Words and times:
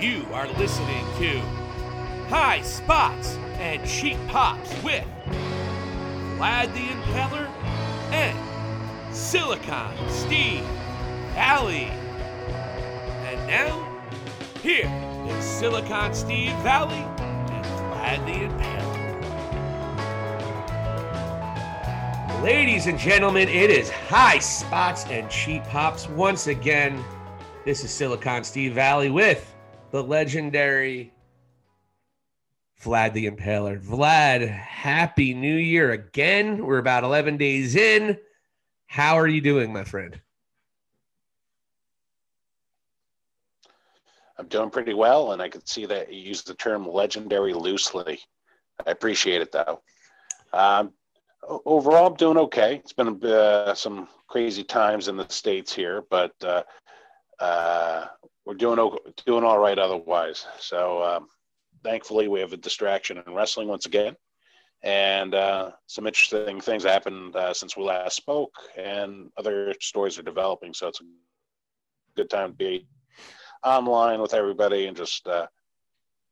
You 0.00 0.24
are 0.32 0.48
listening 0.54 1.04
to 1.18 1.40
High 2.30 2.62
Spots 2.62 3.36
and 3.58 3.86
Cheap 3.86 4.16
Pops 4.28 4.70
with 4.82 5.04
Vlad 6.38 6.72
the 6.72 6.88
Impaler 6.88 7.46
and 8.10 9.14
Silicon 9.14 9.94
Steve 10.08 10.64
Valli. 11.34 11.90
And 13.26 13.46
now, 13.46 14.00
here 14.62 14.90
is 15.28 15.44
Silicon 15.44 16.14
Steve 16.14 16.54
Valli 16.62 16.94
and 16.94 17.64
Vlad 17.66 18.24
the 18.24 18.32
Impaler. 18.48 18.88
Ladies 22.42 22.86
and 22.86 22.98
gentlemen, 22.98 23.50
it 23.50 23.70
is 23.70 23.90
High 23.90 24.38
Spots 24.38 25.04
and 25.10 25.28
Cheap 25.28 25.62
Pops 25.64 26.08
once 26.08 26.46
again. 26.46 27.04
This 27.66 27.84
is 27.84 27.90
Silicon 27.90 28.44
Steve 28.44 28.72
Valli 28.72 29.10
with 29.10 29.54
the 29.90 30.02
legendary 30.02 31.12
Vlad 32.82 33.12
the 33.12 33.30
Impaler. 33.30 33.82
Vlad, 33.82 34.48
happy 34.48 35.34
new 35.34 35.56
year 35.56 35.90
again. 35.92 36.64
We're 36.64 36.78
about 36.78 37.04
11 37.04 37.36
days 37.36 37.76
in. 37.76 38.16
How 38.86 39.18
are 39.18 39.26
you 39.26 39.40
doing, 39.40 39.72
my 39.72 39.84
friend? 39.84 40.18
I'm 44.38 44.46
doing 44.46 44.70
pretty 44.70 44.94
well, 44.94 45.32
and 45.32 45.42
I 45.42 45.50
could 45.50 45.68
see 45.68 45.84
that 45.86 46.10
you 46.10 46.20
use 46.20 46.42
the 46.42 46.54
term 46.54 46.88
legendary 46.88 47.52
loosely. 47.52 48.20
I 48.86 48.90
appreciate 48.90 49.42
it, 49.42 49.52
though. 49.52 49.82
Um, 50.54 50.94
overall, 51.66 52.06
I'm 52.06 52.14
doing 52.14 52.38
okay. 52.38 52.76
It's 52.76 52.94
been 52.94 53.22
uh, 53.22 53.74
some 53.74 54.08
crazy 54.26 54.64
times 54.64 55.08
in 55.08 55.18
the 55.18 55.28
states 55.28 55.74
here, 55.74 56.04
but 56.08 56.32
uh, 56.42 56.62
uh, 57.38 58.06
we're 58.50 58.56
doing 58.56 58.90
doing 59.24 59.44
all 59.44 59.60
right 59.60 59.78
otherwise. 59.78 60.44
So 60.58 61.04
um, 61.04 61.28
thankfully, 61.84 62.26
we 62.26 62.40
have 62.40 62.52
a 62.52 62.56
distraction 62.56 63.22
in 63.24 63.32
wrestling 63.32 63.68
once 63.68 63.86
again, 63.86 64.16
and 64.82 65.36
uh, 65.36 65.70
some 65.86 66.08
interesting 66.08 66.60
things 66.60 66.82
happened 66.82 67.36
uh, 67.36 67.54
since 67.54 67.76
we 67.76 67.84
last 67.84 68.16
spoke, 68.16 68.52
and 68.76 69.30
other 69.36 69.72
stories 69.80 70.18
are 70.18 70.24
developing. 70.24 70.74
So 70.74 70.88
it's 70.88 71.00
a 71.00 71.04
good 72.16 72.28
time 72.28 72.50
to 72.50 72.56
be 72.56 72.88
online 73.64 74.20
with 74.20 74.34
everybody 74.34 74.86
and 74.86 74.96
just 74.96 75.28
uh, 75.28 75.46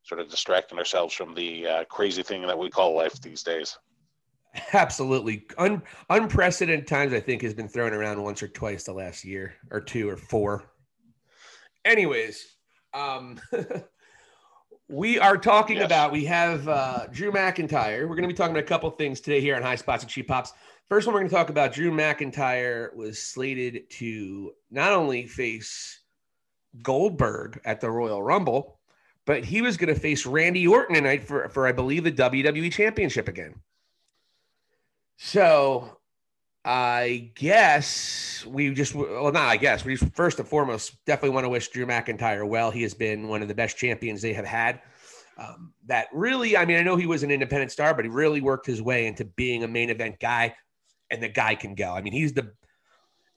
sort 0.03 0.21
of 0.21 0.29
distracting 0.29 0.77
ourselves 0.77 1.15
from 1.15 1.37
the 1.37 1.69
uh, 1.69 1.85
crazy 1.85 2.25
thing 2.25 2.43
that 2.49 2.59
we 2.59 2.69
call 2.69 2.97
life 2.97 3.23
these 3.23 3.45
days. 3.45 3.79
Absolutely. 4.73 5.47
Un- 5.57 5.83
unprecedented 6.11 6.89
times, 6.89 7.13
I 7.13 7.21
think, 7.21 7.43
has 7.43 7.55
been 7.55 7.69
thrown 7.69 7.93
around 7.93 8.21
once 8.21 8.43
or 8.43 8.49
twice 8.49 8.83
the 8.83 8.93
last 8.93 9.25
year 9.25 9.55
or 9.71 9.81
two 9.81 10.09
or 10.09 10.17
four. 10.17 10.73
Anyways, 11.89 12.47
um, 12.93 13.41
we 14.89 15.19
are 15.19 15.39
talking 15.39 15.77
yes. 15.77 15.87
about, 15.87 16.13
we 16.13 16.27
have 16.27 16.69
uh, 16.69 17.07
Drew 17.07 17.33
McIntyre. 17.33 18.03
We're 18.03 18.15
going 18.15 18.23
to 18.23 18.29
be 18.29 18.35
talking 18.35 18.53
about 18.55 18.65
a 18.65 18.67
couple 18.67 18.91
things 18.91 19.23
today 19.23 19.41
here 19.41 19.57
on 19.57 19.63
High 19.63 19.77
Spots 19.77 20.03
and 20.03 20.11
Cheap 20.11 20.29
Pops. 20.29 20.53
First 20.91 21.07
one, 21.07 21.15
we're 21.15 21.21
going 21.21 21.31
to 21.31 21.35
talk 21.35 21.49
about 21.49 21.73
Drew 21.73 21.91
McIntyre 21.91 22.95
was 22.95 23.23
slated 23.23 23.89
to 23.93 24.53
not 24.71 24.93
only 24.93 25.27
face 25.27 26.01
Goldberg 26.83 27.59
at 27.65 27.81
the 27.81 27.91
Royal 27.91 28.23
Rumble, 28.23 28.81
but 29.25 29.43
he 29.43 29.63
was 29.63 29.79
going 29.79 29.93
to 29.93 29.99
face 29.99 30.27
Randy 30.27 30.69
Orton 30.69 30.95
tonight 30.95 31.25
for, 31.25 31.49
for, 31.49 31.67
I 31.67 31.73
believe, 31.73 32.05
the 32.05 32.13
WWE 32.13 32.71
Championship 32.71 33.29
again. 33.29 33.55
So 35.17 35.98
I 36.65 37.31
guess 37.35 38.45
we 38.47 38.75
just, 38.75 38.95
well, 38.95 39.33
not 39.33 39.49
I 39.49 39.57
guess, 39.57 39.85
we 39.85 39.97
just, 39.97 40.13
first 40.15 40.39
and 40.39 40.49
foremost 40.49 40.97
definitely 41.07 41.31
want 41.31 41.45
to 41.45 41.49
wish 41.49 41.69
Drew 41.69 41.87
McIntyre 41.87 42.47
well. 42.47 42.71
He 42.71 42.83
has 42.83 42.95
been 42.95 43.29
one 43.29 43.43
of 43.43 43.49
the 43.49 43.55
best 43.55 43.77
champions 43.77 44.21
they 44.21 44.33
have 44.33 44.45
had. 44.45 44.81
Um, 45.39 45.73
that 45.87 46.09
really, 46.13 46.57
I 46.57 46.65
mean, 46.65 46.79
I 46.79 46.83
know 46.83 46.97
he 46.97 47.07
was 47.07 47.23
an 47.23 47.31
independent 47.31 47.71
star, 47.71 47.95
but 47.95 48.05
he 48.05 48.11
really 48.11 48.41
worked 48.41 48.67
his 48.67 48.83
way 48.83 49.07
into 49.07 49.25
being 49.25 49.63
a 49.63 49.69
main 49.69 49.89
event 49.89 50.19
guy, 50.21 50.55
and 51.11 51.23
the 51.23 51.29
guy 51.29 51.55
can 51.55 51.75
go. 51.75 51.95
I 51.95 52.03
mean, 52.03 52.13
he's 52.13 52.33
the 52.33 52.53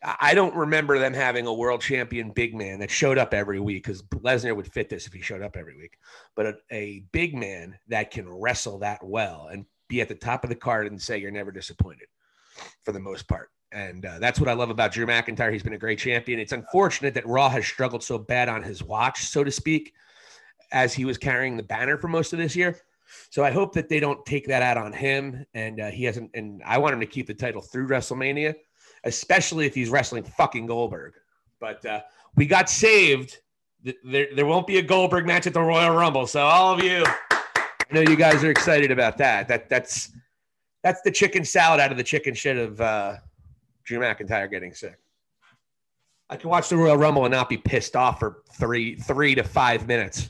I 0.03 0.33
don't 0.33 0.55
remember 0.55 0.97
them 0.97 1.13
having 1.13 1.45
a 1.45 1.53
world 1.53 1.81
champion 1.81 2.31
big 2.31 2.55
man 2.55 2.79
that 2.79 2.89
showed 2.89 3.19
up 3.19 3.35
every 3.35 3.59
week 3.59 3.83
because 3.83 4.01
Lesnar 4.01 4.55
would 4.55 4.71
fit 4.71 4.89
this 4.89 5.05
if 5.05 5.13
he 5.13 5.21
showed 5.21 5.43
up 5.43 5.55
every 5.55 5.77
week. 5.77 5.99
But 6.35 6.45
a, 6.47 6.55
a, 6.71 7.03
big 7.11 7.35
man 7.35 7.77
that 7.87 8.09
can 8.09 8.27
wrestle 8.27 8.79
that 8.79 9.03
well 9.03 9.49
and 9.51 9.65
be 9.89 10.01
at 10.01 10.07
the 10.07 10.15
top 10.15 10.43
of 10.43 10.49
the 10.49 10.55
card 10.55 10.87
and 10.87 10.99
say 10.99 11.19
you're 11.19 11.29
never 11.29 11.51
disappointed 11.51 12.07
for 12.83 12.91
the 12.91 12.99
most 12.99 13.27
part. 13.27 13.49
And 13.71 14.05
uh, 14.05 14.19
that's 14.19 14.39
what 14.39 14.49
I 14.49 14.53
love 14.53 14.69
about 14.69 14.91
Drew 14.91 15.05
McIntyre. 15.05 15.51
He's 15.51 15.63
been 15.63 15.73
a 15.73 15.77
great 15.77 15.99
champion. 15.99 16.39
It's 16.39 16.51
unfortunate 16.51 17.13
that 17.13 17.25
Raw 17.25 17.49
has 17.49 17.65
struggled 17.65 18.03
so 18.03 18.17
bad 18.17 18.49
on 18.49 18.63
his 18.63 18.83
watch, 18.83 19.25
so 19.25 19.43
to 19.43 19.51
speak, 19.51 19.93
as 20.73 20.93
he 20.93 21.05
was 21.05 21.17
carrying 21.17 21.55
the 21.55 21.63
banner 21.63 21.97
for 21.97 22.09
most 22.09 22.33
of 22.33 22.39
this 22.39 22.55
year. 22.55 22.77
So 23.29 23.43
I 23.43 23.51
hope 23.51 23.73
that 23.73 23.87
they 23.87 23.99
don't 23.99 24.25
take 24.25 24.47
that 24.47 24.61
out 24.61 24.77
on 24.77 24.91
him. 24.91 25.45
And 25.53 25.79
uh, 25.79 25.91
he 25.91 26.03
hasn't, 26.03 26.31
and 26.33 26.61
I 26.65 26.77
want 26.77 26.93
him 26.93 26.99
to 26.99 27.05
keep 27.05 27.27
the 27.27 27.33
title 27.33 27.61
through 27.61 27.87
WrestleMania 27.87 28.55
especially 29.03 29.65
if 29.65 29.75
he's 29.75 29.89
wrestling 29.89 30.23
fucking 30.23 30.65
Goldberg. 30.65 31.13
But 31.59 31.85
uh, 31.85 32.01
we 32.35 32.45
got 32.45 32.69
saved. 32.69 33.37
There, 34.03 34.27
there 34.35 34.45
won't 34.45 34.67
be 34.67 34.77
a 34.77 34.81
Goldberg 34.81 35.25
match 35.25 35.47
at 35.47 35.53
the 35.53 35.61
Royal 35.61 35.95
Rumble. 35.95 36.27
So 36.27 36.41
all 36.41 36.73
of 36.73 36.83
you, 36.83 37.03
I 37.05 37.93
know 37.93 38.01
you 38.01 38.15
guys 38.15 38.43
are 38.43 38.51
excited 38.51 38.91
about 38.91 39.17
that. 39.17 39.47
That 39.47 39.69
that's 39.69 40.11
that's 40.83 41.01
the 41.01 41.11
chicken 41.11 41.45
salad 41.45 41.79
out 41.79 41.91
of 41.91 41.97
the 41.97 42.03
chicken 42.03 42.33
shit 42.33 42.57
of 42.57 42.81
uh, 42.81 43.15
Drew 43.83 43.99
McIntyre 43.99 44.49
getting 44.49 44.73
sick. 44.73 44.97
I 46.29 46.37
can 46.37 46.49
watch 46.49 46.69
the 46.69 46.77
Royal 46.77 46.97
Rumble 46.97 47.25
and 47.25 47.33
not 47.33 47.49
be 47.49 47.57
pissed 47.57 47.95
off 47.95 48.19
for 48.19 48.43
three 48.53 48.95
three 48.95 49.35
to 49.35 49.43
five 49.43 49.87
minutes. 49.87 50.29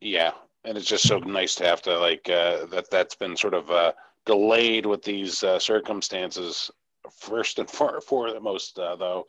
Yeah, 0.00 0.32
and 0.64 0.76
it's 0.76 0.86
just 0.86 1.06
so 1.06 1.18
nice 1.18 1.54
to 1.56 1.64
have 1.64 1.82
to 1.82 1.98
like 1.98 2.28
uh, 2.28 2.66
that. 2.66 2.90
That's 2.90 3.14
been 3.14 3.36
sort 3.36 3.54
of 3.54 3.70
uh, 3.70 3.92
delayed 4.24 4.86
with 4.86 5.02
these 5.02 5.42
uh, 5.44 5.58
circumstances. 5.58 6.70
First 7.18 7.58
and 7.58 7.70
for, 7.70 8.00
foremost, 8.00 8.78
uh, 8.78 8.96
though, 8.96 9.26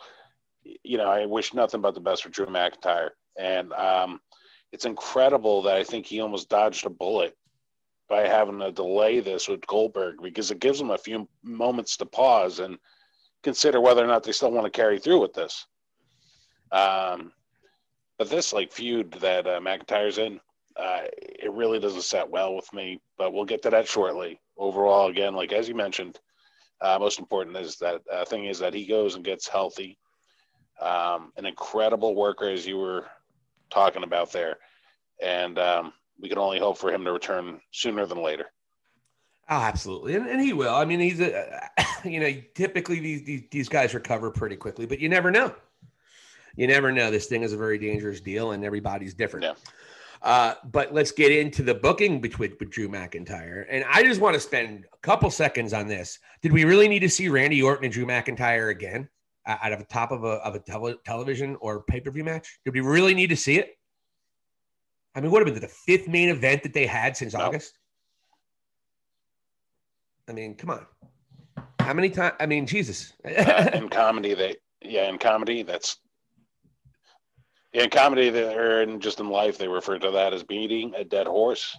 you 0.64 0.98
know, 0.98 1.10
I 1.10 1.26
wish 1.26 1.54
nothing 1.54 1.82
but 1.82 1.96
the 1.96 2.00
best 2.00 2.24
for 2.24 2.30
Drew 2.30 2.46
McIntyre, 2.46 3.10
and 3.38 3.74
um, 3.74 4.22
it's 4.74 4.86
incredible 4.86 5.62
that 5.62 5.78
I 5.78 5.84
think 5.84 6.08
he 6.08 6.20
almost 6.20 6.50
dodged 6.50 6.88
a 6.88 6.90
bullet 6.90 7.38
by 8.10 8.28
having 8.28 8.60
to 8.60 8.72
delay 8.72 9.20
this 9.20 9.48
with 9.48 9.66
Goldberg 9.68 10.16
because 10.22 10.50
it 10.50 10.60
gives 10.60 10.82
him 10.82 10.90
a 10.90 10.98
few 10.98 11.30
moments 11.44 11.96
to 11.98 12.08
pause 12.08 12.60
and 12.60 12.80
consider 13.44 13.80
whether 13.80 14.04
or 14.04 14.08
not 14.08 14.24
they 14.24 14.32
still 14.32 14.52
want 14.52 14.66
to 14.66 14.72
carry 14.72 14.98
through 14.98 15.22
with 15.22 15.34
this. 15.34 15.68
Um, 16.72 17.32
but 18.18 18.32
this 18.32 18.52
like 18.52 18.72
feud 18.72 19.12
that 19.22 19.46
uh, 19.46 19.60
McIntyre's 19.60 20.18
in, 20.18 20.40
uh, 20.76 21.02
it 21.22 21.52
really 21.54 21.80
doesn't 21.80 22.02
set 22.02 22.28
well 22.28 22.56
with 22.56 22.72
me. 22.74 23.00
But 23.16 23.32
we'll 23.32 23.46
get 23.46 23.62
to 23.64 23.70
that 23.70 23.88
shortly 23.88 24.42
overall, 24.58 25.08
again, 25.08 25.36
like 25.36 25.54
as 25.54 25.70
you 25.70 25.76
mentioned, 25.76 26.20
uh, 26.82 26.98
most 27.00 27.20
important 27.20 27.56
is 27.58 27.78
that 27.78 28.02
uh, 28.12 28.26
thing 28.26 28.46
is 28.46 28.58
that 28.60 28.74
he 28.74 28.88
goes 28.88 29.14
and 29.14 29.24
gets 29.24 29.48
healthy. 29.48 30.00
Um, 30.82 31.32
an 31.38 31.46
incredible 31.46 32.16
worker, 32.16 32.50
as 32.50 32.66
you 32.66 32.78
were 32.78 33.06
talking 33.74 34.04
about 34.04 34.32
there, 34.32 34.58
and 35.22 35.58
um, 35.58 35.94
we 36.20 36.30
can 36.30 36.38
only 36.38 36.60
hope 36.60 36.78
for 36.78 36.92
him 36.92 37.04
to 37.06 37.12
return 37.12 37.60
sooner 37.72 38.06
than 38.06 38.22
later. 38.22 38.46
Oh, 39.50 39.58
absolutely, 39.58 40.16
and, 40.16 40.28
and 40.28 40.42
he 40.42 40.54
will. 40.54 40.74
I 40.74 40.86
mean, 40.86 41.00
he's 41.00 41.20
a, 41.20 41.70
you 42.06 42.20
know, 42.20 42.32
typically 42.56 43.00
these, 43.00 43.24
these 43.24 43.44
these 43.52 43.70
guys 43.70 43.94
recover 43.94 44.32
pretty 44.32 44.56
quickly, 44.56 44.86
but 44.86 45.00
you 45.00 45.10
never 45.10 45.32
know. 45.32 45.54
You 46.56 46.68
never 46.68 46.92
know. 46.92 47.10
This 47.10 47.26
thing 47.26 47.42
is 47.42 47.52
a 47.52 47.58
very 47.58 47.78
dangerous 47.78 48.22
deal, 48.22 48.52
and 48.52 48.64
everybody's 48.64 49.14
different. 49.14 49.46
Yeah. 49.46 49.54
Uh, 50.22 50.54
but 50.72 50.94
let's 50.94 51.12
get 51.12 51.34
into 51.34 51.64
the 51.64 51.74
booking 51.74 52.22
between 52.22 52.56
with 52.58 52.70
Drew 52.70 52.88
McIntyre. 52.88 53.66
And 53.70 53.84
I 53.92 54.04
just 54.04 54.22
want 54.22 54.36
to 54.36 54.40
spend 54.40 54.86
a 54.94 54.98
couple 55.00 55.30
seconds 55.30 55.74
on 55.74 55.86
this. 55.86 56.20
Did 56.42 56.54
we 56.54 56.64
really 56.64 56.88
need 56.88 57.00
to 57.00 57.10
see 57.10 57.28
Randy 57.28 57.62
Orton 57.62 57.84
and 57.84 57.94
Drew 57.94 58.06
McIntyre 58.06 58.72
again 58.72 59.10
out 59.46 59.72
of 59.72 59.80
the 59.80 59.86
top 59.86 60.12
of 60.12 60.24
a, 60.24 60.36
of 60.44 60.56
a 60.56 60.60
tele- 60.60 60.98
television 61.06 61.58
or 61.60 61.84
pay 61.84 62.00
per 62.00 62.12
view 62.12 62.24
match? 62.24 62.60
Did 62.66 62.74
we 62.74 62.82
really 62.82 63.14
need 63.14 63.28
to 63.28 63.36
see 63.36 63.58
it? 63.58 63.78
I 65.16 65.22
mean, 65.22 65.32
what 65.32 65.46
have 65.46 65.54
been 65.54 65.62
the 65.62 65.68
fifth 65.68 66.08
main 66.08 66.30
event 66.30 66.64
that 66.64 66.74
they 66.74 66.88
had 66.88 67.16
since 67.16 67.36
August? 67.36 67.78
I 70.28 70.32
mean, 70.32 70.56
come 70.56 70.72
on. 70.72 70.86
How 71.80 71.94
many 71.94 72.10
times? 72.10 72.36
I 72.40 72.46
mean, 72.46 72.66
Jesus. 72.66 73.14
uh, 73.26 73.70
in 73.74 73.90
comedy, 73.90 74.34
they 74.34 74.56
yeah, 74.82 75.10
in 75.10 75.18
comedy, 75.18 75.64
that's 75.64 75.98
yeah, 77.74 77.84
in 77.84 77.90
comedy 77.90 78.30
there 78.30 78.82
and 78.82 79.02
just 79.02 79.20
in 79.20 79.30
life 79.30 79.58
they 79.58 79.68
refer 79.68 79.98
to 79.98 80.12
that 80.12 80.34
as 80.34 80.44
beating 80.44 80.94
a 80.96 81.04
dead 81.04 81.28
horse 81.28 81.78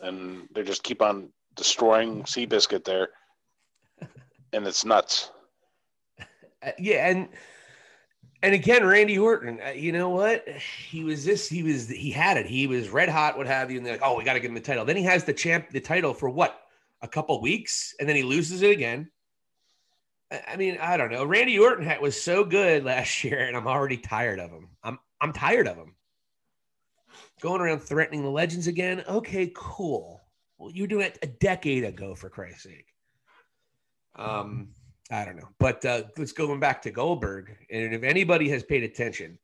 and 0.00 0.48
they 0.54 0.62
just 0.62 0.82
keep 0.82 1.02
on 1.02 1.28
destroying 1.54 2.22
Seabiscuit 2.22 2.84
there 2.84 3.10
and 4.52 4.66
it's 4.66 4.84
nuts 4.84 5.30
yeah 6.78 7.08
and 7.08 7.28
and 8.42 8.54
again 8.54 8.84
randy 8.84 9.18
orton 9.18 9.60
uh, 9.64 9.70
you 9.70 9.92
know 9.92 10.10
what 10.10 10.46
he 10.48 11.04
was 11.04 11.24
this 11.24 11.48
he 11.48 11.62
was 11.62 11.88
he 11.88 12.10
had 12.10 12.36
it 12.36 12.46
he 12.46 12.66
was 12.66 12.88
red 12.88 13.08
hot 13.08 13.36
what 13.36 13.46
have 13.46 13.70
you 13.70 13.78
and 13.78 13.86
they're 13.86 13.94
like 13.94 14.02
oh 14.02 14.16
we 14.16 14.24
got 14.24 14.34
to 14.34 14.40
give 14.40 14.50
him 14.50 14.54
the 14.54 14.60
title 14.60 14.84
then 14.84 14.96
he 14.96 15.02
has 15.02 15.24
the 15.24 15.32
champ 15.32 15.70
the 15.70 15.80
title 15.80 16.14
for 16.14 16.28
what 16.28 16.60
a 17.02 17.08
couple 17.08 17.40
weeks 17.40 17.94
and 18.00 18.08
then 18.08 18.16
he 18.16 18.22
loses 18.22 18.62
it 18.62 18.70
again 18.70 19.10
I 20.48 20.56
mean, 20.56 20.78
I 20.80 20.96
don't 20.96 21.12
know. 21.12 21.24
Randy 21.24 21.58
Orton 21.58 21.84
had, 21.84 22.00
was 22.00 22.20
so 22.20 22.44
good 22.44 22.84
last 22.84 23.22
year, 23.24 23.40
and 23.40 23.56
I'm 23.56 23.66
already 23.66 23.96
tired 23.96 24.40
of 24.40 24.50
him. 24.50 24.70
I'm 24.82 24.98
I'm 25.20 25.32
tired 25.32 25.68
of 25.68 25.76
him. 25.76 25.94
Going 27.40 27.60
around 27.60 27.80
threatening 27.80 28.22
the 28.22 28.30
legends 28.30 28.66
again. 28.66 29.04
Okay, 29.08 29.52
cool. 29.54 30.22
Well, 30.58 30.70
you 30.70 30.84
were 30.84 30.88
doing 30.88 31.06
it 31.06 31.18
a 31.22 31.26
decade 31.26 31.84
ago, 31.84 32.14
for 32.14 32.28
Christ's 32.28 32.64
sake. 32.64 32.86
Um, 34.16 34.68
I 35.10 35.24
don't 35.24 35.36
know, 35.36 35.48
but 35.58 35.84
uh, 35.84 36.04
let's 36.16 36.32
going 36.32 36.60
back 36.60 36.82
to 36.82 36.90
Goldberg. 36.90 37.54
And 37.70 37.94
if 37.94 38.02
anybody 38.02 38.48
has 38.48 38.62
paid 38.62 38.84
attention 38.84 39.38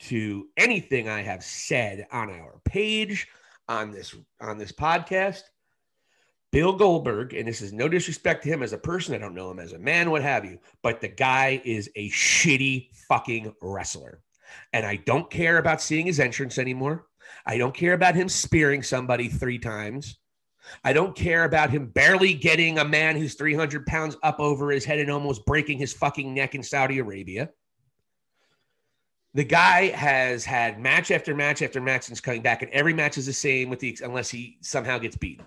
to 0.00 0.48
anything 0.56 1.08
I 1.08 1.22
have 1.22 1.44
said 1.44 2.06
on 2.10 2.30
our 2.30 2.60
page 2.64 3.28
on 3.68 3.92
this 3.92 4.14
on 4.40 4.58
this 4.58 4.72
podcast, 4.72 5.42
Bill 6.52 6.72
Goldberg, 6.72 7.32
and 7.34 7.46
this 7.46 7.62
is 7.62 7.72
no 7.72 7.88
disrespect 7.88 8.42
to 8.42 8.48
him 8.48 8.62
as 8.62 8.72
a 8.72 8.78
person, 8.78 9.14
I 9.14 9.18
don't 9.18 9.34
know 9.34 9.50
him 9.50 9.60
as 9.60 9.72
a 9.72 9.78
man, 9.78 10.10
what 10.10 10.22
have 10.22 10.44
you, 10.44 10.58
but 10.82 11.00
the 11.00 11.08
guy 11.08 11.60
is 11.64 11.88
a 11.94 12.10
shitty 12.10 12.88
fucking 13.08 13.54
wrestler. 13.62 14.20
And 14.72 14.84
I 14.84 14.96
don't 14.96 15.30
care 15.30 15.58
about 15.58 15.80
seeing 15.80 16.06
his 16.06 16.18
entrance 16.18 16.58
anymore. 16.58 17.06
I 17.46 17.56
don't 17.56 17.74
care 17.74 17.94
about 17.94 18.16
him 18.16 18.28
spearing 18.28 18.82
somebody 18.82 19.28
three 19.28 19.58
times. 19.58 20.18
I 20.84 20.92
don't 20.92 21.16
care 21.16 21.44
about 21.44 21.70
him 21.70 21.86
barely 21.86 22.34
getting 22.34 22.78
a 22.78 22.84
man 22.84 23.16
who's 23.16 23.34
300 23.34 23.86
pounds 23.86 24.16
up 24.22 24.40
over 24.40 24.70
his 24.70 24.84
head 24.84 24.98
and 24.98 25.10
almost 25.10 25.44
breaking 25.46 25.78
his 25.78 25.92
fucking 25.92 26.32
neck 26.32 26.54
in 26.54 26.62
Saudi 26.62 26.98
Arabia. 26.98 27.50
The 29.34 29.44
guy 29.44 29.88
has 29.88 30.44
had 30.44 30.80
match 30.80 31.10
after 31.10 31.34
match 31.34 31.62
after 31.62 31.80
match 31.80 32.04
since 32.04 32.20
coming 32.20 32.42
back, 32.42 32.62
and 32.62 32.70
every 32.72 32.92
match 32.92 33.16
is 33.16 33.26
the 33.26 33.32
same 33.32 33.70
with 33.70 33.78
the 33.78 33.96
unless 34.02 34.28
he 34.28 34.58
somehow 34.60 34.98
gets 34.98 35.16
beaten. 35.16 35.44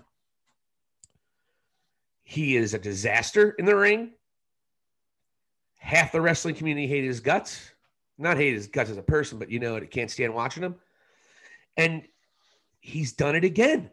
He 2.22 2.56
is 2.56 2.72
a 2.72 2.78
disaster 2.78 3.50
in 3.58 3.66
the 3.66 3.76
ring. 3.76 4.12
Half 5.78 6.12
the 6.12 6.20
wrestling 6.22 6.54
community 6.54 6.86
hate 6.86 7.04
his 7.04 7.20
guts. 7.20 7.72
Not 8.16 8.38
hate 8.38 8.54
his 8.54 8.68
guts 8.68 8.88
as 8.88 8.96
a 8.96 9.02
person, 9.02 9.38
but 9.38 9.50
you 9.50 9.58
know 9.58 9.76
it 9.76 9.90
can't 9.90 10.10
stand 10.10 10.34
watching 10.34 10.62
him. 10.62 10.76
And 11.76 12.04
he's 12.80 13.12
done 13.12 13.36
it 13.36 13.44
again. 13.44 13.90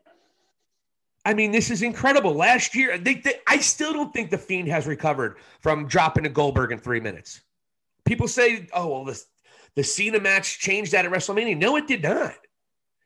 I 1.24 1.34
mean, 1.34 1.52
this 1.52 1.70
is 1.70 1.84
incredible. 1.84 2.34
Last 2.34 2.76
year, 2.76 2.98
they, 2.98 3.16
they, 3.16 3.36
I 3.48 3.58
still 3.58 3.94
don't 3.94 4.12
think 4.12 4.32
the 4.32 4.38
Fiend 4.38 4.68
has 4.70 4.88
recovered 4.88 5.38
from 5.60 5.88
dropping 5.88 6.24
to 6.24 6.30
Goldberg 6.30 6.72
in 6.72 6.80
three 6.80 7.00
minutes. 7.00 7.42
People 8.06 8.28
say, 8.28 8.68
"Oh, 8.74 8.88
well, 8.88 9.06
the 9.06 9.24
the 9.76 9.84
Cena 9.84 10.20
match 10.20 10.60
changed 10.60 10.94
that 10.94 11.06
at 11.06 11.12
WrestleMania." 11.12 11.58
No, 11.58 11.76
it 11.76 11.88
did 11.88 12.02
not. 12.02 12.36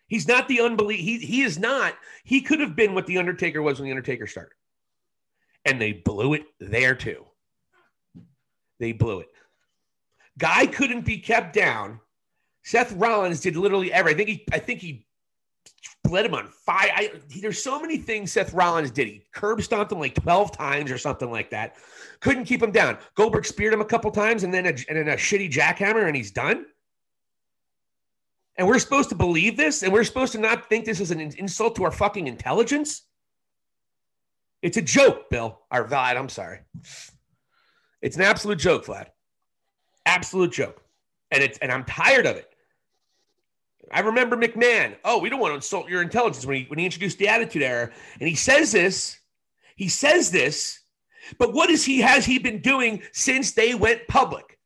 He's 0.08 0.28
not 0.28 0.48
the 0.48 0.62
unbelief. 0.62 1.00
He 1.00 1.18
he 1.18 1.42
is 1.42 1.60
not. 1.60 1.96
He 2.24 2.42
could 2.42 2.62
have 2.62 2.76
been 2.76 2.94
what 2.94 3.06
the 3.06 3.18
Undertaker 3.18 3.62
was 3.62 3.80
when 3.80 3.86
the 3.86 3.92
Undertaker 3.92 4.28
started 4.28 4.56
and 5.66 5.82
they 5.82 5.94
blew 5.94 6.34
it 6.36 6.44
there 6.60 6.96
too. 6.96 7.26
They 8.80 8.92
blew 8.92 9.22
it. 9.22 9.30
Guy 10.38 10.68
couldn't 10.68 11.06
be 11.06 11.18
kept 11.18 11.54
down. 11.54 12.00
Seth 12.64 12.94
Rollins 12.94 13.42
did 13.42 13.56
literally 13.56 13.92
every. 13.92 14.14
I 14.14 14.16
think 14.16 14.30
he. 14.30 14.46
I 14.52 14.60
think 14.60 14.80
he 14.80 15.05
lit 16.10 16.26
him 16.26 16.34
on 16.34 16.48
fire. 16.48 16.92
I, 16.94 17.12
there's 17.42 17.64
so 17.64 17.80
many 17.80 17.98
things 17.98 18.32
Seth 18.32 18.54
Rollins 18.54 18.92
did. 18.92 19.08
He 19.08 19.26
curb 19.34 19.62
stomped 19.62 19.92
him 19.92 20.00
like 20.00 20.16
12 20.16 20.52
times 20.52 20.92
or 20.92 20.98
something 20.98 21.32
like 21.32 21.50
that. 21.50 21.76
Couldn't 22.20 22.46
keep 22.46 22.62
him 22.62 22.72
down. 22.72 22.98
Goldberg 23.16 23.46
speared 23.46 23.74
him 23.74 23.82
a 23.82 23.86
couple 23.86 24.12
times 24.12 24.44
and 24.44 24.54
then 24.54 24.66
a, 24.66 24.70
and 24.70 24.98
then 24.98 25.10
a 25.10 25.16
shitty 25.16 25.52
jackhammer 25.52 26.08
and 26.08 26.16
he's 26.16 26.32
done. 26.32 26.66
And 28.58 28.68
we're 28.68 28.80
supposed 28.80 29.10
to 29.10 29.16
believe 29.16 29.58
this, 29.58 29.84
and 29.84 29.92
we're 29.92 30.06
supposed 30.06 30.32
to 30.32 30.40
not 30.40 30.70
think 30.70 30.86
this 30.86 31.02
is 31.02 31.12
an 31.12 31.20
insult 31.20 31.76
to 31.76 31.84
our 31.84 31.92
fucking 31.92 32.28
intelligence. 32.28 33.04
It's 34.62 34.78
a 34.78 34.82
joke, 34.82 35.30
Bill. 35.30 35.60
Or 35.72 35.86
Vlad, 35.88 36.18
I'm 36.18 36.30
sorry. 36.30 36.62
It's 38.02 38.16
an 38.16 38.22
absolute 38.22 38.60
joke, 38.60 38.86
Vlad. 38.86 39.08
Absolute 40.06 40.54
joke. 40.54 40.82
And 41.32 41.44
it's 41.44 41.58
and 41.58 41.72
I'm 41.72 41.84
tired 41.84 42.26
of 42.26 42.38
it. 42.38 42.55
I 43.92 44.02
remember 44.02 44.36
McMahon. 44.36 44.96
Oh, 45.04 45.20
we 45.20 45.30
don't 45.30 45.40
want 45.40 45.52
to 45.52 45.56
insult 45.56 45.90
your 45.90 46.02
intelligence 46.02 46.46
when 46.46 46.58
he 46.58 46.64
when 46.66 46.80
he 46.80 46.86
introduced 46.86 47.18
the 47.18 47.28
attitude 47.28 47.62
era. 47.62 47.92
And 48.20 48.28
he 48.28 48.36
says 48.36 48.72
this, 48.72 49.20
he 49.76 49.88
says 49.88 50.32
this, 50.32 50.80
but 51.38 51.54
what 51.54 51.70
is 51.70 51.86
he 51.86 52.02
has 52.02 52.26
he 52.26 52.40
been 52.40 52.62
doing 52.62 53.02
since 53.12 53.52
they 53.52 53.76
went 53.76 54.08
public? 54.08 54.60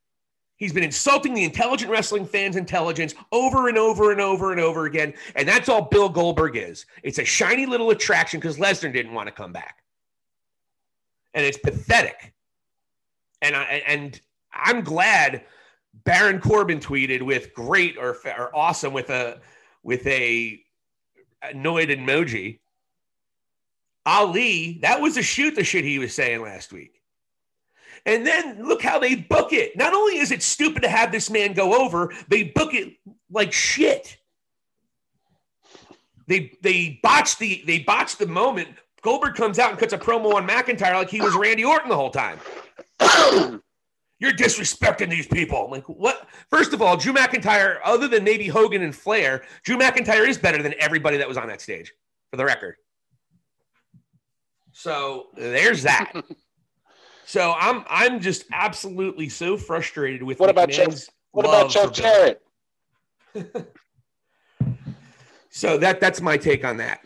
He's 0.57 0.73
been 0.73 0.83
insulting 0.83 1.33
the 1.33 1.45
intelligent 1.45 1.89
wrestling 1.89 2.25
fans' 2.25 2.57
intelligence 2.57 3.15
over 3.31 3.69
and 3.69 3.77
over 3.77 4.11
and 4.11 4.19
over 4.19 4.51
and 4.51 4.59
over 4.59 4.85
again. 4.85 5.13
And 5.35 5.47
that's 5.47 5.69
all 5.69 5.83
Bill 5.83 6.09
Goldberg 6.09 6.57
is. 6.57 6.85
It's 7.01 7.19
a 7.19 7.23
shiny 7.23 7.65
little 7.65 7.91
attraction 7.91 8.41
because 8.41 8.57
Lesnar 8.57 8.91
didn't 8.91 9.13
want 9.13 9.27
to 9.27 9.33
come 9.33 9.53
back 9.53 9.79
and 11.33 11.45
it's 11.45 11.57
pathetic. 11.57 12.33
And 13.41 13.55
I 13.55 13.83
and 13.87 14.19
I'm 14.53 14.81
glad 14.81 15.43
Baron 15.93 16.39
Corbin 16.39 16.79
tweeted 16.79 17.21
with 17.21 17.53
great 17.53 17.97
or, 17.97 18.17
or 18.25 18.55
awesome 18.55 18.93
with 18.93 19.09
a 19.09 19.39
with 19.83 20.05
a 20.07 20.61
annoyed 21.41 21.89
emoji. 21.89 22.59
Ali, 24.05 24.79
that 24.81 25.01
was 25.01 25.17
a 25.17 25.21
shoot 25.21 25.55
the 25.55 25.63
shit 25.63 25.83
he 25.83 25.99
was 25.99 26.13
saying 26.13 26.41
last 26.41 26.71
week. 26.71 27.01
And 28.05 28.25
then 28.25 28.65
look 28.65 28.81
how 28.81 28.97
they 28.97 29.15
book 29.15 29.53
it. 29.53 29.75
Not 29.75 29.93
only 29.93 30.17
is 30.17 30.31
it 30.31 30.41
stupid 30.41 30.83
to 30.83 30.89
have 30.89 31.11
this 31.11 31.29
man 31.29 31.53
go 31.53 31.83
over, 31.83 32.13
they 32.27 32.43
book 32.43 32.73
it 32.73 32.95
like 33.29 33.51
shit. 33.51 34.17
They 36.27 36.57
they 36.61 36.99
botched 37.03 37.39
the 37.39 37.63
they 37.65 37.79
botched 37.79 38.19
the 38.19 38.27
moment 38.27 38.69
Goldberg 39.01 39.35
comes 39.35 39.59
out 39.59 39.71
and 39.71 39.79
cuts 39.79 39.93
a 39.93 39.97
promo 39.97 40.33
on 40.33 40.47
McIntyre 40.47 40.93
like 40.93 41.09
he 41.09 41.21
was 41.21 41.33
Randy 41.35 41.63
Orton 41.63 41.89
the 41.89 41.95
whole 41.95 42.11
time. 42.11 42.39
You're 44.19 44.33
disrespecting 44.33 45.09
these 45.09 45.27
people. 45.27 45.65
I'm 45.65 45.71
like, 45.71 45.87
what? 45.87 46.27
First 46.49 46.73
of 46.73 46.81
all, 46.81 46.97
Drew 46.97 47.13
McIntyre, 47.13 47.79
other 47.85 48.07
than 48.07 48.25
maybe 48.25 48.47
Hogan 48.47 48.81
and 48.81 48.93
Flair, 48.93 49.43
Drew 49.63 49.77
McIntyre 49.77 50.27
is 50.27 50.37
better 50.37 50.61
than 50.61 50.73
everybody 50.77 51.17
that 51.17 51.27
was 51.27 51.37
on 51.37 51.47
that 51.47 51.61
stage, 51.61 51.93
for 52.29 52.37
the 52.37 52.43
record. 52.43 52.75
So 54.73 55.27
there's 55.35 55.83
that. 55.83 56.13
so 57.25 57.53
I'm 57.57 57.85
I'm 57.89 58.19
just 58.19 58.45
absolutely 58.51 59.29
so 59.29 59.55
frustrated 59.55 60.21
with 60.21 60.39
what 60.39 60.49
about 60.49 60.69
Jeff, 60.69 61.07
what 61.31 61.45
about 61.45 61.69
Jeff 61.69 61.93
Jarrett? 61.93 62.41
so 65.49 65.77
that 65.77 66.01
that's 66.01 66.19
my 66.19 66.35
take 66.35 66.65
on 66.65 66.75
that. 66.77 67.05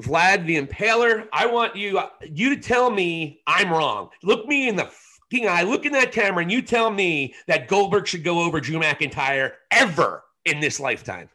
Vlad 0.00 0.46
the 0.46 0.60
Impaler, 0.60 1.28
I 1.32 1.46
want 1.46 1.76
you 1.76 2.00
you 2.22 2.54
to 2.54 2.60
tell 2.60 2.90
me 2.90 3.40
I'm 3.46 3.70
wrong. 3.70 4.10
Look 4.24 4.46
me 4.46 4.68
in 4.68 4.74
the 4.74 4.90
fucking 5.32 5.48
eye, 5.48 5.62
look 5.62 5.86
in 5.86 5.92
that 5.92 6.12
camera, 6.12 6.42
and 6.42 6.52
you 6.52 6.62
tell 6.62 6.90
me 6.90 7.34
that 7.46 7.68
Goldberg 7.68 8.06
should 8.06 8.24
go 8.24 8.42
over 8.42 8.60
Drew 8.60 8.78
McIntyre 8.78 9.52
ever 9.70 10.22
in 10.44 10.60
this 10.60 10.78
lifetime. 10.78 11.28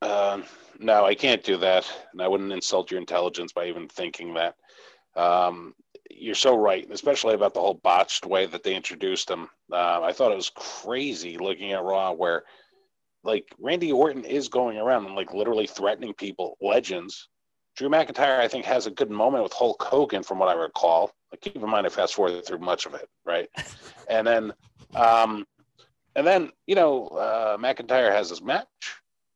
Uh, 0.00 0.42
no, 0.78 1.04
I 1.04 1.14
can't 1.14 1.44
do 1.44 1.56
that, 1.58 1.90
and 2.12 2.22
I 2.22 2.28
wouldn't 2.28 2.52
insult 2.52 2.90
your 2.90 3.00
intelligence 3.00 3.52
by 3.52 3.66
even 3.66 3.88
thinking 3.88 4.34
that. 4.34 4.56
Um, 5.14 5.74
you're 6.10 6.34
so 6.34 6.56
right, 6.56 6.86
especially 6.90 7.34
about 7.34 7.54
the 7.54 7.60
whole 7.60 7.74
botched 7.74 8.26
way 8.26 8.46
that 8.46 8.62
they 8.62 8.74
introduced 8.74 9.30
him. 9.30 9.48
Uh, 9.70 10.00
I 10.02 10.12
thought 10.12 10.32
it 10.32 10.36
was 10.36 10.50
crazy 10.54 11.38
looking 11.38 11.72
at 11.72 11.82
Raw 11.82 12.12
where 12.12 12.44
like 13.22 13.46
Randy 13.58 13.92
Orton 13.92 14.24
is 14.24 14.48
going 14.48 14.78
around 14.78 15.06
and 15.06 15.14
like 15.14 15.32
literally 15.32 15.66
threatening 15.66 16.14
people, 16.14 16.56
legends. 16.60 17.28
Drew 17.74 17.88
McIntyre, 17.88 18.38
I 18.38 18.48
think, 18.48 18.64
has 18.66 18.86
a 18.86 18.90
good 18.90 19.10
moment 19.10 19.42
with 19.42 19.52
Hulk 19.52 19.82
Hogan, 19.82 20.22
from 20.22 20.38
what 20.38 20.48
I 20.48 20.54
recall. 20.54 21.12
Like, 21.30 21.40
keep 21.40 21.56
in 21.56 21.68
mind, 21.68 21.86
I 21.86 21.90
fast 21.90 22.14
forwarded 22.14 22.44
through 22.44 22.58
much 22.58 22.86
of 22.86 22.94
it, 22.94 23.08
right? 23.24 23.48
and 24.08 24.26
then, 24.26 24.52
um, 24.94 25.46
and 26.14 26.26
then 26.26 26.50
you 26.66 26.74
know, 26.74 27.08
uh, 27.08 27.56
McIntyre 27.56 28.12
has 28.12 28.28
this 28.28 28.42
match 28.42 28.66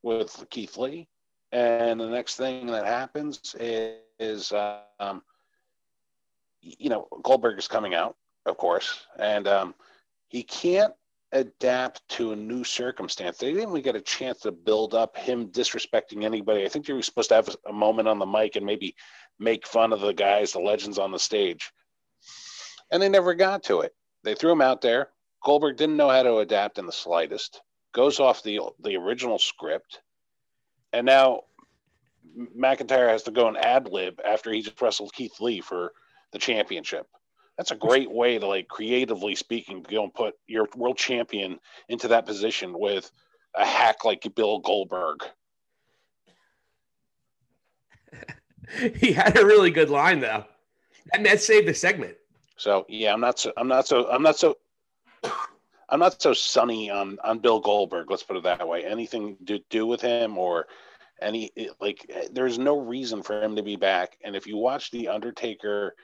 with 0.03 0.45
Keith 0.51 0.77
Lee, 0.77 1.09
and 1.53 1.99
the 1.99 2.09
next 2.09 2.37
thing 2.37 2.67
that 2.67 2.85
happens 2.85 3.57
is, 3.59 3.97
is 4.19 4.53
um, 5.01 5.23
you 6.61 6.91
know, 6.91 7.09
Goldberg 7.23 7.59
is 7.59 7.69
coming 7.69 7.95
out, 7.95 8.17
of 8.45 8.59
course, 8.59 9.07
and 9.19 9.49
um, 9.49 9.75
he 10.29 10.43
can't 10.43 10.93
adapt 11.37 12.07
to 12.09 12.33
a 12.33 12.37
new 12.37 12.65
circumstance. 12.65 13.39
They 13.39 13.53
didn't 13.53 13.71
even 13.71 13.83
get 13.83 13.97
a 13.97 14.01
chance 14.01 14.41
to 14.41 14.53
build 14.53 14.95
up 14.95 15.17
him 15.17 15.49
disrespecting 15.49 16.25
anybody. 16.25 16.65
I 16.65 16.69
think 16.69 16.87
they 16.87 16.93
were 16.93 17.03
supposed 17.03 17.31
to 17.31 17.37
have 17.37 17.57
a 17.67 17.73
moment 17.73 18.09
on 18.09 18.19
the 18.19 18.27
mic 18.27 18.57
and 18.57 18.67
maybe 18.67 18.95
make 19.39 19.67
fun 19.67 19.93
of 19.93 20.01
the 20.01 20.13
guys, 20.13 20.53
the 20.53 20.61
legends 20.61 20.99
on 20.99 21.13
the 21.13 21.19
stage. 21.19 21.73
And 22.91 23.03
they 23.03 23.09
never 23.09 23.35
got 23.35 23.65
to 23.65 23.81
it. 23.81 23.95
They 24.25 24.35
threw 24.35 24.53
him 24.53 24.61
out 24.61 24.81
there. 24.81 25.11
Goldberg 25.45 25.77
didn't 25.77 25.97
know 25.97 26.11
how 26.11 26.23
to 26.23 26.39
adapt 26.39 26.79
in 26.79 26.87
the 26.87 26.93
slightest. 26.93 27.61
Goes 27.93 28.21
off 28.21 28.43
the 28.43 28.61
the 28.81 28.97
original 28.97 29.39
script. 29.39 30.01
And 30.93 31.07
now 31.07 31.43
McIntyre 32.59 33.09
has 33.09 33.23
to 33.25 33.31
go 33.31 33.49
and 33.49 33.57
ad 33.57 33.89
lib 33.89 34.21
after 34.25 34.53
he 34.53 34.63
just 34.63 34.81
wrestled 34.81 35.13
Keith 35.13 35.41
Lee 35.41 35.61
for 35.61 35.93
the 36.33 36.39
championship 36.39 37.07
that's 37.57 37.71
a 37.71 37.77
great 37.77 38.11
way 38.11 38.39
to 38.39 38.47
like 38.47 38.69
creatively 38.69 39.35
speaking 39.35 39.83
go 39.83 40.05
and 40.05 40.15
put 40.15 40.35
your 40.47 40.69
world 40.77 40.97
champion 40.97 41.59
into 41.89 42.09
that 42.09 42.27
position 42.27 42.79
with 42.79 43.11
a 43.55 43.65
hack 43.65 44.05
like 44.05 44.27
Bill 44.35 44.59
Goldberg. 44.59 45.25
he 48.97 49.13
had 49.13 49.39
a 49.39 49.47
really 49.47 49.71
good 49.71 49.91
line 49.91 50.21
though. 50.21 50.45
And 51.13 51.25
that 51.25 51.41
saved 51.41 51.69
the 51.69 51.75
segment. 51.75 52.17
So 52.57 52.85
yeah, 52.89 53.13
I'm 53.13 53.21
not 53.21 53.39
so 53.39 53.53
I'm 53.57 53.69
not 53.69 53.87
so 53.87 54.09
I'm 54.11 54.23
not 54.23 54.37
so 54.39 54.57
I'm 55.89 56.01
not 56.01 56.21
so 56.21 56.33
sunny 56.33 56.91
on 56.91 57.19
on 57.25 57.39
Bill 57.39 57.61
Goldberg. 57.61 58.11
Let's 58.11 58.23
put 58.23 58.37
it 58.37 58.43
that 58.43 58.67
way. 58.67 58.85
Anything 58.85 59.37
to 59.47 59.61
do 59.71 59.87
with 59.87 60.01
him 60.01 60.37
or 60.37 60.67
any 61.23 61.51
like, 61.81 62.11
there's 62.33 62.59
no 62.59 62.79
reason 62.79 63.23
for 63.23 63.43
him 63.43 63.57
to 63.57 63.63
be 63.63 63.77
back. 63.77 64.19
And 64.23 64.37
if 64.37 64.47
you 64.47 64.57
watch 64.57 64.91
the 64.91 65.09
Undertaker 65.09 65.95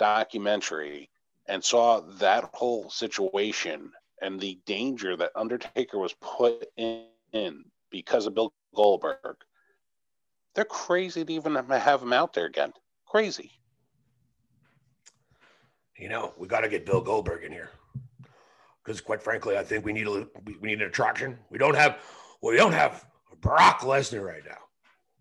documentary 0.00 1.10
and 1.46 1.62
saw 1.62 2.00
that 2.00 2.44
whole 2.54 2.88
situation 2.88 3.92
and 4.22 4.40
the 4.40 4.58
danger 4.66 5.16
that 5.16 5.30
Undertaker 5.36 5.98
was 5.98 6.14
put 6.20 6.66
in, 6.76 7.04
in 7.32 7.64
because 7.90 8.26
of 8.26 8.34
Bill 8.34 8.52
Goldberg, 8.74 9.36
they're 10.54 10.64
crazy 10.64 11.24
to 11.24 11.32
even 11.32 11.54
have 11.54 12.02
him 12.02 12.12
out 12.12 12.32
there 12.32 12.46
again. 12.46 12.72
Crazy. 13.06 13.52
You 15.96 16.08
know, 16.08 16.32
we 16.38 16.48
got 16.48 16.60
to 16.60 16.68
get 16.68 16.86
Bill 16.86 17.02
Goldberg 17.02 17.44
in 17.44 17.52
here 17.52 17.70
because, 18.82 19.02
quite 19.02 19.22
frankly, 19.22 19.58
I 19.58 19.62
think 19.62 19.84
we 19.84 19.92
need 19.92 20.06
a 20.06 20.26
we 20.46 20.56
need 20.62 20.80
an 20.80 20.88
attraction. 20.88 21.38
We 21.50 21.58
don't 21.58 21.76
have 21.76 21.98
well, 22.40 22.52
we 22.52 22.56
don't 22.56 22.72
have 22.72 23.04
Brock 23.42 23.80
Lesnar 23.80 24.24
right 24.24 24.42
now, 24.46 24.56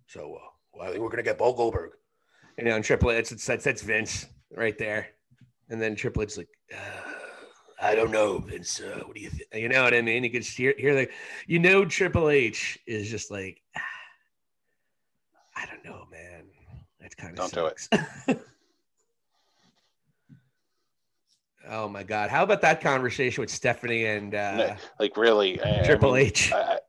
so 0.07 0.36
uh, 0.36 0.48
well, 0.71 0.88
I 0.88 0.91
think 0.91 1.03
we're 1.03 1.09
gonna 1.09 1.24
get 1.24 1.38
Bill 1.38 1.53
Goldberg. 1.53 1.91
You 2.57 2.63
know, 2.63 2.75
and 2.75 2.83
Triple 2.83 3.12
H, 3.12 3.33
it's 3.33 3.45
that's, 3.45 3.65
that's 3.65 3.81
Vince 3.81 4.27
right 4.56 4.77
there, 4.77 5.08
and 5.70 5.82
then 5.82 5.96
Triple 5.96 6.24
H's 6.24 6.38
like. 6.38 6.50
Uh, 6.74 7.12
I 7.82 7.96
don't 7.96 8.12
know, 8.12 8.39
Vince. 8.39 8.82
Uh, 8.82 9.03
what 9.06 9.15
do 9.15 9.22
you 9.22 9.29
think? 9.29 9.48
You 9.53 9.70
know 9.70 9.84
what 9.84 9.94
I 9.94 10.01
mean? 10.01 10.25
You 10.25 10.29
can 10.29 10.41
hear, 10.41 10.74
hear 10.77 10.94
the, 10.94 11.08
you 11.48 11.60
know, 11.60 11.86
Triple 11.86 12.29
H 12.29 12.77
is 12.86 13.10
just 13.10 13.32
like, 13.32 13.62
ah, 13.77 13.82
I 15.56 15.65
don't 15.65 15.86
know, 15.86 16.06
man. 16.12 16.44
That's 17.00 17.15
kind 17.15 17.32
of 17.32 17.38
don't 17.38 17.50
sucks. 17.50 17.88
do 17.88 18.00
it. 18.27 18.39
oh 21.70 21.88
my 21.88 22.03
God! 22.03 22.29
How 22.29 22.44
about 22.44 22.62
that 22.62 22.82
conversation 22.82 23.41
with 23.41 23.50
Stephanie 23.50 24.06
and 24.06 24.36
uh, 24.36 24.75
like 25.00 25.15
really 25.15 25.58
Triple 25.86 26.15
I 26.15 26.18
mean, 26.18 26.27
H? 26.27 26.51
I, 26.51 26.79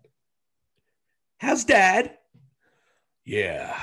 How's 1.39 1.65
Dad? 1.65 2.19
Yeah. 3.25 3.77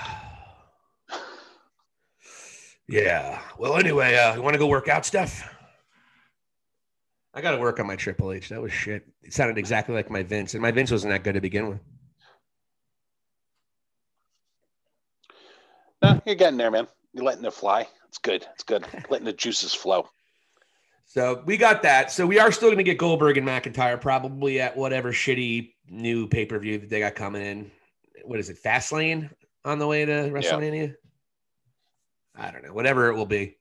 Yeah. 2.87 3.41
Well, 3.57 3.77
anyway, 3.77 4.15
uh, 4.15 4.35
you 4.35 4.41
want 4.41 4.53
to 4.53 4.59
go 4.59 4.67
work 4.67 4.87
out, 4.87 5.05
Steph? 5.05 5.53
I 7.33 7.41
got 7.41 7.51
to 7.51 7.57
work 7.57 7.79
on 7.79 7.85
my 7.85 7.95
Triple 7.95 8.31
H. 8.31 8.49
That 8.49 8.61
was 8.61 8.71
shit. 8.71 9.05
It 9.21 9.33
sounded 9.33 9.57
exactly 9.57 9.93
like 9.93 10.09
my 10.09 10.23
Vince, 10.23 10.53
and 10.53 10.61
my 10.61 10.71
Vince 10.71 10.89
wasn't 10.89 11.11
that 11.11 11.23
good 11.23 11.35
to 11.35 11.41
begin 11.41 11.69
with. 11.69 11.79
No, 16.01 16.21
you're 16.25 16.35
getting 16.35 16.57
there, 16.57 16.71
man. 16.71 16.87
You're 17.13 17.25
letting 17.25 17.45
it 17.45 17.53
fly. 17.53 17.87
It's 18.07 18.17
good. 18.17 18.45
It's 18.53 18.63
good. 18.63 18.85
letting 19.09 19.25
the 19.25 19.33
juices 19.33 19.73
flow. 19.73 20.07
So 21.05 21.43
we 21.45 21.57
got 21.57 21.81
that. 21.83 22.11
So 22.11 22.25
we 22.25 22.39
are 22.39 22.51
still 22.51 22.69
going 22.69 22.77
to 22.77 22.83
get 22.83 22.97
Goldberg 22.97 23.37
and 23.37 23.47
McIntyre 23.47 23.99
probably 23.99 24.59
at 24.59 24.75
whatever 24.75 25.11
shitty 25.11 25.73
new 25.89 26.27
pay 26.27 26.45
per 26.45 26.59
view 26.59 26.79
that 26.79 26.89
they 26.89 26.99
got 26.99 27.15
coming 27.15 27.41
in. 27.41 27.71
What 28.25 28.39
is 28.39 28.49
it? 28.49 28.61
Fastlane 28.61 29.29
on 29.63 29.79
the 29.79 29.87
way 29.87 30.05
to 30.05 30.11
WrestleMania. 30.11 30.87
Yeah. 30.89 30.93
I 32.37 32.51
don't 32.51 32.63
know. 32.63 32.73
Whatever 32.73 33.09
it 33.09 33.15
will 33.15 33.25
be. 33.25 33.57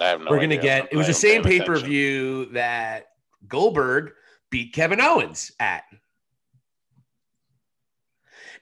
I 0.00 0.06
have 0.06 0.20
no 0.20 0.30
We're 0.30 0.36
going 0.36 0.50
to 0.50 0.56
get. 0.58 0.88
It 0.92 0.96
was 0.96 1.06
the 1.06 1.14
same 1.14 1.42
pay 1.42 1.60
per 1.60 1.78
view 1.78 2.46
that 2.52 3.08
Goldberg 3.48 4.12
beat 4.50 4.72
Kevin 4.72 5.00
Owens 5.00 5.52
at. 5.58 5.84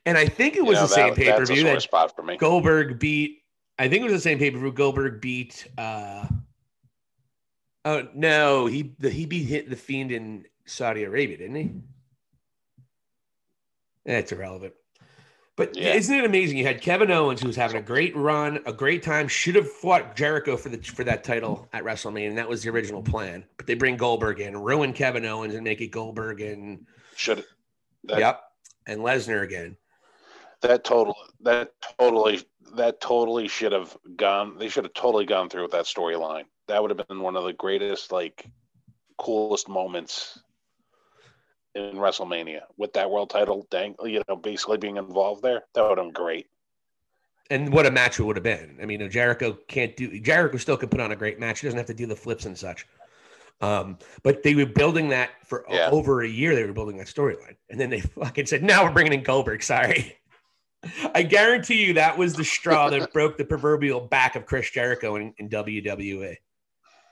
And 0.05 0.17
I 0.17 0.27
think 0.27 0.57
it 0.57 0.65
was 0.65 0.77
you 0.77 0.83
know, 0.83 0.87
the 0.87 0.95
same 0.95 1.15
pay 1.15 1.33
per 1.33 1.45
view 1.45 1.65
that 1.65 1.83
spot 1.83 2.15
for 2.15 2.23
me. 2.23 2.37
Goldberg 2.37 2.99
beat. 2.99 3.43
I 3.79 3.89
think 3.89 4.03
it 4.03 4.05
was 4.05 4.13
the 4.13 4.21
same 4.21 4.39
pay 4.39 4.51
per 4.51 4.59
view. 4.59 4.73
Goldberg 4.73 5.21
beat. 5.21 5.67
uh 5.77 6.27
Oh 7.85 8.09
no, 8.15 8.67
he 8.67 8.95
the, 8.99 9.11
he 9.11 9.27
beat 9.27 9.45
hit 9.45 9.71
the 9.71 9.77
fiend 9.77 10.11
in 10.11 10.45
Saudi 10.65 11.05
Arabia, 11.05 11.37
didn't 11.37 11.55
he? 11.55 11.71
That's 14.05 14.33
irrelevant. 14.33 14.75
But 15.57 15.75
yeah. 15.75 15.95
isn't 15.95 16.15
it 16.15 16.25
amazing? 16.25 16.59
You 16.59 16.67
had 16.67 16.83
Kevin 16.83 17.11
Owens, 17.11 17.41
who 17.41 17.47
was 17.47 17.57
having 17.57 17.79
a 17.79 17.83
great 17.83 18.15
run, 18.15 18.61
a 18.67 18.73
great 18.73 19.03
time, 19.03 19.27
should 19.27 19.55
have 19.55 19.71
fought 19.71 20.15
Jericho 20.15 20.55
for 20.57 20.69
the 20.69 20.77
for 20.79 21.03
that 21.05 21.25
title 21.25 21.67
at 21.73 21.83
WrestleMania, 21.83 22.29
and 22.29 22.39
that 22.39 22.49
was 22.49 22.63
the 22.63 22.69
original 22.69 23.03
plan. 23.03 23.43
But 23.57 23.67
they 23.67 23.75
bring 23.75 23.97
Goldberg 23.97 24.41
in, 24.41 24.55
ruin 24.55 24.93
Kevin 24.93 25.25
Owens, 25.25 25.55
and 25.55 25.65
make 25.65 25.81
it 25.81 25.89
Goldberg 25.89 26.43
and 26.43 26.87
should. 27.17 27.43
That, 28.05 28.19
yep, 28.19 28.43
and 28.87 29.01
Lesnar 29.01 29.43
again. 29.43 29.79
That 30.61 30.85
total, 30.85 31.17
that 31.41 31.73
totally, 31.99 32.43
that 32.75 33.01
totally 33.01 33.49
should 33.49 33.73
have 33.73 33.97
gone. 34.15 34.59
They 34.59 34.69
should 34.69 34.85
have 34.85 34.95
totally 34.95 35.25
gone 35.25 35.49
through 35.49 35.63
with 35.63 35.73
that 35.73 35.87
storyline. 35.87 36.45
That 36.69 36.83
would 36.83 36.91
have 36.91 37.09
been 37.09 37.21
one 37.21 37.37
of 37.37 37.45
the 37.45 37.53
greatest, 37.55 38.13
like, 38.13 38.45
coolest 39.19 39.69
moments 39.69 40.39
in 41.77 41.97
WrestleMania 41.97 42.63
with 42.77 42.93
that 42.95 43.11
world 43.11 43.31
title 43.31 43.67
dang 43.71 43.95
you 44.05 44.23
know 44.29 44.37
basically 44.37 44.79
being 44.79 44.97
involved 44.97 45.43
there 45.43 45.63
that 45.75 45.83
would 45.83 45.99
have 45.99 46.07
been 46.07 46.13
great. 46.13 46.47
And 47.49 47.73
what 47.73 47.87
a 47.87 47.93
match 47.93 48.19
it 48.19 48.25
would 48.25 48.37
have 48.37 48.43
been. 48.43 48.79
I 48.83 48.87
mean 48.87 49.09
Jericho 49.11 49.57
can't 49.69 49.97
do 49.97 50.19
Jericho 50.21 50.57
still 50.57 50.77
could 50.77 50.91
put 50.91 51.01
on 51.01 51.13
a 51.13 51.17
great 51.17 51.39
match. 51.39 51.61
He 51.61 51.67
doesn't 51.67 51.79
have 51.79 51.87
to 51.87 51.95
do 51.95 52.07
the 52.07 52.17
flips 52.17 52.47
and 52.47 52.57
such. 52.57 52.87
Um, 53.61 53.99
but 54.23 54.43
they 54.43 54.55
were 54.55 54.67
building 54.67 55.09
that 55.11 55.31
for 55.45 55.65
yeah. 55.69 55.89
over 55.91 56.23
a 56.23 56.29
year 56.29 56.55
they 56.55 56.65
were 56.65 56.73
building 56.73 56.99
that 56.99 57.07
storyline. 57.07 57.57
And 57.71 57.79
then 57.81 57.91
they 57.91 58.01
fucking 58.01 58.47
said 58.47 58.63
now 58.63 58.85
we're 58.85 58.93
bringing 58.93 59.13
in 59.13 59.23
Goldberg 59.23 59.63
sorry. 59.63 60.17
I 61.15 61.23
guarantee 61.23 61.85
you 61.85 61.95
that 61.95 62.17
was 62.17 62.35
the 62.35 62.45
straw 62.45 62.91
that 62.91 63.13
broke 63.13 63.39
the 63.39 63.45
proverbial 63.45 64.01
back 64.01 64.37
of 64.37 64.47
Chris 64.47 64.71
Jericho 64.71 65.17
in, 65.17 65.35
in 65.39 65.49
WWE 65.49 66.37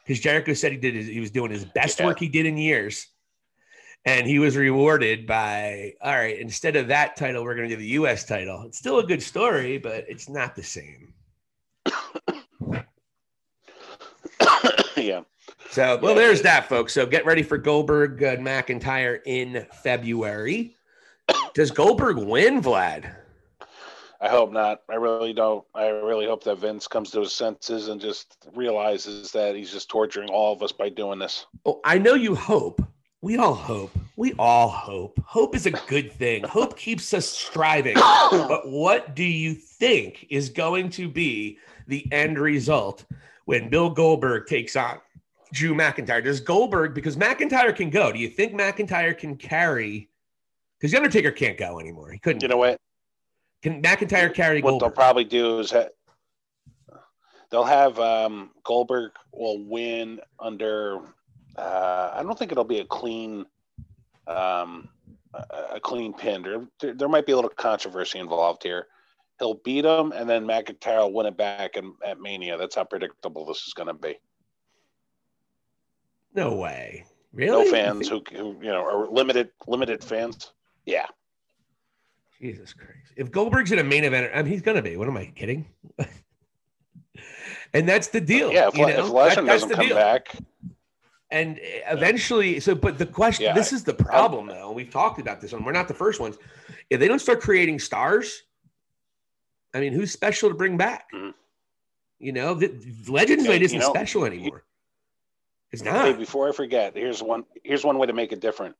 because 0.05 0.21
Jericho 0.21 0.53
said 0.55 0.73
he 0.73 0.79
did 0.79 0.95
his, 0.95 1.07
he 1.07 1.21
was 1.21 1.31
doing 1.31 1.51
his 1.51 1.65
best 1.65 1.99
yeah. 1.99 2.07
work 2.07 2.19
he 2.19 2.29
did 2.29 2.47
in 2.47 2.57
years 2.57 3.09
and 4.05 4.27
he 4.27 4.39
was 4.39 4.57
rewarded 4.57 5.27
by 5.27 5.93
all 6.03 6.13
right 6.13 6.39
instead 6.39 6.77
of 6.77 6.89
that 6.89 7.17
title 7.17 7.43
we're 7.45 7.55
going 7.55 7.69
to 7.69 7.77
do 7.77 7.81
the 7.81 7.89
us 7.89 8.25
title 8.25 8.63
it's 8.67 8.79
still 8.79 8.99
a 8.99 9.07
good 9.07 9.23
story 9.23 9.79
but 9.79 10.05
it's 10.09 10.29
not 10.29 10.55
the 10.55 10.63
same 10.63 11.13
yeah 14.97 15.23
so 15.71 15.99
well 16.03 16.15
there's 16.15 16.43
that 16.43 16.69
folks 16.69 16.93
so 16.93 17.07
get 17.07 17.25
ready 17.27 17.43
for 17.43 17.59
goldberg 17.59 18.23
and 18.23 18.47
mcintyre 18.47 19.21
in 19.27 19.67
february 19.83 20.75
does 21.55 21.71
goldberg 21.71 22.19
win 22.19 22.63
vlad 22.63 23.15
I 24.21 24.29
hope 24.29 24.53
not. 24.53 24.81
I 24.89 24.95
really 24.95 25.35
don't. 25.35 25.67
I 25.75 25.89
really 25.89 26.25
hope 26.25 26.45
that 26.45 26.57
Vince 26.59 26.87
comes 26.87 27.11
to 27.11 27.21
his 27.21 27.35
senses 27.35 27.89
and 27.89 28.01
just 28.01 28.39
realizes 28.55 29.33
that 29.33 29.55
he's 29.55 29.71
just 29.71 29.91
torturing 29.91 30.31
all 30.31 30.55
of 30.55 30.63
us 30.63 30.73
by 30.73 30.89
doing 30.89 31.19
this. 31.19 31.45
Oh, 31.67 31.83
I 31.85 31.99
know 31.99 32.15
you 32.15 32.35
hope, 32.35 32.81
we 33.25 33.39
all 33.39 33.55
hope. 33.55 33.91
We 34.17 34.35
all 34.39 34.69
hope. 34.69 35.19
Hope 35.25 35.57
is 35.57 35.65
a 35.65 35.71
good 35.71 36.13
thing. 36.13 36.45
Hope 36.45 36.77
keeps 36.77 37.15
us 37.15 37.27
striving. 37.27 37.97
But 38.31 38.69
what 38.69 39.15
do 39.15 39.25
you 39.25 39.55
think 39.55 40.27
is 40.29 40.51
going 40.51 40.91
to 40.91 41.09
be 41.09 41.59
the 41.87 42.07
end 42.13 42.39
result 42.39 43.07
when 43.47 43.71
Bill 43.71 43.89
Goldberg 43.89 44.47
takes 44.47 44.77
on 44.77 44.99
Drew 45.55 45.75
McIntyre? 45.75 46.23
Does 46.23 46.41
Goldberg, 46.41 46.93
because 46.95 47.17
McIntyre 47.17 47.75
can 47.75 47.89
go, 47.89 48.13
do 48.13 48.19
you 48.19 48.29
think 48.29 48.53
McIntyre 48.53 49.17
can 49.17 49.37
carry? 49.37 50.11
Because 50.79 50.91
The 50.91 50.99
Undertaker 50.99 51.31
can't 51.31 51.57
go 51.57 51.81
anymore. 51.81 52.11
He 52.11 52.19
couldn't. 52.19 52.43
You 52.43 52.49
know 52.49 52.59
what? 52.59 52.79
Can 53.63 53.81
McIntyre 53.81 54.35
carry 54.35 54.61
Goldberg? 54.61 54.65
what 54.65 54.71
Goldberg? 54.71 54.81
they'll 54.81 54.91
probably 54.91 55.25
do 55.25 55.61
is 55.61 55.71
ha- 55.71 56.99
they'll 57.51 57.65
have 57.65 57.99
um, 57.99 58.51
Goldberg 58.65 59.13
will 59.33 59.65
win 59.65 60.21
under 60.39 61.01
uh, 61.57 62.11
I 62.15 62.23
don't 62.23 62.39
think 62.39 62.53
it'll 62.53 62.65
be 62.65 62.81
a 62.81 62.85
clean, 62.85 63.47
um, 64.27 64.89
a, 65.33 65.81
clean 65.81 66.13
pin. 66.15 66.43
There, 66.81 66.95
there 66.95 67.09
might 67.09 67.27
be 67.27 67.33
a 67.33 67.37
little 67.37 67.51
controversy 67.51 68.19
involved 68.19 68.63
here. 68.63 68.87
He'll 69.39 69.55
beat 69.55 69.85
him, 69.85 70.13
and 70.13 70.29
then 70.29 70.45
McIntyre 70.45 71.01
will 71.01 71.13
win 71.13 71.27
it 71.27 71.37
back 71.37 71.77
in, 71.77 71.95
at 72.05 72.21
Mania. 72.21 72.57
That's 72.57 72.77
how 72.77 72.85
predictable 72.85 73.45
this 73.47 73.67
is 73.67 73.75
going 73.75 73.89
to 73.89 73.95
be. 73.95 74.19
No 76.35 76.55
way. 76.55 77.07
Really? 77.33 77.65
No 77.65 77.71
fans 77.71 78.09
who, 78.09 78.23
who 78.31 78.57
you 78.61 78.71
know 78.71 78.85
are 78.85 79.09
limited 79.09 79.51
limited 79.67 80.05
fans. 80.05 80.53
Yeah. 80.87 81.07
Jesus 82.41 82.73
Christ! 82.73 83.13
If 83.17 83.31
Goldberg's 83.31 83.73
in 83.73 83.79
a 83.79 83.85
main 83.85 84.05
event, 84.05 84.31
I 84.35 84.43
mean, 84.43 84.53
he's 84.53 84.63
going 84.63 84.77
to 84.77 84.83
be. 84.83 84.97
What 84.97 85.09
am 85.09 85.17
I 85.17 85.27
kidding? 85.27 85.67
and 87.73 87.89
that's 87.89 88.09
the 88.09 88.21
deal. 88.21 88.53
Yeah, 88.53 88.69
if, 88.69 88.77
you 88.77 88.87
know? 88.87 89.07
if 89.07 89.07
Lesnar 89.07 89.35
that, 89.35 89.47
doesn't 89.47 89.71
come 89.71 89.87
deal. 89.87 89.97
back, 89.97 90.37
and 91.35 91.59
eventually, 91.89 92.61
so 92.61 92.77
but 92.77 92.97
the 92.97 93.07
question, 93.07 93.47
yeah, 93.47 93.55
this 93.55 93.73
is 93.73 93.83
the 93.83 93.93
problem 93.93 94.47
though. 94.47 94.71
We've 94.71 94.91
talked 94.91 95.21
about 95.21 95.41
this 95.41 95.53
one. 95.53 95.65
We're 95.65 95.73
not 95.73 95.89
the 95.89 95.95
first 95.95 96.21
ones. 96.21 96.39
If 96.91 97.01
they 97.01 97.09
don't 97.09 97.19
start 97.19 97.41
creating 97.41 97.81
stars, 97.81 98.45
I 99.75 99.81
mean, 99.81 99.93
who's 99.93 100.13
special 100.13 100.49
to 100.49 100.55
bring 100.55 100.77
back? 100.77 101.11
Mm-hmm. 101.13 101.31
You 102.21 102.33
know, 102.33 102.55
the 102.55 102.73
Legends 103.09 103.45
Night 103.45 103.63
isn't 103.63 103.75
you 103.75 103.85
know, 103.85 103.93
special 103.93 104.25
anymore. 104.25 104.65
It's 105.73 105.83
not. 105.83 106.07
Hey, 106.07 106.13
before 106.13 106.49
I 106.49 106.53
forget, 106.53 106.97
here's 106.97 107.21
one. 107.21 107.45
Here's 107.65 107.85
one 107.85 107.99
way 107.99 108.07
to 108.07 108.13
make 108.13 108.31
it 108.31 108.41
different. 108.41 108.77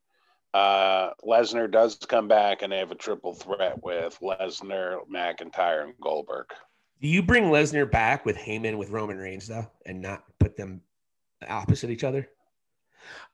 Uh, 0.53 1.11
Lesnar 1.27 1.69
does 1.69 1.97
come 1.97 2.29
back, 2.29 2.61
and 2.61 2.71
they 2.71 2.77
have 2.77 2.91
a 2.91 2.95
triple 2.95 3.33
threat 3.33 3.83
with 3.83 4.17
Lesnar, 4.21 4.99
McIntyre, 5.13 5.83
and 5.83 5.93
Goldberg. 5.99 6.45
Do 7.01 7.09
you 7.09 7.21
bring 7.21 7.45
Lesnar 7.45 7.91
back 7.91 8.25
with 8.25 8.37
Heyman 8.37 8.77
with 8.77 8.91
Roman 8.91 9.17
Reigns 9.17 9.47
though, 9.47 9.69
and 9.85 10.01
not 10.01 10.23
put 10.39 10.55
them 10.55 10.79
opposite 11.49 11.89
each 11.89 12.05
other? 12.05 12.29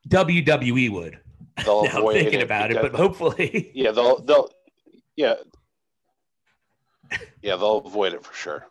WWE 0.10 0.90
would. 0.92 1.20
They'll 1.64 1.84
now 1.86 1.98
avoid 2.00 2.14
thinking 2.16 2.40
it 2.40 2.44
about 2.44 2.72
it, 2.72 2.82
but 2.82 2.94
hopefully, 2.96 3.72
Yeah, 3.74 3.92
they'll 3.92 4.20
they'll 4.22 4.50
yeah. 5.16 5.36
Yeah, 7.42 7.56
they'll 7.58 7.80
avoid 7.80 8.14
it 8.14 8.24
for 8.24 8.34
sure. 8.34 8.66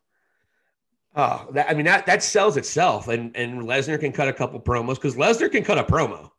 oh, 1.16 1.46
that, 1.52 1.68
I 1.70 1.74
mean 1.74 1.84
that 1.86 2.06
that 2.06 2.22
sells 2.22 2.56
itself, 2.56 3.08
and 3.08 3.36
and 3.36 3.62
Lesnar 3.62 3.98
can 4.00 4.12
cut 4.12 4.28
a 4.28 4.32
couple 4.32 4.60
promos 4.60 4.94
because 4.94 5.16
Lesnar 5.16 5.50
can 5.50 5.62
cut 5.64 5.78
a 5.78 5.84
promo. 5.84 6.30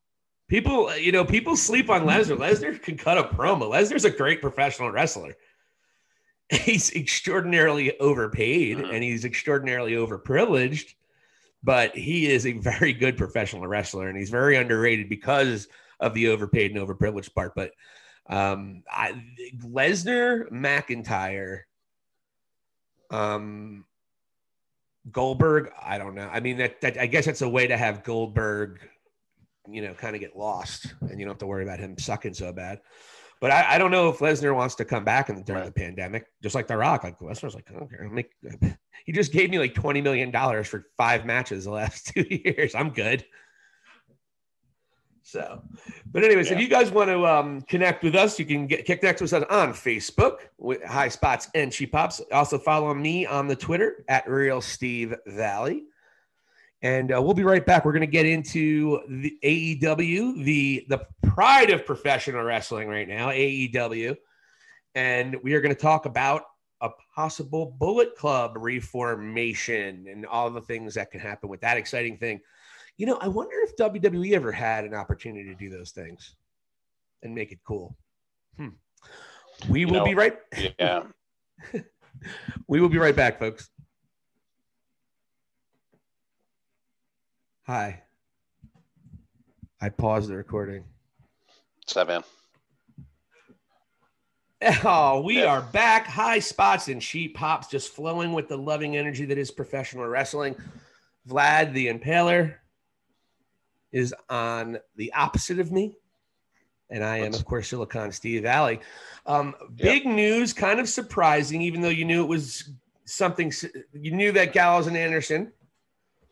People, 0.47 0.93
you 0.97 1.11
know, 1.13 1.23
people 1.23 1.55
sleep 1.55 1.89
on 1.89 2.01
Lesnar. 2.05 2.37
Lesnar 2.37 2.81
can 2.81 2.97
cut 2.97 3.17
a 3.17 3.23
promo. 3.23 3.69
Lesnar's 3.71 4.03
a 4.05 4.09
great 4.09 4.41
professional 4.41 4.91
wrestler. 4.91 5.33
He's 6.49 6.91
extraordinarily 6.93 7.97
overpaid 7.99 8.79
Mhm. 8.79 8.93
and 8.93 9.01
he's 9.03 9.23
extraordinarily 9.23 9.93
overprivileged, 9.93 10.95
but 11.63 11.95
he 11.95 12.29
is 12.29 12.45
a 12.45 12.53
very 12.53 12.93
good 12.93 13.17
professional 13.17 13.67
wrestler 13.67 14.07
and 14.07 14.17
he's 14.17 14.29
very 14.29 14.55
underrated 14.57 15.09
because 15.09 15.67
of 15.99 16.13
the 16.13 16.29
overpaid 16.29 16.75
and 16.75 16.79
overprivileged 16.79 17.33
part. 17.33 17.53
But 17.55 17.71
um, 18.27 18.83
I, 18.89 19.23
Lesnar, 19.59 20.49
McIntyre, 20.51 21.61
um, 23.09 23.85
Goldberg, 25.11 25.71
I 25.81 25.97
don't 25.97 26.15
know. 26.15 26.29
I 26.31 26.39
mean, 26.39 26.57
that, 26.57 26.81
that 26.81 26.97
I 26.97 27.07
guess 27.07 27.25
that's 27.25 27.41
a 27.41 27.49
way 27.49 27.67
to 27.67 27.77
have 27.77 28.03
Goldberg, 28.03 28.79
you 29.67 29.81
know, 29.81 29.93
kind 29.93 30.15
of 30.15 30.21
get 30.21 30.37
lost, 30.37 30.93
and 31.01 31.19
you 31.19 31.25
don't 31.25 31.33
have 31.33 31.39
to 31.39 31.47
worry 31.47 31.63
about 31.63 31.79
him 31.79 31.97
sucking 31.97 32.33
so 32.33 32.51
bad. 32.51 32.81
But 33.41 33.49
I, 33.51 33.73
I 33.73 33.77
don't 33.79 33.89
know 33.91 34.07
if 34.07 34.19
Lesnar 34.19 34.55
wants 34.55 34.75
to 34.75 34.85
come 34.85 35.03
back 35.03 35.27
in, 35.29 35.35
the, 35.35 35.41
during 35.41 35.63
Right. 35.63 35.73
the 35.73 35.79
pandemic, 35.81 36.27
just 36.43 36.53
like 36.55 36.67
The 36.67 36.77
Rock. 36.77 37.03
Like 37.03 37.17
Lesnar's 37.19 37.55
like, 37.55 37.69
okay, 37.69 37.95
I'll 38.01 38.09
make. 38.09 38.31
He 39.03 39.11
just 39.13 39.31
gave 39.31 39.49
me 39.49 39.57
like 39.57 39.73
twenty 39.73 39.99
million 39.99 40.29
dollars 40.29 40.67
for 40.67 40.85
five 40.95 41.25
matches 41.25 41.63
the 41.65 41.71
last 41.71 42.05
two 42.13 42.23
years. 42.29 42.75
I'm 42.75 42.91
good. 42.91 43.25
So, 45.23 45.63
but 46.11 46.23
anyways, 46.23 46.51
if 46.51 46.59
you 46.59 46.67
guys 46.67 46.91
want 46.91 47.09
to 47.09 47.25
um, 47.25 47.61
connect 47.61 48.03
with 48.03 48.15
us, 48.15 48.37
you 48.37 48.45
can 48.45 48.67
get 48.67 48.85
connect 48.85 49.21
with 49.21 49.33
us 49.33 49.41
on, 49.41 49.43
on 49.45 49.73
Facebook 49.73 50.39
with 50.59 50.83
High 50.83 51.07
Spots 51.09 51.49
and 51.55 51.71
Cheap 51.71 51.93
Pops. 51.93 52.21
Also 52.31 52.59
follow 52.59 52.93
me 52.93 53.25
on 53.25 53.47
the 53.47 53.55
Twitter 53.55 54.03
at 54.07 54.29
Real 54.29 54.61
Steve 54.61 55.15
Valli. 55.25 55.85
And 56.83 57.13
uh, 57.13 57.21
we'll 57.21 57.35
be 57.35 57.43
right 57.43 57.63
back. 57.65 57.85
We're 57.85 57.91
going 57.91 58.01
to 58.01 58.07
get 58.07 58.25
into 58.25 59.01
the 59.07 59.37
AEW, 59.43 60.43
the 60.43 60.85
the 60.89 61.05
pride 61.21 61.69
of 61.69 61.85
professional 61.85 62.41
wrestling 62.43 62.87
right 62.87 63.07
now, 63.07 63.29
AEW, 63.29 64.17
and 64.95 65.35
we 65.43 65.53
are 65.53 65.61
going 65.61 65.75
to 65.75 65.79
talk 65.79 66.05
about 66.05 66.43
a 66.81 66.89
possible 67.15 67.75
Bullet 67.77 68.15
Club 68.15 68.53
reformation 68.57 70.07
and 70.09 70.25
all 70.25 70.49
the 70.49 70.61
things 70.61 70.95
that 70.95 71.11
can 71.11 71.19
happen 71.19 71.49
with 71.49 71.61
that 71.61 71.77
exciting 71.77 72.17
thing. 72.17 72.41
You 72.97 73.05
know, 73.05 73.17
I 73.21 73.27
wonder 73.27 73.55
if 73.61 73.75
WWE 73.77 74.33
ever 74.33 74.51
had 74.51 74.83
an 74.83 74.95
opportunity 74.95 75.45
to 75.49 75.55
do 75.55 75.69
those 75.69 75.91
things 75.91 76.35
and 77.21 77.35
make 77.35 77.51
it 77.51 77.59
cool. 77.63 77.95
Hmm. 78.57 78.69
We 79.69 79.81
You 79.81 79.87
will 79.87 79.93
know- 79.93 80.05
be 80.05 80.15
right. 80.15 80.37
Yeah. 80.79 81.03
We 82.67 82.79
will 82.79 82.89
be 82.89 82.99
right 82.99 83.15
back, 83.15 83.39
folks. 83.39 83.69
Hi. 87.71 88.03
I 89.79 89.87
paused 89.87 90.29
the 90.29 90.35
recording. 90.35 90.83
Seven. 91.87 92.21
Oh, 94.83 95.21
we 95.21 95.39
Yeah. 95.39 95.45
are 95.45 95.61
back. 95.61 96.05
High 96.05 96.39
spots 96.39 96.89
and 96.89 97.01
Cheap 97.01 97.37
Pops 97.37 97.67
just 97.69 97.93
flowing 97.93 98.33
with 98.33 98.49
the 98.49 98.57
loving 98.57 98.97
energy 98.97 99.23
that 99.23 99.37
is 99.37 99.51
professional 99.51 100.05
wrestling. 100.05 100.57
Vlad 101.25 101.71
the 101.71 101.87
Impaler 101.87 102.55
is 103.93 104.13
on 104.29 104.77
the 104.97 105.13
opposite 105.13 105.59
of 105.59 105.71
me. 105.71 105.95
And 106.89 107.05
I 107.05 107.19
am, 107.19 107.33
of 107.33 107.45
course, 107.45 107.69
Silicon 107.69 108.11
Steve 108.11 108.41
Valli. 108.41 108.81
Um, 109.25 109.55
big 109.75 110.05
news, 110.05 110.51
kind 110.51 110.81
of 110.81 110.89
surprising, 110.89 111.61
even 111.61 111.79
though 111.79 111.87
you 111.87 112.03
knew 112.03 112.21
it 112.21 112.27
was 112.27 112.69
something, 113.05 113.49
you 113.93 114.11
knew 114.11 114.33
that 114.33 114.51
Gallows 114.51 114.87
and 114.87 114.97
Anderson 114.97 115.53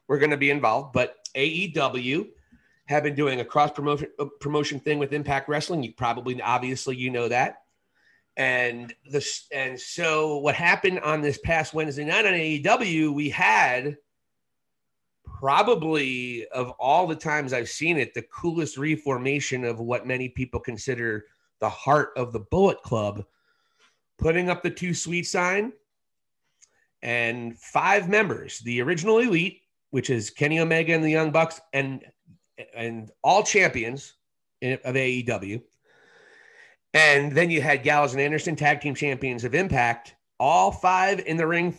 were 0.10 0.18
going 0.18 0.32
to 0.32 0.38
be 0.38 0.50
involved, 0.50 0.92
but 0.92 1.16
AEW 1.36 2.28
have 2.88 3.04
been 3.04 3.16
doing 3.16 3.40
a 3.40 3.46
cross 3.46 3.72
promotion 3.72 4.10
uh, 4.20 4.26
promotion 4.42 4.80
thing 4.82 5.00
with 5.00 5.14
Impact 5.14 5.48
Wrestling. 5.48 5.84
You 5.84 5.94
probably, 5.94 6.42
obviously, 6.42 6.98
you 6.98 7.12
know 7.12 7.30
that. 7.30 7.62
And 8.36 8.94
this, 9.10 9.48
and 9.54 9.80
so 9.80 10.40
what 10.40 10.56
happened 10.56 11.00
on 11.02 11.22
this 11.22 11.38
past 11.38 11.74
Wednesday 11.74 12.06
night 12.06 12.26
on 12.26 12.34
AEW, 12.34 13.14
we 13.14 13.30
had 13.30 13.98
probably 15.26 16.48
of 16.48 16.72
all 16.72 17.06
the 17.06 17.16
times 17.16 17.54
I've 17.54 17.70
seen 17.70 17.98
it, 17.98 18.14
the 18.14 18.24
coolest 18.24 18.78
reformation 18.78 19.64
of 19.64 19.80
what 19.80 20.08
many 20.08 20.28
people 20.28 20.60
consider 20.60 21.26
the 21.60 21.70
heart 21.70 22.14
of 22.18 22.34
the 22.34 22.40
Bullet 22.40 22.82
Club, 22.82 23.26
putting 24.18 24.50
up 24.50 24.64
the 24.64 24.72
Too 24.72 24.94
Sweet 24.94 25.28
sign 25.28 25.74
and 27.02 27.58
five 27.58 28.10
members, 28.10 28.60
the 28.60 28.82
original 28.82 29.20
elite, 29.20 29.62
which 29.92 30.10
is 30.10 30.30
Kenny 30.30 30.60
Omega 30.60 30.94
and 30.94 31.04
the 31.04 31.10
Young 31.10 31.32
Bucks, 31.32 31.60
and 31.74 32.04
and 32.76 33.12
all 33.24 33.44
champions 33.44 34.16
of 34.62 34.96
AEW. 34.96 35.62
And 36.94 37.32
then 37.32 37.50
you 37.50 37.62
had 37.62 37.84
Gallows 37.84 38.14
and 38.14 38.22
Anderson, 38.22 38.56
tag 38.56 38.82
team 38.82 38.96
champions 38.96 39.44
of 39.44 39.54
Impact, 39.54 40.16
all 40.40 40.72
five 40.72 41.20
in 41.26 41.38
the 41.38 41.48
ring, 41.48 41.78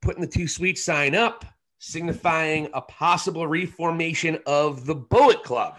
putting 0.00 0.20
the 0.20 0.26
Too 0.26 0.48
Sweet 0.48 0.78
sign 0.78 1.14
up, 1.14 1.44
signifying 1.78 2.68
a 2.72 2.80
possible 2.80 3.46
reformation 3.46 4.38
of 4.46 4.86
the 4.86 4.94
Bullet 4.94 5.42
Club. 5.42 5.78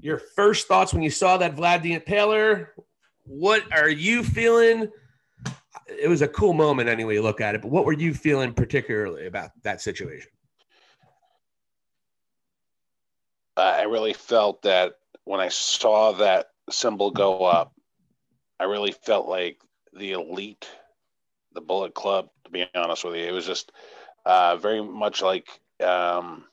Your 0.00 0.18
first 0.18 0.66
thoughts 0.66 0.94
when 0.94 1.02
you 1.02 1.10
saw 1.10 1.36
that 1.36 1.56
Vlad 1.56 1.82
the 1.82 1.98
Impaler? 1.98 2.68
What 3.24 3.70
are 3.72 3.90
you 3.90 4.24
feeling? 4.24 4.90
It 5.86 6.08
was 6.08 6.22
a 6.22 6.28
cool 6.28 6.54
moment, 6.54 6.88
anyway. 6.88 7.14
You 7.14 7.22
look 7.22 7.40
at 7.40 7.54
it, 7.54 7.62
but 7.62 7.70
what 7.70 7.84
were 7.84 7.92
you 7.92 8.14
feeling 8.14 8.54
particularly 8.54 9.26
about 9.26 9.50
that 9.62 9.82
situation? 9.82 10.30
Uh, 13.60 13.76
I 13.78 13.82
really 13.82 14.14
felt 14.14 14.62
that 14.62 14.94
when 15.24 15.38
I 15.38 15.48
saw 15.48 16.12
that 16.12 16.46
symbol 16.70 17.10
go 17.10 17.44
up, 17.44 17.74
I 18.58 18.64
really 18.64 18.92
felt 18.92 19.28
like 19.28 19.58
the 19.92 20.12
elite, 20.12 20.66
the 21.52 21.60
Bullet 21.60 21.92
Club. 21.92 22.30
To 22.44 22.50
be 22.50 22.66
honest 22.74 23.04
with 23.04 23.16
you, 23.16 23.24
it 23.24 23.32
was 23.32 23.44
just 23.44 23.70
uh, 24.24 24.56
very 24.56 24.82
much 24.82 25.20
like 25.20 25.46
um, 25.84 26.44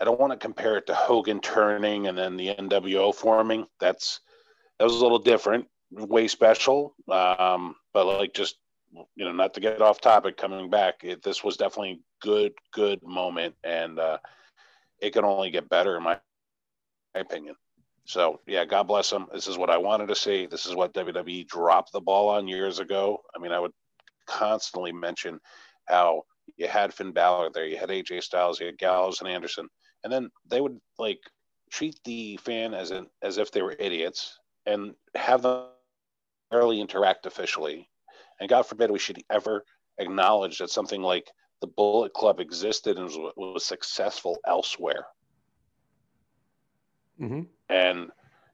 I 0.00 0.06
don't 0.06 0.18
want 0.18 0.32
to 0.32 0.38
compare 0.38 0.78
it 0.78 0.86
to 0.86 0.94
Hogan 0.94 1.38
turning 1.40 2.06
and 2.06 2.16
then 2.16 2.38
the 2.38 2.54
NWO 2.54 3.14
forming. 3.14 3.66
That's 3.78 4.20
that 4.78 4.84
was 4.84 4.96
a 4.96 5.02
little 5.02 5.18
different, 5.18 5.66
way 5.90 6.28
special. 6.28 6.94
Um, 7.10 7.76
but 7.92 8.06
like 8.06 8.32
just 8.32 8.56
you 9.16 9.26
know, 9.26 9.32
not 9.32 9.52
to 9.52 9.60
get 9.60 9.82
off 9.82 10.00
topic, 10.00 10.38
coming 10.38 10.70
back, 10.70 11.04
it, 11.04 11.22
this 11.22 11.44
was 11.44 11.58
definitely 11.58 12.00
good, 12.22 12.52
good 12.72 13.02
moment, 13.02 13.54
and 13.64 13.98
uh, 13.98 14.16
it 15.02 15.12
can 15.12 15.24
only 15.24 15.50
get 15.50 15.68
better 15.68 15.96
in 15.96 16.02
my 16.04 16.18
opinion. 17.14 17.56
So 18.04 18.40
yeah, 18.46 18.64
God 18.64 18.84
bless 18.84 19.10
them. 19.10 19.26
This 19.32 19.48
is 19.48 19.58
what 19.58 19.68
I 19.68 19.76
wanted 19.76 20.06
to 20.08 20.14
see. 20.14 20.46
This 20.46 20.64
is 20.64 20.74
what 20.74 20.94
WWE 20.94 21.46
dropped 21.46 21.92
the 21.92 22.00
ball 22.00 22.28
on 22.28 22.48
years 22.48 22.78
ago. 22.78 23.20
I 23.36 23.38
mean, 23.38 23.52
I 23.52 23.58
would 23.58 23.72
constantly 24.26 24.92
mention 24.92 25.40
how 25.86 26.22
you 26.56 26.68
had 26.68 26.94
Finn 26.94 27.12
Balor 27.12 27.50
there, 27.52 27.66
you 27.66 27.76
had 27.76 27.90
AJ 27.90 28.22
Styles, 28.22 28.60
you 28.60 28.66
had 28.66 28.78
Gallows 28.78 29.20
and 29.20 29.28
Anderson, 29.28 29.68
and 30.04 30.12
then 30.12 30.30
they 30.48 30.60
would 30.60 30.78
like 30.98 31.20
treat 31.70 31.98
the 32.04 32.36
fan 32.38 32.74
as 32.74 32.90
an 32.90 33.06
as 33.22 33.38
if 33.38 33.50
they 33.50 33.62
were 33.62 33.76
idiots 33.78 34.38
and 34.66 34.94
have 35.14 35.42
them 35.42 35.66
barely 36.50 36.80
interact 36.80 37.26
officially. 37.26 37.88
And 38.40 38.48
God 38.48 38.62
forbid 38.62 38.90
we 38.90 38.98
should 38.98 39.22
ever 39.30 39.64
acknowledge 39.98 40.58
that 40.58 40.70
something 40.70 41.02
like 41.02 41.30
the 41.62 41.66
Bullet 41.68 42.12
Club 42.12 42.40
existed 42.40 42.98
and 42.98 43.06
was, 43.06 43.32
was 43.36 43.64
successful 43.64 44.38
elsewhere. 44.46 45.06
Mm-hmm. 47.18 47.42
And 47.70 48.10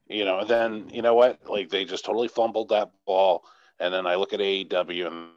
you 0.06 0.24
know, 0.24 0.44
then 0.44 0.88
you 0.92 1.02
know 1.02 1.14
what? 1.14 1.40
Like 1.48 1.70
they 1.70 1.84
just 1.84 2.04
totally 2.04 2.28
fumbled 2.28 2.68
that 2.68 2.92
ball. 3.06 3.44
And 3.80 3.92
then 3.92 4.06
I 4.06 4.14
look 4.14 4.32
at 4.32 4.40
AEW 4.40 5.06
and 5.06 5.28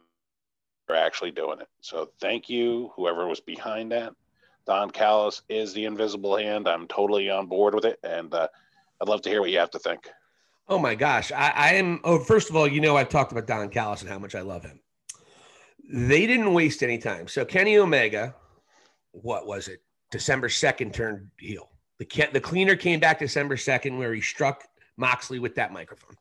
they're 0.86 0.96
actually 0.96 1.30
doing 1.30 1.60
it. 1.60 1.68
So 1.80 2.10
thank 2.20 2.48
you, 2.48 2.92
whoever 2.94 3.26
was 3.26 3.40
behind 3.40 3.90
that. 3.92 4.12
Don 4.66 4.90
Callis 4.90 5.42
is 5.48 5.72
the 5.72 5.86
invisible 5.86 6.36
hand. 6.36 6.68
I'm 6.68 6.86
totally 6.86 7.28
on 7.30 7.46
board 7.46 7.74
with 7.74 7.84
it, 7.84 7.98
and 8.04 8.32
uh, 8.32 8.46
I'd 9.00 9.08
love 9.08 9.22
to 9.22 9.28
hear 9.28 9.40
what 9.40 9.50
you 9.50 9.58
have 9.58 9.72
to 9.72 9.78
think. 9.80 10.08
Oh 10.68 10.78
my 10.78 10.94
gosh. 10.94 11.32
I, 11.32 11.50
I 11.50 11.74
am 11.74 12.00
oh, 12.04 12.20
first 12.20 12.48
of 12.48 12.54
all, 12.54 12.68
you 12.68 12.80
know 12.80 12.96
I've 12.96 13.08
talked 13.08 13.32
about 13.32 13.46
Don 13.46 13.68
Callis 13.70 14.02
and 14.02 14.10
how 14.10 14.18
much 14.18 14.34
I 14.34 14.42
love 14.42 14.64
him. 14.64 14.80
They 15.90 16.26
didn't 16.26 16.52
waste 16.52 16.82
any 16.82 16.98
time. 16.98 17.28
So 17.28 17.44
Kenny 17.44 17.78
Omega, 17.78 18.34
what 19.12 19.46
was 19.46 19.68
it? 19.68 19.82
December 20.10 20.48
2nd 20.48 20.92
turned 20.92 21.28
heel. 21.38 21.70
The 21.98 22.28
the 22.32 22.40
cleaner 22.40 22.76
came 22.76 23.00
back 23.00 23.18
December 23.18 23.56
2nd 23.56 23.98
where 23.98 24.14
he 24.14 24.20
struck 24.20 24.64
Moxley 24.96 25.38
with 25.38 25.54
that 25.56 25.72
microphone. 25.72 26.16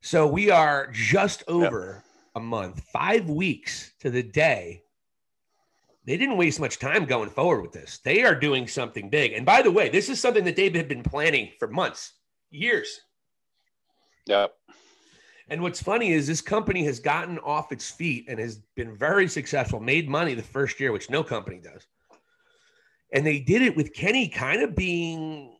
So 0.00 0.26
we 0.26 0.50
are 0.50 0.88
just 0.92 1.42
over 1.48 2.02
a 2.34 2.40
month, 2.40 2.82
five 2.92 3.28
weeks 3.28 3.92
to 4.00 4.10
the 4.10 4.22
day. 4.22 4.82
They 6.04 6.16
didn't 6.16 6.38
waste 6.38 6.60
much 6.60 6.78
time 6.78 7.04
going 7.04 7.28
forward 7.28 7.60
with 7.60 7.72
this. 7.72 7.98
They 7.98 8.22
are 8.22 8.34
doing 8.34 8.66
something 8.66 9.10
big. 9.10 9.32
And 9.32 9.44
by 9.44 9.60
the 9.60 9.70
way, 9.70 9.88
this 9.88 10.08
is 10.08 10.20
something 10.20 10.44
that 10.44 10.56
they've 10.56 10.72
been 10.72 11.02
planning 11.02 11.50
for 11.58 11.68
months, 11.68 12.14
years. 12.50 13.00
Yep. 14.26 14.54
And 15.50 15.62
what's 15.62 15.82
funny 15.82 16.12
is 16.12 16.26
this 16.26 16.42
company 16.42 16.84
has 16.84 17.00
gotten 17.00 17.38
off 17.38 17.72
its 17.72 17.90
feet 17.90 18.26
and 18.28 18.38
has 18.38 18.56
been 18.76 18.94
very 18.94 19.28
successful, 19.28 19.80
made 19.80 20.08
money 20.08 20.34
the 20.34 20.42
first 20.42 20.78
year, 20.78 20.92
which 20.92 21.08
no 21.08 21.22
company 21.24 21.58
does. 21.58 21.86
And 23.12 23.26
they 23.26 23.40
did 23.40 23.62
it 23.62 23.74
with 23.74 23.94
Kenny 23.94 24.28
kind 24.28 24.62
of 24.62 24.74
being 24.74 25.56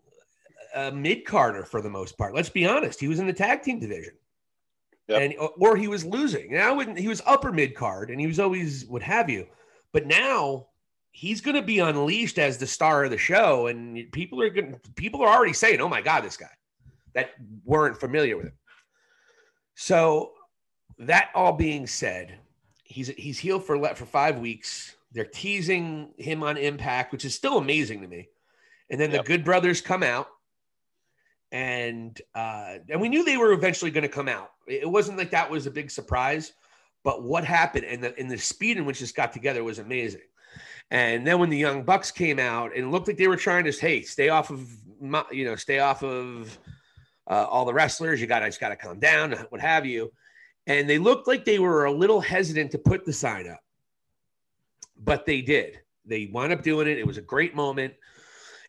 a 0.74 0.92
mid 0.92 1.24
carder 1.24 1.64
for 1.64 1.80
the 1.80 1.88
most 1.88 2.18
part. 2.18 2.34
Let's 2.34 2.50
be 2.50 2.66
honest. 2.66 3.00
He 3.00 3.08
was 3.08 3.18
in 3.18 3.26
the 3.26 3.32
tag 3.32 3.62
team 3.62 3.80
division. 3.80 4.12
Yep. 5.08 5.22
And 5.22 5.34
uh, 5.40 5.48
or 5.58 5.76
he 5.76 5.88
was 5.88 6.04
losing. 6.04 6.52
Now 6.52 6.78
he 6.78 7.08
was 7.08 7.22
upper 7.24 7.50
mid 7.50 7.74
card 7.74 8.10
and 8.10 8.20
he 8.20 8.26
was 8.26 8.38
always 8.38 8.84
what 8.86 9.02
have 9.02 9.30
you. 9.30 9.46
But 9.92 10.06
now 10.06 10.66
he's 11.12 11.40
going 11.40 11.56
to 11.56 11.62
be 11.62 11.78
unleashed 11.78 12.38
as 12.38 12.58
the 12.58 12.66
star 12.66 13.04
of 13.04 13.10
the 13.10 13.16
show 13.16 13.68
and 13.68 14.12
people 14.12 14.42
are 14.42 14.50
going 14.50 14.78
people 14.96 15.22
are 15.22 15.34
already 15.34 15.54
saying, 15.54 15.80
"Oh 15.80 15.88
my 15.88 16.02
god, 16.02 16.24
this 16.24 16.36
guy." 16.36 16.50
That 17.14 17.30
weren't 17.64 17.98
familiar 17.98 18.36
with 18.36 18.46
him. 18.46 18.52
So 19.80 20.32
that 20.98 21.30
all 21.36 21.52
being 21.52 21.86
said, 21.86 22.34
he's 22.82 23.06
he's 23.10 23.38
healed 23.38 23.64
for 23.64 23.78
let 23.78 23.96
for 23.96 24.06
5 24.06 24.40
weeks. 24.40 24.96
They're 25.12 25.24
teasing 25.24 26.10
him 26.18 26.42
on 26.42 26.56
Impact, 26.56 27.12
which 27.12 27.24
is 27.24 27.32
still 27.32 27.58
amazing 27.58 28.00
to 28.00 28.08
me. 28.08 28.28
And 28.90 29.00
then 29.00 29.12
yep. 29.12 29.22
the 29.22 29.28
Good 29.28 29.44
Brothers 29.44 29.80
come 29.80 30.02
out 30.02 30.26
and 31.52 32.20
uh, 32.34 32.78
and 32.90 33.00
we 33.00 33.08
knew 33.08 33.24
they 33.24 33.36
were 33.36 33.52
eventually 33.52 33.92
going 33.92 34.02
to 34.02 34.08
come 34.08 34.26
out. 34.26 34.50
It 34.66 34.90
wasn't 34.90 35.16
like 35.16 35.30
that 35.30 35.48
was 35.48 35.68
a 35.68 35.70
big 35.70 35.92
surprise, 35.92 36.54
but 37.04 37.22
what 37.22 37.44
happened 37.44 37.84
and 37.84 38.02
the 38.02 38.18
and 38.18 38.28
the 38.28 38.36
speed 38.36 38.78
in 38.78 38.84
which 38.84 38.98
this 38.98 39.12
got 39.12 39.32
together 39.32 39.62
was 39.62 39.78
amazing. 39.78 40.22
And 40.90 41.24
then 41.24 41.38
when 41.38 41.50
the 41.50 41.56
Young 41.56 41.84
Bucks 41.84 42.10
came 42.10 42.40
out, 42.40 42.74
and 42.74 42.86
it 42.86 42.88
looked 42.88 43.06
like 43.06 43.16
they 43.16 43.28
were 43.28 43.36
trying 43.36 43.62
to 43.62 43.70
hey 43.70 44.02
stay 44.02 44.28
off 44.28 44.50
of 44.50 44.68
my, 45.00 45.22
you 45.30 45.44
know 45.44 45.54
stay 45.54 45.78
off 45.78 46.02
of 46.02 46.58
uh, 47.28 47.46
all 47.48 47.64
the 47.64 47.74
wrestlers. 47.74 48.20
You 48.20 48.26
got 48.26 48.40
to 48.40 48.46
just 48.46 48.60
got 48.60 48.70
to 48.70 48.76
calm 48.76 48.98
down, 48.98 49.32
what 49.50 49.60
have 49.60 49.86
you. 49.86 50.12
And 50.66 50.88
they 50.88 50.98
looked 50.98 51.26
like 51.26 51.44
they 51.44 51.58
were 51.58 51.86
a 51.86 51.92
little 51.92 52.20
hesitant 52.20 52.72
to 52.72 52.78
put 52.78 53.04
the 53.04 53.12
sign 53.12 53.48
up, 53.48 53.60
but 55.02 55.24
they 55.24 55.40
did. 55.40 55.80
They 56.04 56.26
wound 56.32 56.52
up 56.52 56.62
doing 56.62 56.88
it. 56.88 56.98
It 56.98 57.06
was 57.06 57.18
a 57.18 57.22
great 57.22 57.54
moment 57.54 57.94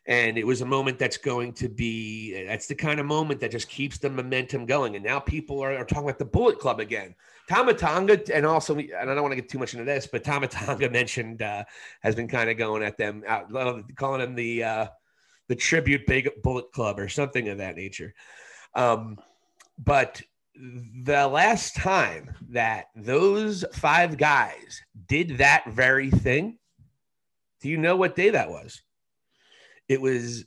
and 0.06 0.38
it 0.38 0.46
was 0.46 0.60
a 0.60 0.66
moment 0.66 0.98
that's 0.98 1.16
going 1.16 1.52
to 1.52 1.68
be 1.68 2.44
that's 2.46 2.66
the 2.66 2.74
kind 2.74 3.00
of 3.00 3.06
moment 3.06 3.40
that 3.40 3.50
just 3.50 3.68
keeps 3.68 3.98
the 3.98 4.08
momentum 4.08 4.66
going 4.66 4.96
and 4.96 5.04
now 5.04 5.20
people 5.20 5.60
are, 5.60 5.76
are 5.76 5.84
talking 5.84 6.04
about 6.04 6.18
the 6.18 6.24
bullet 6.24 6.58
club 6.58 6.80
again 6.80 7.14
Tama 7.48 7.74
Tonga 7.74 8.20
and 8.34 8.46
also 8.46 8.76
and 8.76 8.92
I 8.94 9.04
don't 9.04 9.22
want 9.22 9.32
to 9.32 9.36
get 9.36 9.48
too 9.48 9.58
much 9.58 9.74
into 9.74 9.84
this 9.84 10.06
but 10.06 10.24
Tama 10.24 10.48
Tonga 10.48 10.88
mentioned 10.90 11.42
uh, 11.42 11.64
has 12.00 12.14
been 12.14 12.28
kind 12.28 12.50
of 12.50 12.56
going 12.56 12.82
at 12.82 12.96
them 12.96 13.22
calling 13.96 14.20
them 14.20 14.34
the 14.34 14.64
uh, 14.64 14.86
the 15.48 15.56
tribute 15.56 16.06
big 16.06 16.30
bullet 16.42 16.72
club 16.72 16.98
or 16.98 17.08
something 17.08 17.48
of 17.48 17.58
that 17.58 17.76
nature 17.76 18.14
um, 18.74 19.18
but 19.78 20.22
the 20.54 21.26
last 21.26 21.74
time 21.76 22.34
that 22.50 22.86
those 22.94 23.64
five 23.72 24.18
guys 24.18 24.82
did 25.06 25.38
that 25.38 25.64
very 25.70 26.10
thing 26.10 26.58
do 27.62 27.68
you 27.68 27.78
know 27.78 27.96
what 27.96 28.14
day 28.14 28.30
that 28.30 28.50
was 28.50 28.82
it 29.88 30.00
was 30.00 30.44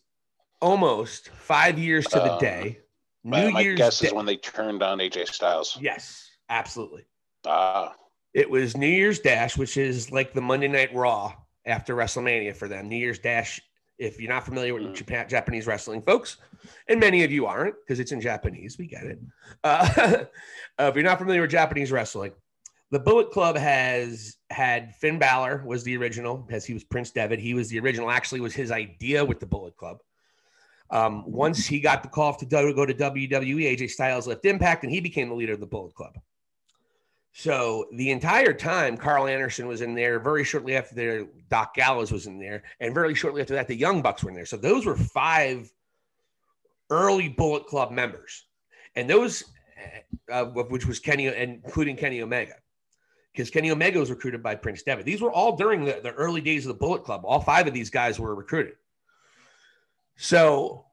almost 0.64 1.30
five 1.32 1.78
years 1.78 2.06
to 2.06 2.16
the 2.16 2.32
uh, 2.32 2.40
day. 2.40 2.80
New 3.26 3.52
my, 3.52 3.60
Year's 3.60 3.78
guess 3.78 4.00
day. 4.00 4.08
is 4.08 4.14
when 4.14 4.26
they 4.26 4.38
turned 4.38 4.82
on 4.82 5.00
AJ 5.00 5.28
Styles. 5.28 5.78
Yes, 5.80 6.30
absolutely. 6.50 7.06
Ah. 7.46 7.90
Uh, 7.90 7.94
it 8.34 8.50
was 8.50 8.76
New 8.76 8.88
Year's 8.88 9.20
Dash, 9.20 9.58
which 9.58 9.78
is 9.78 10.12
like 10.12 10.34
the 10.34 10.42
Monday 10.42 10.68
Night 10.68 10.96
Raw 10.96 11.34
after 11.66 11.96
WrestleMania 11.96 12.56
for 12.56 12.68
them. 12.68 12.90
New 12.90 12.96
Year's 12.96 13.20
Dash, 13.20 13.62
if 13.98 14.20
you're 14.20 14.32
not 14.32 14.46
familiar 14.46 14.74
with 14.74 14.84
mm. 14.84 14.94
Japan, 14.94 15.28
Japanese 15.30 15.68
wrestling, 15.68 16.02
folks, 16.02 16.38
and 16.88 17.00
many 17.00 17.24
of 17.24 17.32
you 17.32 17.46
aren't 17.46 17.76
because 17.82 18.00
it's 18.00 18.12
in 18.12 18.22
Japanese, 18.22 18.78
we 18.78 18.88
get 18.88 19.04
it. 19.04 19.20
Uh, 19.64 19.90
uh, 20.80 20.84
if 20.84 20.96
you're 20.96 21.04
not 21.04 21.20
familiar 21.20 21.42
with 21.42 21.52
Japanese 21.52 21.92
wrestling, 21.92 22.32
the 22.92 23.00
Bullet 23.00 23.32
Club 23.32 23.58
has 23.58 24.38
had 24.52 24.94
Finn 24.96 25.18
Balor 25.18 25.64
was 25.66 25.84
the 25.84 25.98
original, 25.98 26.48
as 26.52 26.66
he 26.66 26.74
was 26.74 26.84
Prince 26.84 27.12
Devitt. 27.12 27.40
He 27.40 27.54
was 27.54 27.70
the 27.70 27.80
original. 27.80 28.12
Actually, 28.12 28.42
was 28.42 28.54
his 28.54 28.72
idea 28.72 29.26
with 29.26 29.40
the 29.40 29.48
Bullet 29.48 29.76
Club. 29.76 29.98
Um, 30.92 31.24
once 31.26 31.66
he 31.66 31.80
got 31.80 32.04
the 32.04 32.10
call 32.10 32.36
to 32.36 32.46
go 32.46 32.86
to 32.86 32.94
WWE, 32.94 33.78
AJ 33.78 33.90
Styles 33.90 34.28
left 34.28 34.46
Impact, 34.46 34.84
and 34.84 34.92
he 34.92 35.00
became 35.00 35.30
the 35.30 35.36
leader 35.36 35.54
of 35.54 35.60
the 35.60 35.66
Bullet 35.66 35.96
Club. 35.96 36.20
So 37.34 37.88
the 37.92 38.12
entire 38.12 38.54
time, 38.54 38.96
Karl 38.96 39.28
Anderson 39.28 39.68
was 39.68 39.82
in 39.82 39.96
there. 39.96 40.20
Very 40.20 40.44
shortly 40.44 40.76
after 40.78 40.94
there, 40.94 41.26
Doc 41.50 41.74
Gallows 41.74 42.12
was 42.12 42.28
in 42.28 42.40
there, 42.40 42.64
and 42.80 42.94
very 42.94 43.16
shortly 43.16 43.42
after 43.42 43.56
that, 43.56 43.68
the 43.68 43.76
Young 43.76 44.04
Bucks 44.04 44.24
were 44.24 44.30
in 44.30 44.36
there. 44.36 44.46
So 44.46 44.56
those 44.56 44.86
were 44.86 44.96
five 44.96 45.72
early 46.92 47.30
Bullet 47.30 47.66
Club 47.66 47.92
members, 47.92 48.46
and 48.96 49.10
those, 49.10 49.46
uh, 50.32 50.46
which 50.46 50.86
was 50.86 51.00
Kenny, 51.00 51.26
including 51.26 51.98
Kenny 51.98 52.22
Omega 52.22 52.54
because 53.34 53.50
Kenny 53.50 53.72
Omega 53.72 54.00
was 54.00 54.12
recruited 54.12 54.44
by 54.44 54.54
Prince 54.54 54.84
Devitt. 54.84 55.06
These 55.06 55.22
were 55.22 55.32
all 55.32 55.56
during 55.56 55.84
the, 55.84 56.00
the 56.04 56.12
early 56.12 56.40
days 56.40 56.66
of 56.66 56.68
the 56.68 56.80
Bullet 56.80 57.04
Club. 57.04 57.24
All 57.26 57.40
five 57.40 57.66
of 57.66 57.74
these 57.74 57.90
guys 57.90 58.20
were 58.20 58.36
recruited. 58.36 58.76
So 60.16 60.86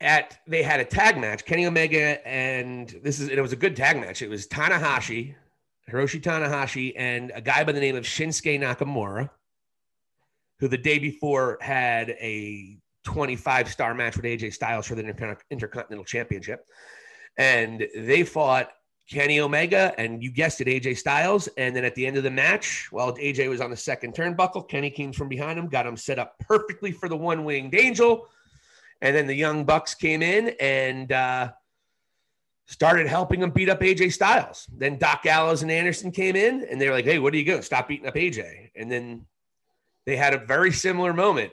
at 0.00 0.38
they 0.46 0.62
had 0.62 0.80
a 0.80 0.84
tag 0.84 1.18
match, 1.18 1.44
Kenny 1.44 1.66
Omega 1.66 2.26
and 2.26 2.88
this 3.02 3.20
is 3.20 3.28
and 3.28 3.38
it 3.38 3.42
was 3.42 3.52
a 3.52 3.56
good 3.56 3.76
tag 3.76 3.98
match. 3.98 4.22
It 4.22 4.28
was 4.28 4.46
Tanahashi, 4.46 5.34
Hiroshi 5.90 6.20
Tanahashi, 6.20 6.92
and 6.96 7.32
a 7.34 7.40
guy 7.40 7.64
by 7.64 7.72
the 7.72 7.80
name 7.80 7.96
of 7.96 8.04
Shinsuke 8.04 8.60
Nakamura, 8.60 9.30
who 10.58 10.68
the 10.68 10.78
day 10.78 10.98
before 10.98 11.58
had 11.60 12.10
a 12.10 12.78
25 13.04 13.70
star 13.70 13.94
match 13.94 14.16
with 14.16 14.24
AJ 14.24 14.52
Styles 14.52 14.86
for 14.86 14.94
the 14.96 15.04
Intercontinental 15.50 16.04
Championship. 16.04 16.66
And 17.38 17.86
they 17.96 18.24
fought 18.24 18.70
Kenny 19.08 19.40
Omega 19.40 19.94
and 19.98 20.22
you 20.22 20.30
guessed 20.30 20.60
it, 20.60 20.66
AJ 20.66 20.98
Styles. 20.98 21.48
And 21.56 21.74
then 21.74 21.84
at 21.84 21.94
the 21.94 22.06
end 22.06 22.16
of 22.16 22.24
the 22.24 22.30
match, 22.30 22.88
while 22.90 23.14
AJ 23.14 23.48
was 23.48 23.60
on 23.60 23.70
the 23.70 23.76
second 23.76 24.14
turnbuckle, 24.14 24.68
Kenny 24.68 24.90
came 24.90 25.12
from 25.12 25.28
behind 25.28 25.58
him, 25.58 25.68
got 25.68 25.86
him 25.86 25.96
set 25.96 26.18
up 26.18 26.34
perfectly 26.40 26.90
for 26.90 27.08
the 27.08 27.16
one 27.16 27.44
winged 27.44 27.74
angel. 27.74 28.28
And 29.02 29.14
then 29.14 29.26
the 29.26 29.34
Young 29.34 29.64
Bucks 29.64 29.94
came 29.94 30.22
in 30.22 30.54
and 30.60 31.12
uh, 31.12 31.52
started 32.66 33.06
helping 33.06 33.42
him 33.42 33.50
beat 33.50 33.68
up 33.68 33.80
AJ 33.80 34.12
Styles. 34.12 34.66
Then 34.76 34.98
Doc 34.98 35.22
Gallows 35.22 35.62
and 35.62 35.70
Anderson 35.70 36.10
came 36.10 36.36
in 36.36 36.66
and 36.70 36.80
they 36.80 36.88
were 36.88 36.94
like, 36.94 37.04
hey, 37.04 37.18
what 37.18 37.34
are 37.34 37.36
you 37.36 37.44
doing? 37.44 37.62
Stop 37.62 37.88
beating 37.88 38.06
up 38.06 38.14
AJ. 38.14 38.70
And 38.74 38.90
then 38.90 39.26
they 40.06 40.16
had 40.16 40.34
a 40.34 40.38
very 40.38 40.72
similar 40.72 41.12
moment 41.12 41.52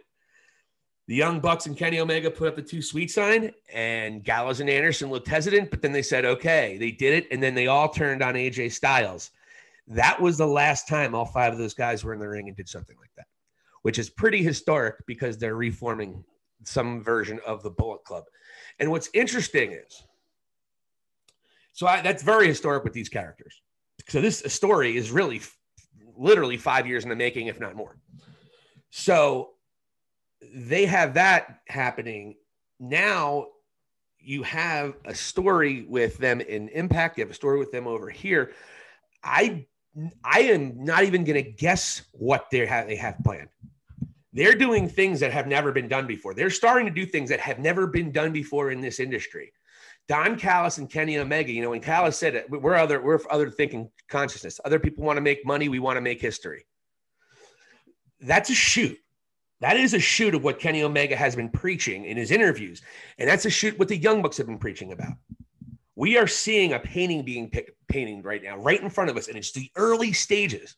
the 1.08 1.16
Young 1.16 1.42
Bucks 1.42 1.66
and 1.66 1.78
Kenny 1.78 2.00
Omega 2.00 2.32
put 2.32 2.48
up 2.48 2.56
the 2.56 2.62
Too 2.62 2.82
Sweet 2.82 3.12
sign, 3.12 3.52
and 3.74 4.24
Gallows 4.24 4.62
and 4.62 4.70
Anderson 4.70 5.10
looked 5.10 5.28
hesitant, 5.28 5.70
but 5.70 5.82
then 5.82 5.92
they 5.92 6.02
said, 6.02 6.24
okay, 6.24 6.78
they 6.78 6.92
did 6.92 7.14
it. 7.14 7.28
And 7.32 7.44
then 7.44 7.56
they 7.56 7.68
all 7.68 7.90
turned 7.90 8.24
on 8.24 8.36
AJ 8.36 8.72
Styles. 8.72 9.32
That 9.88 10.22
was 10.22 10.38
the 10.38 10.48
last 10.48 10.88
time 10.88 11.14
all 11.14 11.26
five 11.26 11.52
of 11.52 11.60
those 11.60 11.74
guys 11.74 12.04
were 12.04 12.14
in 12.14 12.20
the 12.20 12.30
ring 12.30 12.48
and 12.48 12.56
did 12.56 12.70
something 12.70 12.96
like 13.00 13.12
that, 13.18 13.28
which 13.82 14.00
is 14.00 14.10
pretty 14.10 14.42
historic 14.42 15.06
because 15.06 15.38
they're 15.38 15.56
reforming 15.56 16.24
some 16.64 17.04
version 17.04 17.40
of 17.46 17.64
the 17.64 17.70
Bullet 17.70 18.04
Club. 18.04 18.24
And 18.80 18.92
what's 18.92 19.10
interesting 19.14 19.72
is, 19.72 20.04
so 21.74 21.88
I, 21.88 22.02
that's 22.02 22.24
very 22.24 22.48
historic 22.48 22.84
with 22.84 22.94
these 22.94 23.10
characters. 23.10 23.62
So 24.08 24.22
this 24.22 24.44
story 24.48 24.96
is 24.96 25.12
really 25.12 25.42
literally 26.16 26.58
five 26.58 26.86
years 26.86 27.04
in 27.04 27.10
the 27.10 27.16
making, 27.16 27.48
if 27.48 27.60
not 27.60 27.76
more. 27.76 27.98
So 28.92 29.52
they 30.54 30.86
have 30.86 31.14
that 31.16 31.62
happening 31.68 32.36
now 32.80 33.48
you 34.20 34.44
have 34.44 34.96
a 35.06 35.14
story 35.14 35.86
with 35.88 36.18
them 36.18 36.42
in 36.42 36.70
impact 36.70 37.18
you 37.18 37.24
have 37.24 37.32
a 37.32 37.36
story 37.36 37.60
with 37.60 37.72
them 37.72 37.88
over 37.88 38.10
here 38.10 38.52
i 39.24 39.66
i 40.24 40.40
am 40.42 40.84
not 40.84 41.04
even 41.04 41.24
going 41.24 41.42
to 41.42 41.50
guess 41.52 42.04
what 42.12 42.48
they 42.52 42.66
have 42.66 42.88
they 42.88 42.96
have 42.96 43.18
planned 43.24 43.50
they're 44.34 44.56
doing 44.56 44.90
things 44.90 45.20
that 45.20 45.32
have 45.32 45.48
never 45.48 45.72
been 45.72 45.88
done 45.88 46.08
before 46.08 46.34
they're 46.34 46.50
starting 46.50 46.86
to 46.86 46.94
do 46.94 47.06
things 47.06 47.30
that 47.30 47.40
have 47.40 47.60
never 47.60 47.88
been 47.88 48.12
done 48.12 48.32
before 48.32 48.72
in 48.72 48.82
this 48.82 49.00
industry 49.00 49.52
don 50.08 50.38
callis 50.38 50.78
and 50.78 50.90
kenny 50.90 51.18
omega 51.18 51.52
you 51.52 51.62
know 51.62 51.70
when 51.70 51.82
callis 51.82 52.18
said 52.18 52.36
it 52.36 52.50
we're 52.50 52.76
other 52.76 53.02
we're 53.02 53.20
other 53.30 53.50
thinking 53.50 53.90
consciousness 54.10 54.60
other 54.66 54.80
people 54.80 55.04
want 55.04 55.18
to 55.18 55.22
make 55.22 55.46
money 55.46 55.70
we 55.70 55.80
want 55.80 55.98
to 55.98 56.02
make 56.02 56.22
history 56.22 56.66
that's 58.22 58.50
a 58.50 58.56
shoot 58.56 58.98
that 59.64 59.78
is 59.78 59.94
a 59.94 60.00
shoot 60.00 60.36
of 60.36 60.44
what 60.44 60.60
Kenny 60.60 60.84
Omega 60.84 61.16
has 61.16 61.38
been 61.38 61.48
preaching 61.48 62.04
in 62.04 62.18
his 62.18 62.32
interviews. 62.32 62.82
And 63.18 63.30
that's 63.30 63.46
a 63.46 63.50
shoot 63.50 63.80
what 63.80 63.88
the 63.88 63.96
Young 63.96 64.22
Bucks 64.22 64.36
have 64.36 64.46
been 64.46 64.58
preaching 64.58 64.92
about. 64.92 65.14
We 65.96 66.18
are 66.18 66.28
seeing 66.28 66.74
a 66.74 66.80
painting 66.80 67.24
being 67.24 67.50
painted 67.88 68.26
right 68.26 68.44
now, 68.44 68.58
right 68.58 68.82
in 68.82 68.90
front 68.90 69.10
of 69.10 69.16
us. 69.16 69.30
And 69.30 69.38
it's 69.38 69.54
the 69.54 69.72
early 69.78 70.12
stages 70.12 70.76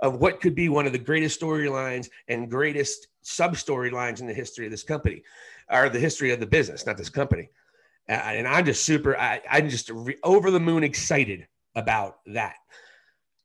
of 0.00 0.20
what 0.20 0.40
could 0.40 0.54
be 0.54 0.68
one 0.68 0.86
of 0.86 0.92
the 0.92 0.98
greatest 0.98 1.40
storylines 1.40 2.08
and 2.28 2.50
greatest 2.50 3.08
sub 3.22 3.54
storylines 3.54 4.20
in 4.20 4.26
the 4.26 4.34
history 4.34 4.64
of 4.64 4.70
this 4.70 4.82
company, 4.82 5.22
or 5.70 5.88
the 5.88 5.98
history 5.98 6.30
of 6.32 6.40
the 6.40 6.46
business, 6.46 6.86
not 6.86 6.96
this 6.96 7.10
company. 7.10 7.50
Uh, 8.08 8.12
and 8.12 8.48
I'm 8.48 8.64
just 8.64 8.84
super, 8.84 9.16
I, 9.16 9.40
am 9.50 9.68
just 9.68 9.90
re- 9.90 10.16
over 10.22 10.50
the 10.50 10.60
moon 10.60 10.82
excited 10.82 11.46
about 11.74 12.18
that. 12.26 12.56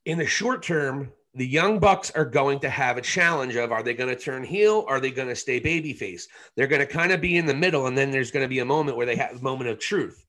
In 0.05 0.17
the 0.17 0.25
short 0.25 0.63
term, 0.63 1.11
the 1.35 1.45
young 1.45 1.79
bucks 1.79 2.11
are 2.11 2.25
going 2.25 2.59
to 2.59 2.69
have 2.69 2.97
a 2.97 3.01
challenge 3.01 3.55
of 3.55 3.71
are 3.71 3.83
they 3.83 3.93
going 3.93 4.09
to 4.09 4.21
turn 4.21 4.43
heel 4.43 4.85
are 4.87 4.99
they 4.99 5.11
going 5.11 5.27
to 5.27 5.35
stay 5.35 5.59
babyface 5.59 6.23
they're 6.55 6.67
going 6.67 6.79
to 6.79 6.85
kind 6.85 7.11
of 7.11 7.21
be 7.21 7.37
in 7.37 7.45
the 7.45 7.53
middle 7.53 7.87
and 7.87 7.97
then 7.97 8.11
there's 8.11 8.31
going 8.31 8.43
to 8.43 8.49
be 8.49 8.59
a 8.59 8.65
moment 8.65 8.97
where 8.97 9.05
they 9.05 9.15
have 9.15 9.37
a 9.37 9.41
moment 9.41 9.69
of 9.69 9.79
truth 9.79 10.25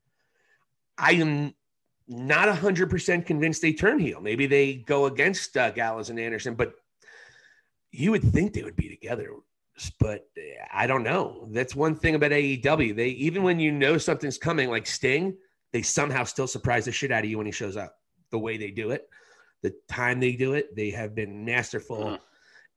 i 0.96 1.12
am 1.12 1.54
not 2.06 2.48
100% 2.48 3.26
convinced 3.26 3.62
they 3.62 3.72
turn 3.72 3.98
heel 3.98 4.20
maybe 4.20 4.46
they 4.46 4.74
go 4.74 5.06
against 5.06 5.56
uh, 5.56 5.70
gallows 5.70 6.10
and 6.10 6.20
anderson 6.20 6.54
but 6.54 6.74
you 7.90 8.10
would 8.10 8.22
think 8.22 8.52
they 8.52 8.62
would 8.62 8.76
be 8.76 8.88
together 8.88 9.30
but 9.98 10.26
i 10.72 10.86
don't 10.86 11.02
know 11.02 11.48
that's 11.50 11.74
one 11.74 11.94
thing 11.94 12.14
about 12.14 12.30
aew 12.30 12.94
they 12.94 13.08
even 13.08 13.42
when 13.42 13.58
you 13.58 13.72
know 13.72 13.96
something's 13.96 14.38
coming 14.38 14.68
like 14.68 14.86
sting 14.86 15.34
they 15.72 15.82
somehow 15.82 16.22
still 16.22 16.46
surprise 16.46 16.84
the 16.84 16.92
shit 16.92 17.10
out 17.10 17.24
of 17.24 17.30
you 17.30 17.38
when 17.38 17.46
he 17.46 17.52
shows 17.52 17.76
up 17.76 17.96
the 18.30 18.38
way 18.38 18.56
they 18.56 18.70
do 18.70 18.90
it 18.90 19.08
the 19.64 19.74
time 19.88 20.20
they 20.20 20.32
do 20.32 20.52
it. 20.52 20.76
They 20.76 20.90
have 20.90 21.14
been 21.14 21.44
masterful 21.44 22.04
mm-hmm. 22.04 22.14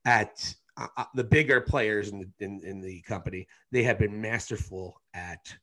at 0.06 0.56
uh, 0.78 0.88
uh, 0.96 1.04
the 1.14 1.24
bigger 1.24 1.60
players 1.60 2.10
in 2.10 2.20
the 2.20 2.30
in, 2.40 2.62
in 2.64 2.82
the 2.82 3.02
company. 3.02 3.46
They 3.72 3.84
have 3.84 4.00
been 4.00 4.20
masterful 4.20 5.00
at 5.14 5.54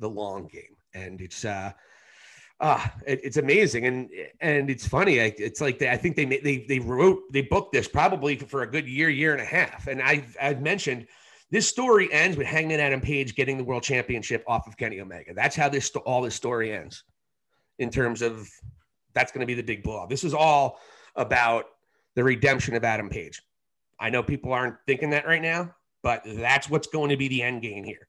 the 0.00 0.10
long 0.10 0.48
game, 0.48 0.76
and 0.92 1.20
it's 1.20 1.44
uh 1.44 1.70
ah 2.60 2.92
it, 3.06 3.20
it's 3.22 3.36
amazing 3.36 3.86
and 3.86 4.10
and 4.40 4.70
it's 4.70 4.86
funny 4.86 5.20
I, 5.20 5.34
it's 5.36 5.60
like 5.60 5.78
they, 5.78 5.90
i 5.90 5.96
think 5.96 6.16
they 6.16 6.24
they 6.24 6.64
they 6.68 6.78
wrote 6.78 7.20
they 7.32 7.42
booked 7.42 7.72
this 7.72 7.86
probably 7.86 8.36
for 8.36 8.62
a 8.62 8.70
good 8.70 8.88
year 8.88 9.10
year 9.10 9.32
and 9.32 9.42
a 9.42 9.44
half 9.44 9.86
and 9.88 10.00
i've 10.00 10.36
i've 10.40 10.62
mentioned 10.62 11.06
this 11.50 11.68
story 11.68 12.10
ends 12.12 12.36
with 12.36 12.46
hangman 12.46 12.80
adam 12.80 13.00
page 13.00 13.34
getting 13.34 13.58
the 13.58 13.64
world 13.64 13.82
championship 13.82 14.42
off 14.46 14.66
of 14.66 14.76
kenny 14.76 15.00
omega 15.00 15.34
that's 15.34 15.54
how 15.54 15.68
this 15.68 15.94
all 15.96 16.22
this 16.22 16.34
story 16.34 16.72
ends 16.72 17.04
in 17.78 17.90
terms 17.90 18.22
of 18.22 18.48
that's 19.16 19.32
going 19.32 19.40
to 19.40 19.46
be 19.46 19.54
the 19.54 19.62
big 19.62 19.82
blow. 19.82 20.06
This 20.08 20.22
is 20.22 20.34
all 20.34 20.78
about 21.16 21.64
the 22.14 22.22
redemption 22.22 22.76
of 22.76 22.84
Adam 22.84 23.08
Page. 23.08 23.42
I 23.98 24.10
know 24.10 24.22
people 24.22 24.52
aren't 24.52 24.76
thinking 24.86 25.10
that 25.10 25.26
right 25.26 25.40
now, 25.40 25.74
but 26.02 26.22
that's 26.24 26.68
what's 26.68 26.86
going 26.86 27.08
to 27.10 27.16
be 27.16 27.26
the 27.26 27.42
end 27.42 27.62
game 27.62 27.82
here. 27.82 28.08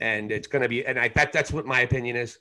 And 0.00 0.32
it's 0.32 0.48
going 0.48 0.62
to 0.62 0.68
be, 0.68 0.84
and 0.84 0.98
I 0.98 1.08
bet 1.08 1.32
that's 1.32 1.52
what 1.52 1.66
my 1.66 1.80
opinion 1.80 2.16
is. 2.16 2.38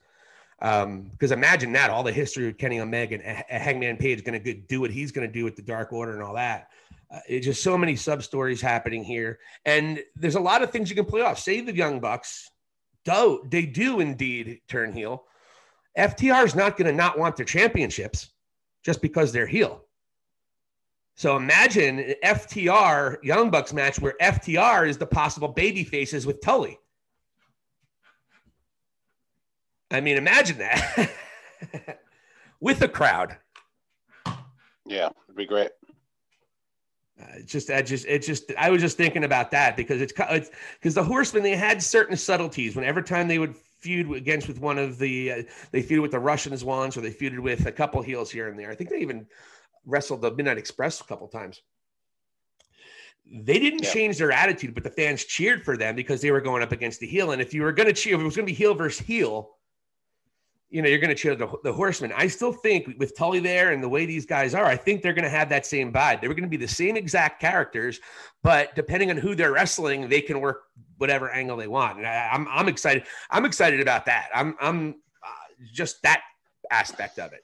Um, 0.62 1.04
because 1.12 1.32
imagine 1.32 1.72
that 1.74 1.90
all 1.90 2.04
the 2.04 2.12
history 2.12 2.48
of 2.50 2.58
Kenny 2.58 2.80
Omega 2.80 3.16
and 3.16 3.62
Hangman 3.62 3.98
Page 3.98 4.24
going 4.24 4.42
to 4.42 4.54
do 4.54 4.82
what 4.82 4.92
he's 4.92 5.12
going 5.12 5.26
to 5.28 5.32
do 5.32 5.46
with 5.46 5.56
the 5.56 5.62
Dark 5.62 5.94
Order 5.94 6.14
and 6.14 6.22
all 6.22 6.34
that. 6.34 6.70
Uh, 7.12 7.20
it's 7.28 7.46
just 7.46 7.64
so 7.64 7.78
many 7.78 7.96
sub 7.96 8.22
stories 8.22 8.62
happening 8.62 9.04
here, 9.04 9.40
and 9.66 10.00
there's 10.16 10.36
a 10.36 10.40
lot 10.40 10.62
of 10.62 10.70
things 10.70 10.90
you 10.90 10.96
can 10.96 11.06
play 11.06 11.22
off. 11.22 11.40
Say 11.40 11.62
the 11.62 11.74
Young 11.74 12.00
Bucks, 12.00 12.52
do 13.06 13.44
they 13.50 13.66
do 13.66 14.00
indeed 14.00 14.62
turn 14.68 14.94
heel? 14.94 15.24
FTR 15.98 16.46
is 16.46 16.56
not 16.56 16.78
going 16.78 16.88
to 16.88 16.94
not 16.94 17.18
want 17.18 17.36
their 17.36 17.46
championships 17.46 18.30
just 18.84 19.02
because 19.02 19.32
they're 19.32 19.48
heel. 19.48 19.84
So 21.16 21.36
imagine 21.36 22.14
FTR 22.24 23.18
Young 23.24 23.50
Bucks 23.50 23.74
match 23.74 24.00
where 24.00 24.16
FTR 24.22 24.88
is 24.88 24.98
the 24.98 25.06
possible 25.06 25.50
baby 25.50 25.84
faces 25.84 26.26
with 26.26 26.42
Tully. 26.42 26.80
I 29.92 30.02
mean, 30.02 30.18
imagine 30.18 30.60
that 30.60 31.12
with 32.60 32.82
a 32.82 32.88
crowd. 32.88 33.38
Yeah, 34.86 35.10
it'd 35.26 35.36
be 35.36 35.46
great. 35.46 35.72
Uh, 37.22 37.26
just, 37.46 37.70
I 37.70 37.82
just, 37.82 38.06
it's 38.08 38.26
just, 38.26 38.52
I 38.58 38.70
was 38.70 38.82
just 38.82 38.98
thinking 38.98 39.24
about 39.24 39.52
that 39.52 39.76
because 39.76 40.02
it's, 40.02 40.14
it's 40.18 40.50
because 40.80 40.96
the 40.96 41.04
Horsemen 41.04 41.44
they 41.44 41.56
had 41.56 41.84
certain 41.84 42.16
subtleties. 42.16 42.76
Whenever 42.76 43.02
time 43.02 43.28
they 43.28 43.40
would 43.40 43.56
feud 43.56 44.12
against 44.12 44.48
with 44.48 44.60
one 44.60 44.78
of 44.78 44.98
the 45.00 45.32
uh, 45.32 45.44
they 45.72 45.82
feuded 45.82 46.02
with 46.02 46.12
the 46.12 46.20
Russians 46.20 46.64
once, 46.64 46.96
or 46.96 47.02
they 47.02 47.12
feuded 47.12 47.40
with 47.40 47.66
a 47.66 47.72
couple 47.72 48.02
heels 48.02 48.32
here 48.32 48.48
and 48.48 48.58
there. 48.58 48.72
I 48.72 48.76
think 48.76 48.90
they 48.90 49.00
even 49.00 49.26
wrestled 49.86 50.22
the 50.22 50.32
Midnight 50.32 50.58
Express 50.58 51.02
a 51.02 51.06
couple 51.06 51.28
times. 51.28 51.62
They 53.32 53.60
didn't 53.60 53.84
yeah. 53.84 53.94
change 53.94 54.18
their 54.18 54.32
attitude, 54.32 54.74
but 54.74 54.84
the 54.84 54.90
fans 54.90 55.24
cheered 55.24 55.64
for 55.64 55.78
them 55.78 55.96
because 55.96 56.22
they 56.22 56.32
were 56.32 56.42
going 56.42 56.64
up 56.64 56.72
against 56.72 57.00
the 57.00 57.08
heel. 57.08 57.32
And 57.32 57.42
if 57.42 57.54
you 57.54 57.62
were 57.62 57.72
going 57.72 57.88
to 57.88 57.94
cheer, 57.94 58.16
if 58.16 58.22
it 58.22 58.24
was 58.24 58.36
going 58.36 58.48
to 58.48 58.52
be 58.52 58.58
heel 58.58 58.74
versus 58.74 59.06
heel, 59.06 59.52
you 60.70 60.82
know, 60.82 60.88
you're 60.88 61.00
going 61.00 61.10
to 61.10 61.16
cheer 61.16 61.36
the, 61.36 61.48
the 61.64 61.74
horseman. 61.74 62.14
I 62.16 62.28
still 62.28 62.54
think 62.54 62.96
with 63.00 63.18
Tully 63.18 63.40
there 63.40 63.72
and 63.72 63.82
the 63.82 63.90
way 63.90 64.06
these 64.06 64.26
guys 64.26 64.54
are, 64.54 64.66
I 64.66 64.76
think 64.76 65.02
they're 65.02 65.14
going 65.14 65.24
to 65.24 65.30
have 65.30 65.50
that 65.50 65.66
same 65.66 65.92
vibe. 65.92 66.22
They're 66.22 66.30
going 66.30 66.44
to 66.44 66.50
be 66.50 66.58
the 66.58 66.68
same 66.68 66.96
exact 66.96 67.42
characters, 67.42 68.00
but 68.44 68.76
depending 68.76 69.10
on 69.10 69.18
who 69.18 69.34
they're 69.34 69.52
wrestling, 69.52 70.10
they 70.10 70.22
can 70.22 70.40
work 70.40 70.64
whatever 70.98 71.32
angle 71.32 71.58
they 71.58 71.68
want. 71.68 71.98
And 71.98 72.06
I, 72.06 72.30
am 72.34 72.48
I'm, 72.48 72.60
I'm 72.60 72.68
excited. 72.68 73.04
I'm 73.32 73.46
excited 73.46 73.82
about 73.82 74.06
that. 74.06 74.30
I'm, 74.34 74.56
I'm 74.62 74.90
uh, 75.24 75.30
just 75.74 76.04
that 76.04 76.22
aspect 76.70 77.18
of 77.18 77.34
it 77.34 77.44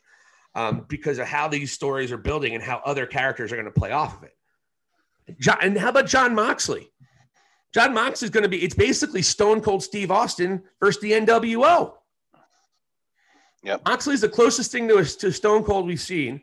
um, 0.54 0.86
because 0.88 1.18
of 1.18 1.28
how 1.28 1.48
these 1.48 1.72
stories 1.72 2.12
are 2.12 2.18
building 2.18 2.54
and 2.54 2.64
how 2.64 2.82
other 2.86 3.08
characters 3.08 3.52
are 3.52 3.56
going 3.56 3.66
to 3.66 3.72
play 3.72 3.92
off 3.92 4.18
of 4.18 4.24
it. 4.24 4.38
John, 5.40 5.58
and 5.62 5.78
how 5.78 5.90
about 5.90 6.06
John 6.06 6.36
Moxley? 6.36 6.92
John 7.74 7.94
Moxley 7.94 8.28
is 8.28 8.30
going 8.30 8.44
to 8.44 8.50
be, 8.50 8.64
it's 8.64 8.76
basically 8.76 9.24
Stone 9.24 9.62
Cold 9.62 9.84
Steve 9.84 10.12
Austin 10.12 10.64
versus 10.80 11.02
the 11.02 11.12
NWO. 11.14 11.94
Yep. 13.66 13.82
Moxley's 13.86 14.22
the 14.22 14.30
closest 14.30 14.72
thing 14.72 14.88
to, 14.88 14.98
a, 14.98 15.04
to 15.04 15.32
Stone 15.32 15.64
Cold 15.64 15.88
we've 15.88 16.00
seen. 16.00 16.42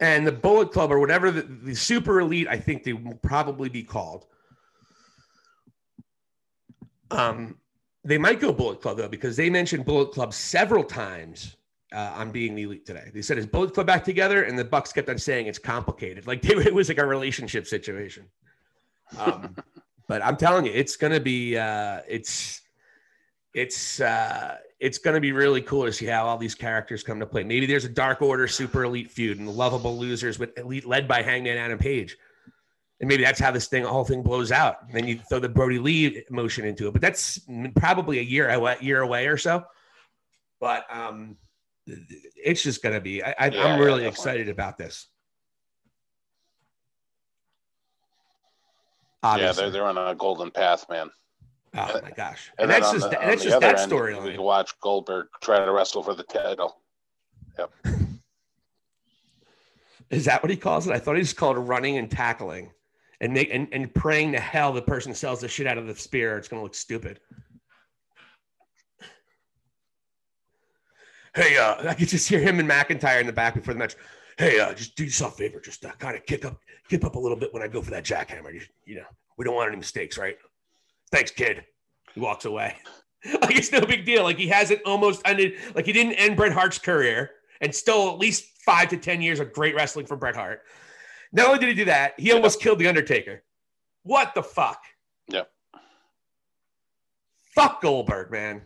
And 0.00 0.26
the 0.26 0.32
Bullet 0.32 0.72
Club 0.72 0.90
or 0.90 0.98
whatever 0.98 1.30
the, 1.30 1.42
the 1.42 1.74
super 1.74 2.20
elite, 2.20 2.48
I 2.48 2.56
think 2.56 2.82
they 2.82 2.94
will 2.94 3.16
probably 3.16 3.68
be 3.68 3.82
called. 3.82 4.24
Um, 7.10 7.58
they 8.02 8.16
might 8.16 8.40
go 8.40 8.52
Bullet 8.52 8.80
Club 8.80 8.96
though, 8.96 9.08
because 9.08 9.36
they 9.36 9.50
mentioned 9.50 9.84
Bullet 9.84 10.12
Club 10.12 10.32
several 10.32 10.82
times 10.82 11.56
uh, 11.92 12.14
on 12.16 12.30
being 12.30 12.54
the 12.54 12.62
elite 12.62 12.86
today. 12.86 13.10
They 13.12 13.20
said, 13.20 13.36
"Is 13.36 13.46
Bullet 13.46 13.74
Club 13.74 13.86
back 13.86 14.04
together?" 14.04 14.44
And 14.44 14.58
the 14.58 14.64
Bucks 14.64 14.92
kept 14.92 15.10
on 15.10 15.18
saying 15.18 15.48
it's 15.48 15.58
complicated, 15.58 16.26
like 16.26 16.40
they, 16.42 16.54
it 16.54 16.72
was 16.72 16.88
like 16.88 16.98
a 16.98 17.04
relationship 17.04 17.66
situation. 17.66 18.24
Um, 19.18 19.54
but 20.08 20.24
I'm 20.24 20.36
telling 20.38 20.64
you, 20.64 20.72
it's 20.72 20.96
gonna 20.96 21.20
be 21.20 21.58
uh, 21.58 22.00
it's 22.08 22.62
it's 23.52 24.00
uh, 24.00 24.56
it's 24.80 24.96
going 24.96 25.14
to 25.14 25.20
be 25.20 25.32
really 25.32 25.60
cool 25.60 25.84
to 25.84 25.92
see 25.92 26.06
how 26.06 26.26
all 26.26 26.38
these 26.38 26.54
characters 26.54 27.02
come 27.02 27.20
to 27.20 27.26
play. 27.26 27.44
Maybe 27.44 27.66
there's 27.66 27.84
a 27.84 27.88
Dark 27.88 28.22
Order 28.22 28.48
Super 28.48 28.84
Elite 28.84 29.10
feud 29.10 29.38
and 29.38 29.46
the 29.46 29.52
lovable 29.52 29.98
losers 29.98 30.38
with 30.38 30.58
Elite 30.58 30.86
led 30.86 31.06
by 31.06 31.20
Hangman 31.22 31.58
Adam 31.58 31.78
Page. 31.78 32.16
And 32.98 33.08
maybe 33.08 33.22
that's 33.22 33.38
how 33.38 33.50
this 33.50 33.66
thing, 33.66 33.84
whole 33.84 34.04
thing 34.04 34.22
blows 34.22 34.50
out. 34.50 34.78
And 34.86 34.94
then 34.94 35.06
you 35.06 35.20
throw 35.28 35.38
the 35.38 35.50
Brodie 35.50 35.78
Lee 35.78 36.24
motion 36.30 36.64
into 36.64 36.88
it. 36.88 36.92
But 36.92 37.02
that's 37.02 37.40
probably 37.76 38.18
a 38.18 38.22
year, 38.22 38.48
a 38.48 38.82
year 38.82 39.02
away 39.02 39.26
or 39.26 39.36
so. 39.36 39.64
But 40.60 40.84
um, 40.90 41.36
it's 41.86 42.62
just 42.62 42.82
going 42.82 42.94
to 42.94 43.00
be, 43.00 43.22
I, 43.22 43.34
am 43.38 43.80
really 43.80 44.06
excited 44.06 44.48
about 44.48 44.78
this. 44.78 45.08
Obviously. 49.22 49.46
Yeah, 49.46 49.70
they're, 49.70 49.70
they're 49.70 49.88
on 49.88 49.98
a 49.98 50.14
golden 50.14 50.50
path, 50.50 50.86
man. 50.88 51.10
Oh 51.76 52.00
my 52.02 52.10
gosh! 52.10 52.50
And, 52.58 52.70
and 52.70 52.82
that's 52.82 52.92
just 52.92 53.10
the, 53.10 53.16
that's 53.16 53.44
just 53.44 53.60
that 53.60 53.76
storyline. 53.76 54.32
Can 54.34 54.42
watch 54.42 54.72
Goldberg 54.80 55.28
try 55.40 55.64
to 55.64 55.70
wrestle 55.70 56.02
for 56.02 56.14
the 56.14 56.24
title. 56.24 56.80
Yep. 57.58 57.72
Is 60.10 60.24
that 60.24 60.42
what 60.42 60.50
he 60.50 60.56
calls 60.56 60.88
it? 60.88 60.92
I 60.92 60.98
thought 60.98 61.14
he 61.14 61.22
just 61.22 61.36
called 61.36 61.56
it 61.56 61.60
running 61.60 61.96
and 61.98 62.10
tackling, 62.10 62.72
and 63.20 63.32
make 63.32 63.50
and, 63.52 63.68
and 63.70 63.94
praying 63.94 64.32
to 64.32 64.40
hell 64.40 64.72
the 64.72 64.82
person 64.82 65.14
sells 65.14 65.40
the 65.40 65.48
shit 65.48 65.68
out 65.68 65.78
of 65.78 65.86
the 65.86 65.94
spear. 65.94 66.36
It's 66.36 66.48
gonna 66.48 66.62
look 66.62 66.74
stupid. 66.74 67.20
Hey, 71.34 71.56
uh, 71.56 71.88
I 71.88 71.94
could 71.94 72.08
just 72.08 72.28
hear 72.28 72.40
him 72.40 72.58
and 72.58 72.68
McIntyre 72.68 73.20
in 73.20 73.26
the 73.26 73.32
back 73.32 73.54
before 73.54 73.72
the 73.72 73.78
match. 73.78 73.94
Hey, 74.36 74.58
uh, 74.58 74.74
just 74.74 74.96
do 74.96 75.04
yourself 75.04 75.34
a 75.34 75.36
favor, 75.36 75.60
just 75.60 75.84
uh, 75.84 75.92
kind 75.92 76.16
of 76.16 76.26
kick 76.26 76.44
up, 76.44 76.58
kick 76.88 77.04
up 77.04 77.14
a 77.14 77.18
little 77.18 77.36
bit 77.36 77.54
when 77.54 77.62
I 77.62 77.68
go 77.68 77.80
for 77.82 77.92
that 77.92 78.04
jackhammer. 78.04 78.52
You, 78.52 78.62
you 78.84 78.96
know, 78.96 79.04
we 79.36 79.44
don't 79.44 79.54
want 79.54 79.68
any 79.68 79.76
mistakes, 79.76 80.18
right? 80.18 80.36
Thanks, 81.12 81.30
kid. 81.30 81.64
He 82.14 82.20
walks 82.20 82.44
away. 82.44 82.76
like 83.42 83.56
it's 83.56 83.72
no 83.72 83.80
big 83.80 84.04
deal. 84.04 84.22
Like 84.22 84.38
he 84.38 84.48
hasn't 84.48 84.82
almost 84.84 85.22
ended, 85.24 85.54
like 85.74 85.86
he 85.86 85.92
didn't 85.92 86.14
end 86.14 86.36
Bret 86.36 86.52
Hart's 86.52 86.78
career 86.78 87.30
and 87.60 87.74
still 87.74 88.10
at 88.10 88.18
least 88.18 88.44
five 88.64 88.88
to 88.88 88.96
10 88.96 89.22
years 89.22 89.40
of 89.40 89.52
great 89.52 89.74
wrestling 89.74 90.06
from 90.06 90.18
Bret 90.18 90.34
Hart. 90.34 90.62
Not 91.32 91.46
only 91.46 91.58
did 91.58 91.68
he 91.68 91.74
do 91.74 91.84
that, 91.86 92.18
he 92.18 92.32
almost 92.32 92.60
killed 92.60 92.78
The 92.78 92.88
Undertaker. 92.88 93.42
What 94.02 94.34
the 94.34 94.42
fuck? 94.42 94.82
Yeah. 95.28 95.42
Fuck 97.54 97.82
Goldberg, 97.82 98.30
man. 98.30 98.62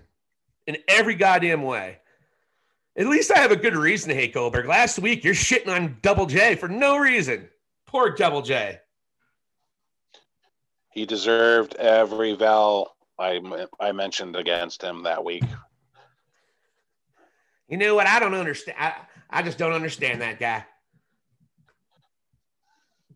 In 0.67 0.77
every 0.89 1.15
goddamn 1.15 1.63
way. 1.63 1.99
At 2.97 3.07
least 3.07 3.33
I 3.33 3.41
have 3.41 3.51
a 3.51 3.57
good 3.57 3.77
reason 3.77 4.09
to 4.11 4.15
hate 4.15 4.33
Goldberg. 4.33 4.67
Last 4.67 5.01
week, 5.01 5.25
you're 5.25 5.35
shitting 5.35 5.69
on 5.69 5.99
Double 6.01 6.27
J 6.27 6.55
for 6.55 6.69
no 6.69 6.97
reason. 6.97 7.49
Poor 7.87 8.11
Double 8.11 8.41
J. 8.41 8.79
He 10.95 11.05
deserved 11.05 11.75
every 11.75 12.35
val 12.35 12.95
I, 13.19 13.41
I 13.81 13.93
mentioned 13.93 14.37
against 14.37 14.83
him 14.83 15.03
that 15.03 15.25
week. 15.25 15.45
You 17.69 17.77
know 17.77 17.95
what? 17.95 18.07
I 18.07 18.21
don't 18.21 18.35
understand. 18.35 18.77
I, 18.79 18.95
I 19.29 19.43
just 19.43 19.59
don't 19.59 19.73
understand 19.73 20.21
that 20.21 20.39
guy. 20.39 20.65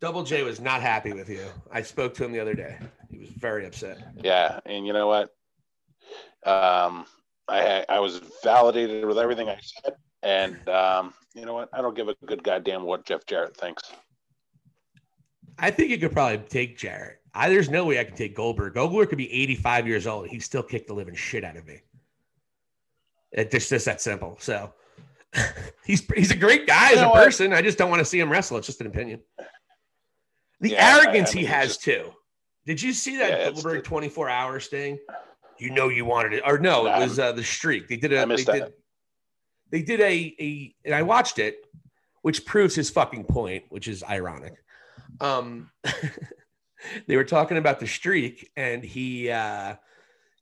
Double 0.00 0.22
J 0.22 0.42
was 0.42 0.60
not 0.60 0.80
happy 0.80 1.12
with 1.12 1.28
you. 1.28 1.44
I 1.72 1.82
spoke 1.82 2.14
to 2.14 2.24
him 2.24 2.32
the 2.32 2.40
other 2.40 2.54
day. 2.54 2.78
He 3.10 3.18
was 3.18 3.28
very 3.30 3.66
upset. 3.66 3.98
Yeah, 4.22 4.60
and 4.66 4.86
you 4.86 4.92
know 4.92 5.06
what? 5.06 5.30
Um, 6.44 7.06
I 7.48 7.84
I 7.88 7.98
was 7.98 8.20
validated 8.42 9.04
with 9.04 9.18
everything 9.18 9.48
I 9.48 9.58
said, 9.60 9.94
and 10.22 10.68
um, 10.68 11.14
you 11.34 11.44
know 11.44 11.54
what? 11.54 11.68
I 11.72 11.82
don't 11.82 11.96
give 11.96 12.08
a 12.08 12.14
good 12.26 12.42
goddamn 12.42 12.84
what 12.84 13.04
Jeff 13.04 13.26
Jarrett 13.26 13.56
thinks. 13.56 13.82
I 15.58 15.72
think 15.72 15.90
you 15.90 15.98
could 15.98 16.12
probably 16.12 16.38
take 16.38 16.78
Jarrett. 16.78 17.17
I, 17.38 17.48
there's 17.48 17.70
no 17.70 17.84
way 17.84 18.00
I 18.00 18.04
can 18.04 18.16
take 18.16 18.34
Goldberg. 18.34 18.74
Goldberg 18.74 19.10
could 19.10 19.18
be 19.18 19.32
85 19.32 19.86
years 19.86 20.06
old. 20.08 20.26
He'd 20.26 20.42
still 20.42 20.62
kicked 20.62 20.88
the 20.88 20.94
living 20.94 21.14
shit 21.14 21.44
out 21.44 21.56
of 21.56 21.64
me. 21.66 21.80
It's 23.30 23.52
just, 23.52 23.70
just 23.70 23.84
that 23.84 24.00
simple. 24.00 24.36
So 24.40 24.74
he's 25.84 26.04
he's 26.16 26.32
a 26.32 26.36
great 26.36 26.66
guy 26.66 26.92
as 26.92 27.00
a 27.00 27.10
person. 27.10 27.52
I 27.52 27.62
just 27.62 27.78
don't 27.78 27.90
want 27.90 28.00
to 28.00 28.04
see 28.04 28.18
him 28.18 28.28
wrestle. 28.28 28.56
It's 28.56 28.66
just 28.66 28.80
an 28.80 28.88
opinion. 28.88 29.20
The 30.60 30.70
yeah, 30.70 30.96
arrogance 30.96 31.30
I 31.30 31.34
mean, 31.34 31.44
he 31.44 31.50
has 31.50 31.68
just, 31.68 31.82
too. 31.82 32.10
Did 32.66 32.82
you 32.82 32.92
see 32.92 33.18
that 33.18 33.30
yeah, 33.30 33.50
Goldberg 33.50 33.84
24 33.84 34.28
hours 34.28 34.66
thing? 34.66 34.98
You 35.58 35.70
know 35.70 35.88
you 35.88 36.04
wanted 36.04 36.32
it, 36.32 36.42
or 36.44 36.58
no? 36.58 36.86
It 36.86 36.98
was 36.98 37.20
uh, 37.20 37.32
the 37.32 37.44
streak. 37.44 37.86
They 37.86 37.96
did 37.96 38.12
a. 38.12 38.26
They 38.26 38.44
did, 38.44 38.72
they 39.70 39.82
did 39.82 40.00
a 40.00 40.34
a, 40.40 40.74
and 40.84 40.94
I 40.94 41.02
watched 41.02 41.38
it, 41.38 41.64
which 42.22 42.44
proves 42.44 42.74
his 42.74 42.90
fucking 42.90 43.24
point, 43.24 43.64
which 43.68 43.86
is 43.86 44.02
ironic. 44.02 44.54
Um, 45.20 45.70
they 47.06 47.16
were 47.16 47.24
talking 47.24 47.56
about 47.56 47.80
the 47.80 47.86
streak, 47.86 48.50
and 48.56 48.84
he 48.84 49.30
uh, 49.30 49.76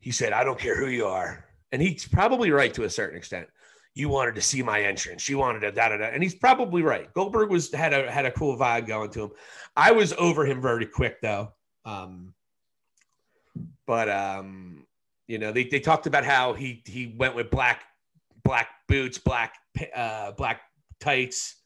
he 0.01 0.11
said, 0.11 0.33
"I 0.33 0.45
don't 0.45 0.59
care 0.59 0.77
who 0.77 0.89
you 0.89 1.07
are," 1.07 1.45
and 1.73 1.81
he's 1.81 2.07
probably 2.07 2.51
right 2.51 2.73
to 2.75 2.85
a 2.85 2.91
certain 2.91 3.17
extent. 3.17 3.49
You 3.95 4.09
wanted 4.09 4.35
to 4.35 4.43
see 4.43 4.63
my 4.63 4.83
entrance. 4.83 5.29
You 5.29 5.39
wanted 5.39 5.61
to 5.61 5.73
da 5.73 5.89
da 5.89 5.97
da, 5.97 6.05
and 6.07 6.23
he's 6.23 6.35
probably 6.35 6.83
right. 6.83 7.13
Goldberg 7.15 7.51
was 7.51 7.73
had 7.73 7.93
a 7.93 8.11
had 8.11 8.27
a 8.27 8.31
cool 8.31 8.57
vibe 8.57 8.87
going 8.87 9.11
to 9.11 9.25
him. 9.25 9.31
I 9.77 9.93
was 9.93 10.13
over 10.15 10.45
him 10.45 10.61
very 10.61 10.87
quick 10.87 11.21
though. 11.21 11.53
Um, 11.85 12.35
but 13.87 14.09
um, 14.09 14.87
you 15.27 15.39
know, 15.39 15.53
they, 15.53 15.65
they 15.65 15.81
talked 15.81 16.07
about 16.07 16.25
how 16.25 16.53
he 16.53 16.83
he 16.85 17.15
went 17.17 17.35
with 17.35 17.51
black 17.51 17.85
black 18.43 18.69
boots, 18.89 19.19
black 19.19 19.55
uh, 19.95 20.33
black 20.33 20.61
tights, 21.01 21.57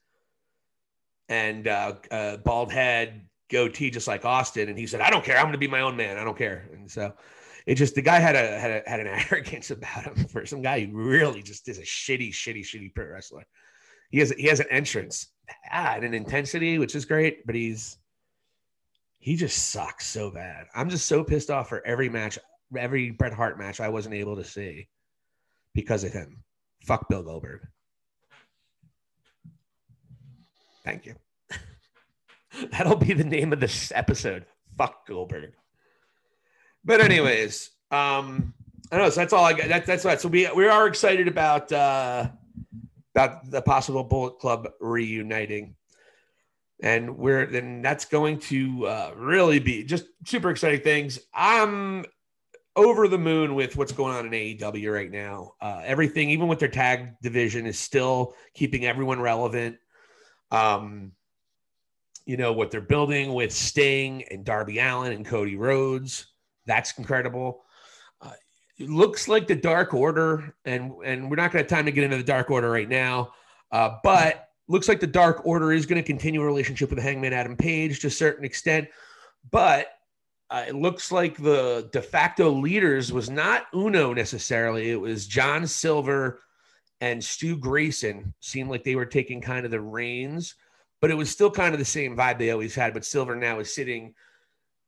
and 1.29 1.67
uh, 1.67 1.95
uh, 2.09 2.37
bald 2.37 2.71
head, 2.71 3.21
goatee, 3.51 3.91
just 3.91 4.07
like 4.07 4.25
Austin. 4.25 4.69
And 4.69 4.77
he 4.77 4.87
said, 4.87 5.01
"I 5.01 5.09
don't 5.09 5.23
care. 5.23 5.37
I'm 5.37 5.43
going 5.43 5.53
to 5.53 5.59
be 5.59 5.67
my 5.67 5.81
own 5.81 5.95
man. 5.95 6.17
I 6.17 6.23
don't 6.23 6.37
care." 6.37 6.69
And 6.73 6.89
so 6.89 7.13
it 7.65 7.75
just 7.75 7.95
the 7.95 8.01
guy 8.01 8.19
had 8.19 8.35
a 8.35 8.59
had 8.59 8.71
a, 8.71 8.89
had 8.89 8.99
an 8.99 9.07
arrogance 9.31 9.71
about 9.71 10.03
him 10.03 10.25
for 10.27 10.45
some 10.45 10.61
guy 10.61 10.85
who 10.85 10.97
really 10.97 11.41
just 11.41 11.67
is 11.69 11.77
a 11.77 11.83
shitty, 11.83 12.31
shitty, 12.31 12.61
shitty 12.61 12.93
pro 12.95 13.05
wrestler. 13.05 13.45
He 14.09 14.19
has 14.19 14.31
he 14.31 14.47
has 14.47 14.59
an 14.59 14.67
entrance 14.71 15.27
and 15.71 16.03
an 16.03 16.13
intensity, 16.13 16.79
which 16.79 16.95
is 16.95 17.05
great, 17.05 17.45
but 17.45 17.55
he's 17.55 17.97
he 19.19 19.35
just 19.35 19.71
sucks 19.71 20.07
so 20.07 20.31
bad. 20.31 20.65
I'm 20.73 20.89
just 20.89 21.05
so 21.05 21.23
pissed 21.23 21.51
off 21.51 21.69
for 21.69 21.85
every 21.85 22.09
match, 22.09 22.39
every 22.75 23.11
Bret 23.11 23.33
Hart 23.33 23.59
match 23.59 23.79
I 23.79 23.89
wasn't 23.89 24.15
able 24.15 24.35
to 24.37 24.43
see 24.43 24.87
because 25.73 26.03
of 26.03 26.11
him. 26.11 26.43
Fuck 26.85 27.07
Bill 27.07 27.21
Goldberg. 27.21 27.61
Thank 30.83 31.05
you. 31.05 31.15
That'll 32.71 32.95
be 32.95 33.13
the 33.13 33.23
name 33.23 33.53
of 33.53 33.59
this 33.59 33.91
episode. 33.93 34.45
Fuck 34.77 35.07
Goldberg. 35.07 35.53
But 36.83 37.01
anyways, 37.01 37.69
um, 37.91 38.53
I 38.91 38.97
know 38.97 39.09
so 39.09 39.19
that's 39.21 39.33
all 39.33 39.45
I 39.45 39.53
got. 39.53 39.67
That, 39.67 39.85
that's 39.85 40.05
right. 40.05 40.19
So 40.19 40.27
we 40.29 40.49
we 40.55 40.67
are 40.67 40.87
excited 40.87 41.27
about 41.27 41.71
uh, 41.71 42.29
about 43.13 43.49
the 43.49 43.61
possible 43.61 44.03
Bullet 44.03 44.39
Club 44.39 44.69
reuniting 44.79 45.75
and 46.81 47.17
we're 47.17 47.45
then 47.45 47.81
that's 47.81 48.05
going 48.05 48.39
to 48.39 48.87
uh, 48.87 49.11
really 49.15 49.59
be 49.59 49.83
just 49.83 50.05
super 50.25 50.49
exciting 50.49 50.81
things. 50.81 51.19
I'm 51.33 52.05
over 52.75 53.07
the 53.07 53.17
moon 53.17 53.53
with 53.53 53.75
what's 53.75 53.91
going 53.91 54.15
on 54.15 54.25
in 54.25 54.31
AEW 54.31 54.91
right 54.91 55.11
now. 55.11 55.53
Uh, 55.61 55.81
everything, 55.83 56.29
even 56.31 56.47
with 56.47 56.59
their 56.59 56.69
tag 56.69 57.19
division, 57.21 57.67
is 57.67 57.77
still 57.77 58.33
keeping 58.53 58.85
everyone 58.85 59.19
relevant. 59.19 59.77
Um, 60.49 61.11
you 62.31 62.37
know 62.37 62.53
what 62.53 62.71
they're 62.71 62.79
building 62.79 63.33
with 63.33 63.51
Sting 63.51 64.23
and 64.31 64.45
Darby 64.45 64.79
Allin 64.79 65.11
and 65.11 65.25
Cody 65.25 65.57
Rhodes. 65.57 66.27
That's 66.65 66.97
incredible. 66.97 67.65
Uh, 68.21 68.31
it 68.77 68.89
looks 68.89 69.27
like 69.27 69.47
the 69.47 69.55
Dark 69.55 69.93
Order, 69.93 70.55
and 70.63 70.93
and 71.03 71.29
we're 71.29 71.35
not 71.35 71.51
going 71.51 71.65
to 71.65 71.69
have 71.69 71.77
time 71.77 71.87
to 71.87 71.91
get 71.91 72.05
into 72.05 72.15
the 72.15 72.23
Dark 72.23 72.49
Order 72.49 72.71
right 72.71 72.87
now, 72.87 73.33
uh, 73.73 73.97
but 74.01 74.47
looks 74.69 74.87
like 74.87 75.01
the 75.01 75.07
Dark 75.07 75.45
Order 75.45 75.73
is 75.73 75.85
going 75.85 76.01
to 76.01 76.07
continue 76.07 76.41
a 76.41 76.45
relationship 76.45 76.89
with 76.89 76.99
Hangman 76.99 77.33
Adam 77.33 77.57
Page 77.57 77.99
to 77.99 78.07
a 78.07 78.11
certain 78.11 78.45
extent, 78.45 78.87
but 79.51 79.87
uh, 80.49 80.63
it 80.69 80.75
looks 80.75 81.11
like 81.11 81.35
the 81.35 81.89
de 81.91 82.01
facto 82.01 82.49
leaders 82.49 83.11
was 83.11 83.29
not 83.29 83.65
Uno 83.75 84.13
necessarily. 84.13 84.89
It 84.89 85.01
was 85.01 85.27
John 85.27 85.67
Silver 85.67 86.39
and 87.01 87.21
Stu 87.21 87.57
Grayson. 87.57 88.33
Seemed 88.39 88.69
like 88.69 88.85
they 88.85 88.95
were 88.95 89.05
taking 89.05 89.41
kind 89.41 89.65
of 89.65 89.71
the 89.71 89.81
reins, 89.81 90.55
but 91.01 91.11
it 91.11 91.17
was 91.17 91.29
still 91.29 91.51
kind 91.51 91.73
of 91.73 91.79
the 91.79 91.85
same 91.85 92.15
vibe 92.15 92.37
they 92.37 92.51
always 92.51 92.75
had. 92.75 92.93
But 92.93 93.03
Silver 93.03 93.35
now 93.35 93.59
is 93.59 93.73
sitting 93.73 94.13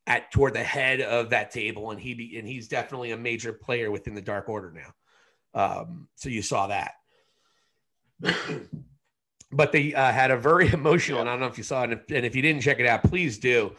at 0.07 0.31
toward 0.31 0.53
the 0.53 0.63
head 0.63 1.01
of 1.01 1.31
that 1.31 1.51
table, 1.51 1.91
and 1.91 1.99
he 1.99 2.13
be, 2.13 2.37
and 2.37 2.47
he's 2.47 2.67
definitely 2.67 3.11
a 3.11 3.17
major 3.17 3.51
player 3.51 3.91
within 3.91 4.13
the 4.13 4.21
Dark 4.21 4.47
Order 4.47 4.71
now. 4.71 4.93
Um, 5.55 6.07
so 6.15 6.29
you 6.29 6.41
saw 6.41 6.67
that. 6.67 6.93
but 9.51 9.71
they 9.71 9.93
uh, 9.93 10.11
had 10.11 10.31
a 10.31 10.37
very 10.37 10.67
emotional, 10.73 11.19
and 11.19 11.29
I 11.29 11.33
don't 11.33 11.41
know 11.41 11.47
if 11.47 11.57
you 11.57 11.63
saw 11.63 11.81
it, 11.81 11.91
and 11.91 11.93
if, 11.93 12.11
and 12.11 12.25
if 12.25 12.35
you 12.35 12.41
didn't 12.41 12.61
check 12.61 12.79
it 12.79 12.85
out, 12.85 13.03
please 13.03 13.37
do. 13.37 13.73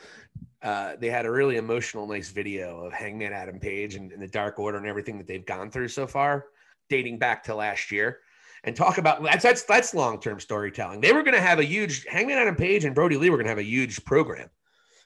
Uh, 0.63 0.97
they 0.99 1.11
had 1.11 1.27
a 1.27 1.31
really 1.31 1.57
emotional, 1.57 2.07
nice 2.07 2.31
video 2.31 2.87
of 2.87 2.93
Hangman 2.93 3.35
Adam 3.35 3.61
Page 3.61 3.97
and, 3.97 4.11
and, 4.13 4.23
the 4.23 4.27
Dark 4.27 4.59
Order 4.59 4.79
and 4.79 4.87
everything 4.87 5.19
that 5.19 5.27
they've 5.27 5.45
gone 5.45 5.71
through 5.71 5.89
so 5.89 6.07
far, 6.07 6.47
dating 6.89 7.19
back 7.19 7.45
to 7.45 7.55
last 7.55 7.93
year, 7.93 8.21
and 8.65 8.75
talk 8.75 8.99
about 8.99 9.23
that's 9.23 9.43
that's 9.43 9.63
that's 9.65 9.95
long 9.95 10.21
term 10.21 10.41
storytelling. 10.41 11.01
They 11.01 11.13
were 11.13 11.23
going 11.23 11.35
to 11.35 11.41
have 11.41 11.59
a 11.59 11.65
huge 11.65 12.07
Hangman 12.07 12.39
Adam 12.39 12.57
Page 12.57 12.85
and 12.85 12.95
Brodie 12.95 13.17
Lee 13.17 13.31
were 13.31 13.37
going 13.37 13.47
to 13.47 13.51
have 13.51 13.59
a 13.59 13.65
huge 13.65 14.05
program, 14.05 14.49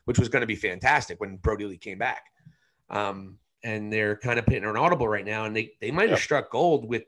which 0.05 0.19
was 0.19 0.29
going 0.29 0.41
to 0.41 0.47
be 0.47 0.57
fantastic 0.57 1.21
when 1.21 1.37
Brodie 1.37 1.67
Lee 1.67 1.77
came 1.77 1.99
back. 1.99 2.23
Um, 2.89 3.39
and 3.65 3.93
they're 3.93 4.17
kind 4.17 4.39
of 4.39 4.47
putting 4.47 4.65
an 4.65 4.77
audible 4.77 5.09
right 5.09 5.25
now, 5.25 5.45
and 5.45 5.55
they 5.55 5.73
they 5.81 5.91
might 5.91 6.11
have 6.11 6.21
struck 6.21 6.51
gold 6.51 6.89
with 6.89 7.03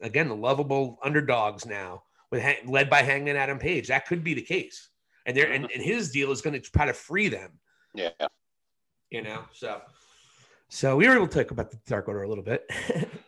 again 0.00 0.28
the 0.28 0.36
lovable 0.36 0.98
underdogs 1.02 1.64
now 1.64 2.02
with 2.30 2.44
led 2.66 2.90
by 2.90 3.02
Hangman 3.02 3.36
Adam 3.36 3.58
Page. 3.58 3.88
That 3.88 4.06
could 4.06 4.22
be 4.22 4.34
the 4.34 4.42
case. 4.42 4.90
And 5.24 5.36
there 5.36 5.50
and, 5.50 5.68
and 5.72 5.82
his 5.82 6.10
deal 6.10 6.30
is 6.30 6.42
going 6.42 6.60
to 6.60 6.70
try 6.70 6.86
to 6.86 6.92
free 6.92 7.28
them. 7.28 7.52
Yeah. 7.94 8.10
You 9.10 9.22
know, 9.22 9.44
so 9.52 9.80
so 10.68 10.96
we 10.96 11.08
were 11.08 11.16
able 11.16 11.28
to 11.28 11.38
talk 11.42 11.52
about 11.52 11.70
the 11.70 11.78
Dark 11.86 12.08
Order 12.08 12.22
a 12.22 12.28
little 12.28 12.44
bit. 12.44 12.70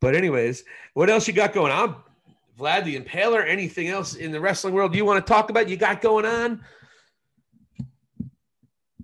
but 0.00 0.14
anyways, 0.14 0.64
what 0.94 1.10
else 1.10 1.26
you 1.26 1.34
got 1.34 1.52
going 1.52 1.72
on? 1.72 1.96
Vlad 2.58 2.84
the 2.84 2.98
Impaler, 2.98 3.46
anything 3.46 3.88
else 3.88 4.14
in 4.14 4.30
the 4.30 4.40
wrestling 4.40 4.74
world 4.74 4.94
you 4.94 5.04
want 5.04 5.24
to 5.24 5.32
talk 5.32 5.50
about? 5.50 5.68
You 5.68 5.76
got 5.76 6.00
going 6.00 6.24
on? 6.24 6.64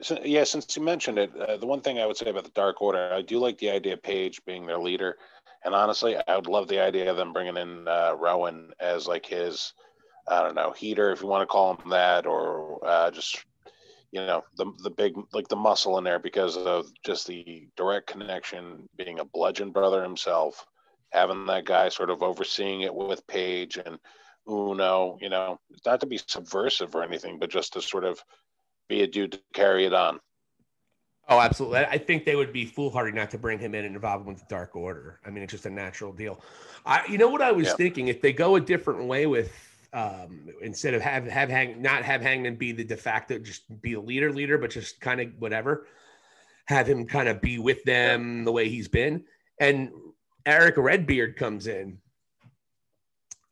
So, 0.02 0.18
yeah, 0.24 0.44
since 0.44 0.76
you 0.76 0.82
mentioned 0.82 1.18
it, 1.18 1.36
uh, 1.36 1.56
the 1.58 1.66
one 1.66 1.80
thing 1.80 1.98
I 1.98 2.06
would 2.06 2.16
say 2.16 2.30
about 2.30 2.44
the 2.44 2.50
Dark 2.50 2.80
Order, 2.80 3.12
I 3.12 3.22
do 3.22 3.38
like 3.38 3.58
the 3.58 3.70
idea 3.70 3.94
of 3.94 4.02
Page 4.02 4.40
being 4.46 4.66
their 4.66 4.78
leader. 4.78 5.18
And 5.64 5.74
honestly, 5.74 6.16
I 6.26 6.36
would 6.36 6.46
love 6.46 6.68
the 6.68 6.80
idea 6.80 7.10
of 7.10 7.18
them 7.18 7.34
bringing 7.34 7.58
in 7.58 7.86
uh, 7.86 8.14
Rowan 8.18 8.70
as 8.80 9.06
like 9.06 9.26
his, 9.26 9.74
I 10.26 10.42
don't 10.42 10.54
know, 10.54 10.72
heater, 10.72 11.12
if 11.12 11.20
you 11.20 11.28
want 11.28 11.42
to 11.42 11.46
call 11.46 11.74
him 11.74 11.90
that, 11.90 12.24
or 12.24 12.82
uh, 12.86 13.10
just, 13.10 13.44
you 14.10 14.20
know, 14.20 14.42
the, 14.56 14.72
the 14.82 14.90
big, 14.90 15.14
like 15.34 15.48
the 15.48 15.56
muscle 15.56 15.98
in 15.98 16.04
there 16.04 16.18
because 16.18 16.56
of 16.56 16.90
just 17.04 17.26
the 17.26 17.68
direct 17.76 18.06
connection, 18.06 18.88
being 18.96 19.18
a 19.18 19.24
bludgeon 19.24 19.70
brother 19.70 20.02
himself, 20.02 20.64
having 21.10 21.46
that 21.46 21.64
guy 21.64 21.88
sort 21.88 22.10
of 22.10 22.22
overseeing 22.22 22.82
it 22.82 22.94
with 22.94 23.26
Page 23.26 23.78
and 23.84 23.98
Uno, 24.48 25.18
you 25.20 25.28
know, 25.28 25.58
not 25.84 26.00
to 26.00 26.06
be 26.06 26.18
subversive 26.18 26.94
or 26.94 27.02
anything, 27.02 27.38
but 27.38 27.50
just 27.50 27.74
to 27.74 27.82
sort 27.82 28.04
of 28.04 28.22
be 28.88 29.02
a 29.02 29.06
dude 29.06 29.32
to 29.32 29.40
carry 29.54 29.84
it 29.84 29.92
on. 29.92 30.20
Oh, 31.28 31.38
absolutely. 31.38 31.78
I 31.78 31.98
think 31.98 32.24
they 32.24 32.34
would 32.34 32.52
be 32.52 32.66
foolhardy 32.66 33.12
not 33.12 33.30
to 33.30 33.38
bring 33.38 33.60
him 33.60 33.74
in 33.74 33.84
and 33.84 33.94
involve 33.94 34.22
him 34.22 34.28
with 34.28 34.38
the 34.38 34.46
Dark 34.48 34.74
Order. 34.74 35.20
I 35.24 35.30
mean, 35.30 35.44
it's 35.44 35.52
just 35.52 35.66
a 35.66 35.70
natural 35.70 36.12
deal. 36.12 36.42
I, 36.84 37.06
you 37.08 37.18
know 37.18 37.28
what 37.28 37.40
I 37.40 37.52
was 37.52 37.68
yeah. 37.68 37.74
thinking? 37.74 38.08
If 38.08 38.20
they 38.20 38.32
go 38.32 38.56
a 38.56 38.60
different 38.60 39.04
way 39.04 39.26
with 39.26 39.52
um, 39.92 40.48
instead 40.60 40.94
of 40.94 41.02
have 41.02 41.26
have 41.26 41.48
hang 41.48 41.82
not 41.82 42.04
have 42.04 42.20
Hangman 42.20 42.56
be 42.56 42.72
the 42.72 42.84
de 42.84 42.96
facto, 42.96 43.38
just 43.38 43.62
be 43.80 43.94
a 43.94 44.00
leader, 44.00 44.32
leader, 44.32 44.58
but 44.58 44.70
just 44.70 45.00
kind 45.00 45.20
of 45.20 45.28
whatever, 45.38 45.86
have 46.66 46.88
him 46.88 47.06
kind 47.06 47.28
of 47.28 47.40
be 47.40 47.58
with 47.58 47.82
them 47.84 48.44
the 48.44 48.52
way 48.52 48.68
he's 48.68 48.88
been. 48.88 49.24
And 49.60 49.90
Erick 50.46 50.76
Redbeard 50.76 51.36
comes 51.36 51.66
in 51.66 51.98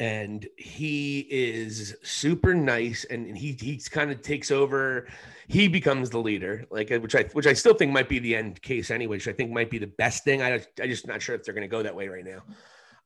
and 0.00 0.46
he 0.56 1.26
is 1.28 1.96
super 2.02 2.54
nice 2.54 3.04
and 3.04 3.36
he 3.36 3.52
he 3.52 3.80
kind 3.90 4.10
of 4.10 4.22
takes 4.22 4.50
over. 4.50 5.08
He 5.48 5.66
becomes 5.66 6.10
the 6.10 6.18
leader 6.18 6.66
like 6.70 6.90
which 6.90 7.14
i 7.14 7.24
which 7.32 7.46
i 7.46 7.52
still 7.52 7.74
think 7.74 7.90
might 7.90 8.08
be 8.08 8.18
the 8.18 8.36
end 8.36 8.60
case 8.62 8.90
anyway 8.90 9.16
which 9.16 9.28
i 9.28 9.32
think 9.32 9.50
might 9.50 9.70
be 9.70 9.78
the 9.78 9.86
best 9.86 10.24
thing. 10.24 10.42
I 10.42 10.62
i 10.80 10.86
just 10.86 11.06
not 11.06 11.22
sure 11.22 11.34
if 11.34 11.42
they're 11.42 11.54
going 11.54 11.62
to 11.62 11.68
go 11.68 11.82
that 11.82 11.94
way 11.94 12.08
right 12.08 12.24
now. 12.24 12.42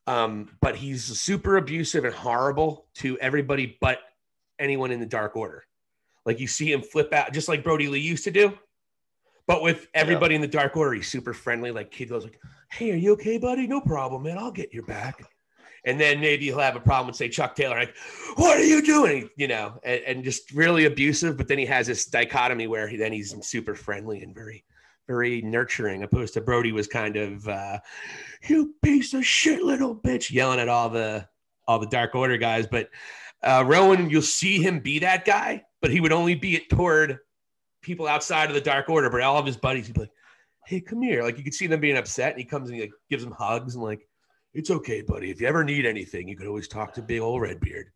Um 0.06 0.50
but 0.60 0.76
he's 0.76 1.04
super 1.04 1.56
abusive 1.56 2.04
and 2.04 2.14
horrible 2.14 2.86
to 2.96 3.18
everybody 3.18 3.78
but 3.80 4.00
anyone 4.58 4.90
in 4.90 5.00
the 5.00 5.06
dark 5.06 5.36
order. 5.36 5.64
Like 6.26 6.40
you 6.40 6.46
see 6.46 6.70
him 6.70 6.82
flip 6.82 7.12
out 7.12 7.32
just 7.32 7.48
like 7.48 7.64
brodie 7.64 7.88
lee 7.88 8.00
used 8.00 8.24
to 8.24 8.30
do 8.30 8.58
But 9.46 9.62
with 9.62 9.88
everybody 9.94 10.34
in 10.34 10.40
the 10.40 10.46
Dark 10.46 10.76
Order, 10.76 10.94
he's 10.94 11.08
super 11.08 11.32
friendly. 11.32 11.70
Like 11.70 11.90
Kid 11.90 12.08
goes 12.08 12.24
like, 12.24 12.40
"Hey, 12.70 12.92
are 12.92 12.96
you 12.96 13.12
okay, 13.12 13.38
buddy? 13.38 13.66
No 13.66 13.80
problem, 13.80 14.22
man. 14.22 14.38
I'll 14.38 14.52
get 14.52 14.72
your 14.72 14.84
back." 14.84 15.22
And 15.84 15.98
then 15.98 16.20
maybe 16.20 16.44
he'll 16.44 16.60
have 16.60 16.76
a 16.76 16.80
problem 16.80 17.08
and 17.08 17.16
say 17.16 17.28
Chuck 17.28 17.56
Taylor, 17.56 17.76
like, 17.76 17.94
"What 18.36 18.56
are 18.56 18.64
you 18.64 18.82
doing?" 18.82 19.28
You 19.36 19.48
know, 19.48 19.80
and, 19.82 20.00
and 20.06 20.24
just 20.24 20.52
really 20.52 20.84
abusive. 20.84 21.36
But 21.36 21.48
then 21.48 21.58
he 21.58 21.66
has 21.66 21.88
this 21.88 22.06
dichotomy 22.06 22.68
where 22.68 22.86
he, 22.86 22.96
then 22.96 23.12
he's 23.12 23.34
super 23.44 23.74
friendly 23.74 24.22
and 24.22 24.32
very, 24.32 24.64
very 25.08 25.42
nurturing. 25.42 26.04
Opposed 26.04 26.34
to 26.34 26.40
Brodie 26.40 26.72
was 26.72 26.86
kind 26.86 27.16
of, 27.16 27.48
uh, 27.48 27.78
"You 28.46 28.74
piece 28.82 29.12
of 29.12 29.26
shit, 29.26 29.62
little 29.62 29.96
bitch," 29.96 30.30
yelling 30.30 30.60
at 30.60 30.68
all 30.68 30.88
the 30.88 31.28
all 31.66 31.80
the 31.80 31.86
Dark 31.86 32.14
Order 32.14 32.36
guys. 32.36 32.68
But 32.68 32.90
uh, 33.42 33.64
Rowan, 33.66 34.08
you'll 34.08 34.22
see 34.22 34.62
him 34.62 34.78
be 34.78 35.00
that 35.00 35.24
guy, 35.24 35.64
but 35.80 35.90
he 35.90 36.00
would 36.00 36.12
only 36.12 36.36
be 36.36 36.54
it 36.54 36.70
toward 36.70 37.18
people 37.82 38.06
outside 38.06 38.48
of 38.48 38.54
the 38.54 38.60
Dark 38.60 38.88
Order. 38.88 39.10
But 39.10 39.20
all 39.20 39.38
of 39.38 39.46
his 39.46 39.56
buddies, 39.56 39.86
he'd 39.86 39.94
be 39.94 40.00
like, 40.00 40.12
"Hey, 40.66 40.80
come 40.80 41.02
here!" 41.02 41.22
Like 41.22 41.38
you 41.38 41.44
could 41.44 41.54
see 41.54 41.66
them 41.66 41.80
being 41.80 41.96
upset, 41.96 42.30
and 42.30 42.38
he 42.38 42.44
comes 42.44 42.68
and 42.68 42.76
he 42.76 42.82
like 42.82 42.92
gives 43.10 43.24
them 43.24 43.32
hugs 43.32 43.74
and 43.74 43.84
like, 43.84 44.08
"It's 44.54 44.70
okay, 44.70 45.02
buddy. 45.02 45.30
If 45.30 45.40
you 45.40 45.46
ever 45.46 45.64
need 45.64 45.86
anything, 45.86 46.28
you 46.28 46.36
can 46.36 46.46
always 46.46 46.68
talk 46.68 46.94
to 46.94 47.02
Big 47.02 47.20
Old 47.20 47.42
Redbeard." 47.42 47.90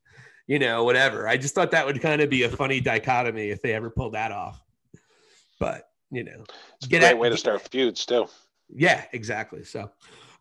You 0.47 0.59
know, 0.59 0.85
whatever. 0.85 1.27
I 1.27 1.37
just 1.37 1.55
thought 1.55 1.73
that 1.73 1.87
would 1.87 2.01
kind 2.01 2.21
of 2.21 2.31
be 2.31 2.45
a 2.45 2.49
funny 2.49 2.81
dichotomy 2.81 3.51
if 3.51 3.63
they 3.63 3.73
ever 3.73 3.91
pulled 3.91 4.15
that 4.15 4.31
off. 4.31 4.63
But 5.59 5.89
you 6.11 6.25
know, 6.25 6.45
it's 6.77 6.87
a 6.87 6.89
great 6.89 7.03
at, 7.03 7.19
way 7.19 7.29
to 7.29 7.37
start 7.37 7.63
feuds 7.69 8.05
too. 8.07 8.29
Yeah, 8.69 9.05
exactly. 9.13 9.65
So, 9.65 9.91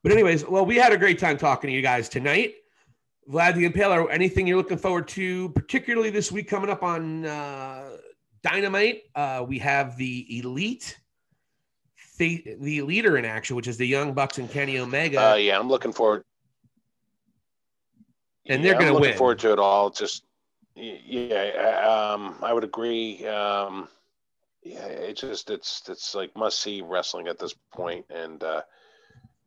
but 0.04 0.12
anyways, 0.12 0.46
well, 0.46 0.66
we 0.66 0.76
had 0.76 0.92
a 0.92 0.98
great 0.98 1.20
time 1.20 1.38
talking 1.38 1.70
to 1.70 1.76
you 1.76 1.82
guys 1.82 2.10
tonight. 2.10 2.56
Vlad 3.30 3.56
the 3.56 3.68
Impaler, 3.68 4.08
anything 4.12 4.46
you're 4.46 4.58
looking 4.58 4.78
forward 4.78 5.08
to, 5.10 5.50
particularly 5.50 6.12
this 6.12 6.32
week 6.32 6.48
coming 6.48 6.70
up 6.70 6.84
on 6.84 7.26
uh, 7.26 7.98
Dynamite? 8.46 9.04
Uh, 9.16 9.44
we 9.48 9.58
have 9.60 9.98
the 9.98 10.38
Elite, 10.38 11.00
the, 12.18 12.58
the 12.60 12.82
leader 12.84 13.18
in 13.18 13.26
action, 13.26 13.56
which 13.56 13.68
is 13.68 13.78
the 13.78 13.88
Young 13.88 14.14
Bucks 14.14 14.38
and 14.38 14.50
Kenny 14.50 14.78
Omega. 14.78 15.32
Uh, 15.32 15.36
yeah, 15.36 15.60
I'm 15.60 15.68
looking 15.68 15.92
forward. 15.92 16.24
And 18.48 18.64
they're 18.64 18.76
going 18.76 18.94
to 18.94 19.00
win. 19.00 19.18
forward 19.18 19.40
to 19.40 19.52
it 19.52 19.58
all. 19.58 19.90
Just 19.90 20.24
yeah, 20.76 22.12
um, 22.14 22.36
I 22.44 22.54
would 22.54 22.64
agree. 22.64 23.26
Um, 23.26 23.88
yeah, 24.62 24.86
it 24.86 25.18
just 25.18 25.50
it's 25.50 25.82
it's 25.90 26.14
like 26.14 26.36
must 26.36 26.60
see 26.60 26.84
wrestling 26.84 27.28
at 27.28 27.40
this 27.40 27.56
point, 27.74 28.06
and 28.12 28.44
uh, 28.44 28.62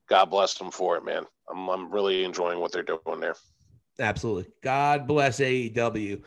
God 0.08 0.24
bless 0.26 0.54
them 0.54 0.72
for 0.72 0.96
it, 0.96 1.04
man. 1.04 1.24
I'm 1.48 1.68
I'm 1.68 1.92
really 1.92 2.24
enjoying 2.24 2.58
what 2.58 2.72
they're 2.72 2.82
doing 2.82 3.20
there. 3.20 3.36
Absolutely. 4.00 4.50
God 4.62 5.06
bless 5.06 5.38
AEW. 5.38 6.22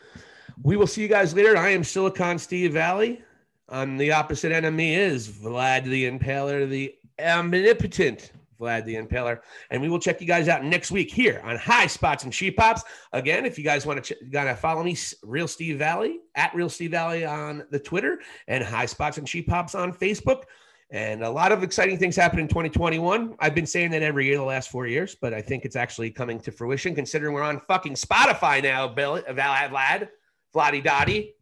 We 0.60 0.76
will 0.76 0.86
see 0.86 1.02
you 1.02 1.08
guys 1.08 1.34
later. 1.34 1.56
I 1.56 1.70
am 1.70 1.84
Silicon 1.84 2.38
Steve 2.38 2.72
Valli. 2.72 3.22
On 3.68 3.96
the 3.96 4.12
opposite 4.12 4.52
end 4.52 4.66
of 4.66 4.74
me 4.74 4.94
is 4.94 5.28
Vlad 5.28 5.84
the 5.84 6.04
Impaler, 6.10 6.68
the 6.68 6.94
omnipotent 7.18 8.32
Vlad 8.60 8.84
the 8.84 8.96
Impaler. 8.96 9.40
And 9.70 9.80
we 9.80 9.88
will 9.88 9.98
check 9.98 10.20
you 10.20 10.26
guys 10.26 10.48
out 10.48 10.62
next 10.62 10.90
week 10.90 11.10
here 11.10 11.40
on 11.44 11.56
High 11.56 11.86
Spots 11.86 12.24
and 12.24 12.32
Cheap 12.32 12.58
Pops. 12.58 12.82
Again, 13.12 13.46
if 13.46 13.56
you 13.56 13.64
guys 13.64 13.86
want 13.86 14.04
to 14.04 14.14
ch- 14.14 14.30
gotta 14.30 14.54
follow 14.54 14.82
me, 14.82 14.96
Real 15.22 15.48
Steve 15.48 15.78
Valli 15.78 16.20
at 16.34 16.54
Real 16.54 16.68
Steve 16.68 16.90
Valli 16.90 17.24
on 17.24 17.64
the 17.70 17.78
Twitter 17.78 18.20
and 18.46 18.62
High 18.62 18.86
Spots 18.86 19.18
and 19.18 19.26
Cheap 19.26 19.48
Pops 19.48 19.74
on 19.74 19.92
Facebook. 19.92 20.42
And 20.90 21.24
a 21.24 21.30
lot 21.30 21.52
of 21.52 21.62
exciting 21.62 21.96
things 21.96 22.14
happen 22.14 22.38
in 22.38 22.48
2021. 22.48 23.36
I've 23.40 23.54
been 23.54 23.66
saying 23.66 23.92
that 23.92 24.02
every 24.02 24.26
year 24.26 24.36
the 24.36 24.42
last 24.42 24.70
four 24.70 24.86
years, 24.86 25.16
but 25.18 25.32
I 25.32 25.40
think 25.40 25.64
it's 25.64 25.76
actually 25.76 26.10
coming 26.10 26.38
to 26.40 26.52
fruition 26.52 26.94
considering 26.94 27.32
we're 27.32 27.42
on 27.42 27.60
fucking 27.60 27.94
Spotify 27.94 28.62
now, 28.62 28.88
Bill, 28.88 29.22
Vlad, 29.22 30.08
Vladdy 30.54 30.82
Dotty. 30.82 31.34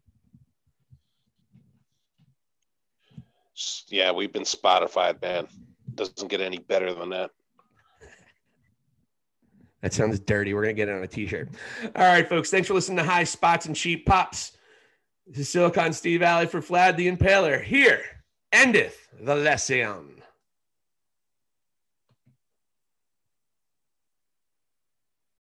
Yeah, 3.87 4.11
we've 4.11 4.31
been 4.31 4.43
Spotify, 4.43 5.21
man. 5.21 5.47
Doesn't 5.95 6.29
get 6.29 6.41
any 6.41 6.59
better 6.59 6.93
than 6.93 7.09
that. 7.09 7.31
That 9.81 9.93
sounds 9.93 10.19
dirty. 10.19 10.53
We're 10.53 10.63
going 10.63 10.75
to 10.75 10.79
get 10.79 10.89
it 10.89 10.95
on 10.95 11.03
a 11.03 11.07
t 11.07 11.27
shirt. 11.27 11.49
All 11.95 12.03
right, 12.03 12.27
folks. 12.27 12.49
Thanks 12.49 12.67
for 12.67 12.73
listening 12.73 12.97
to 12.97 13.03
High 13.03 13.23
Spots 13.23 13.65
and 13.65 13.75
Cheap 13.75 14.05
Pops. 14.05 14.53
This 15.27 15.39
is 15.39 15.49
Silicon 15.49 15.91
Steve 15.91 16.21
Alley 16.21 16.45
for 16.45 16.61
Vlad 16.61 16.97
the 16.97 17.11
Impaler. 17.11 17.61
Here 17.61 18.01
endeth 18.51 19.09
the 19.19 19.35
lesson. 19.35 20.20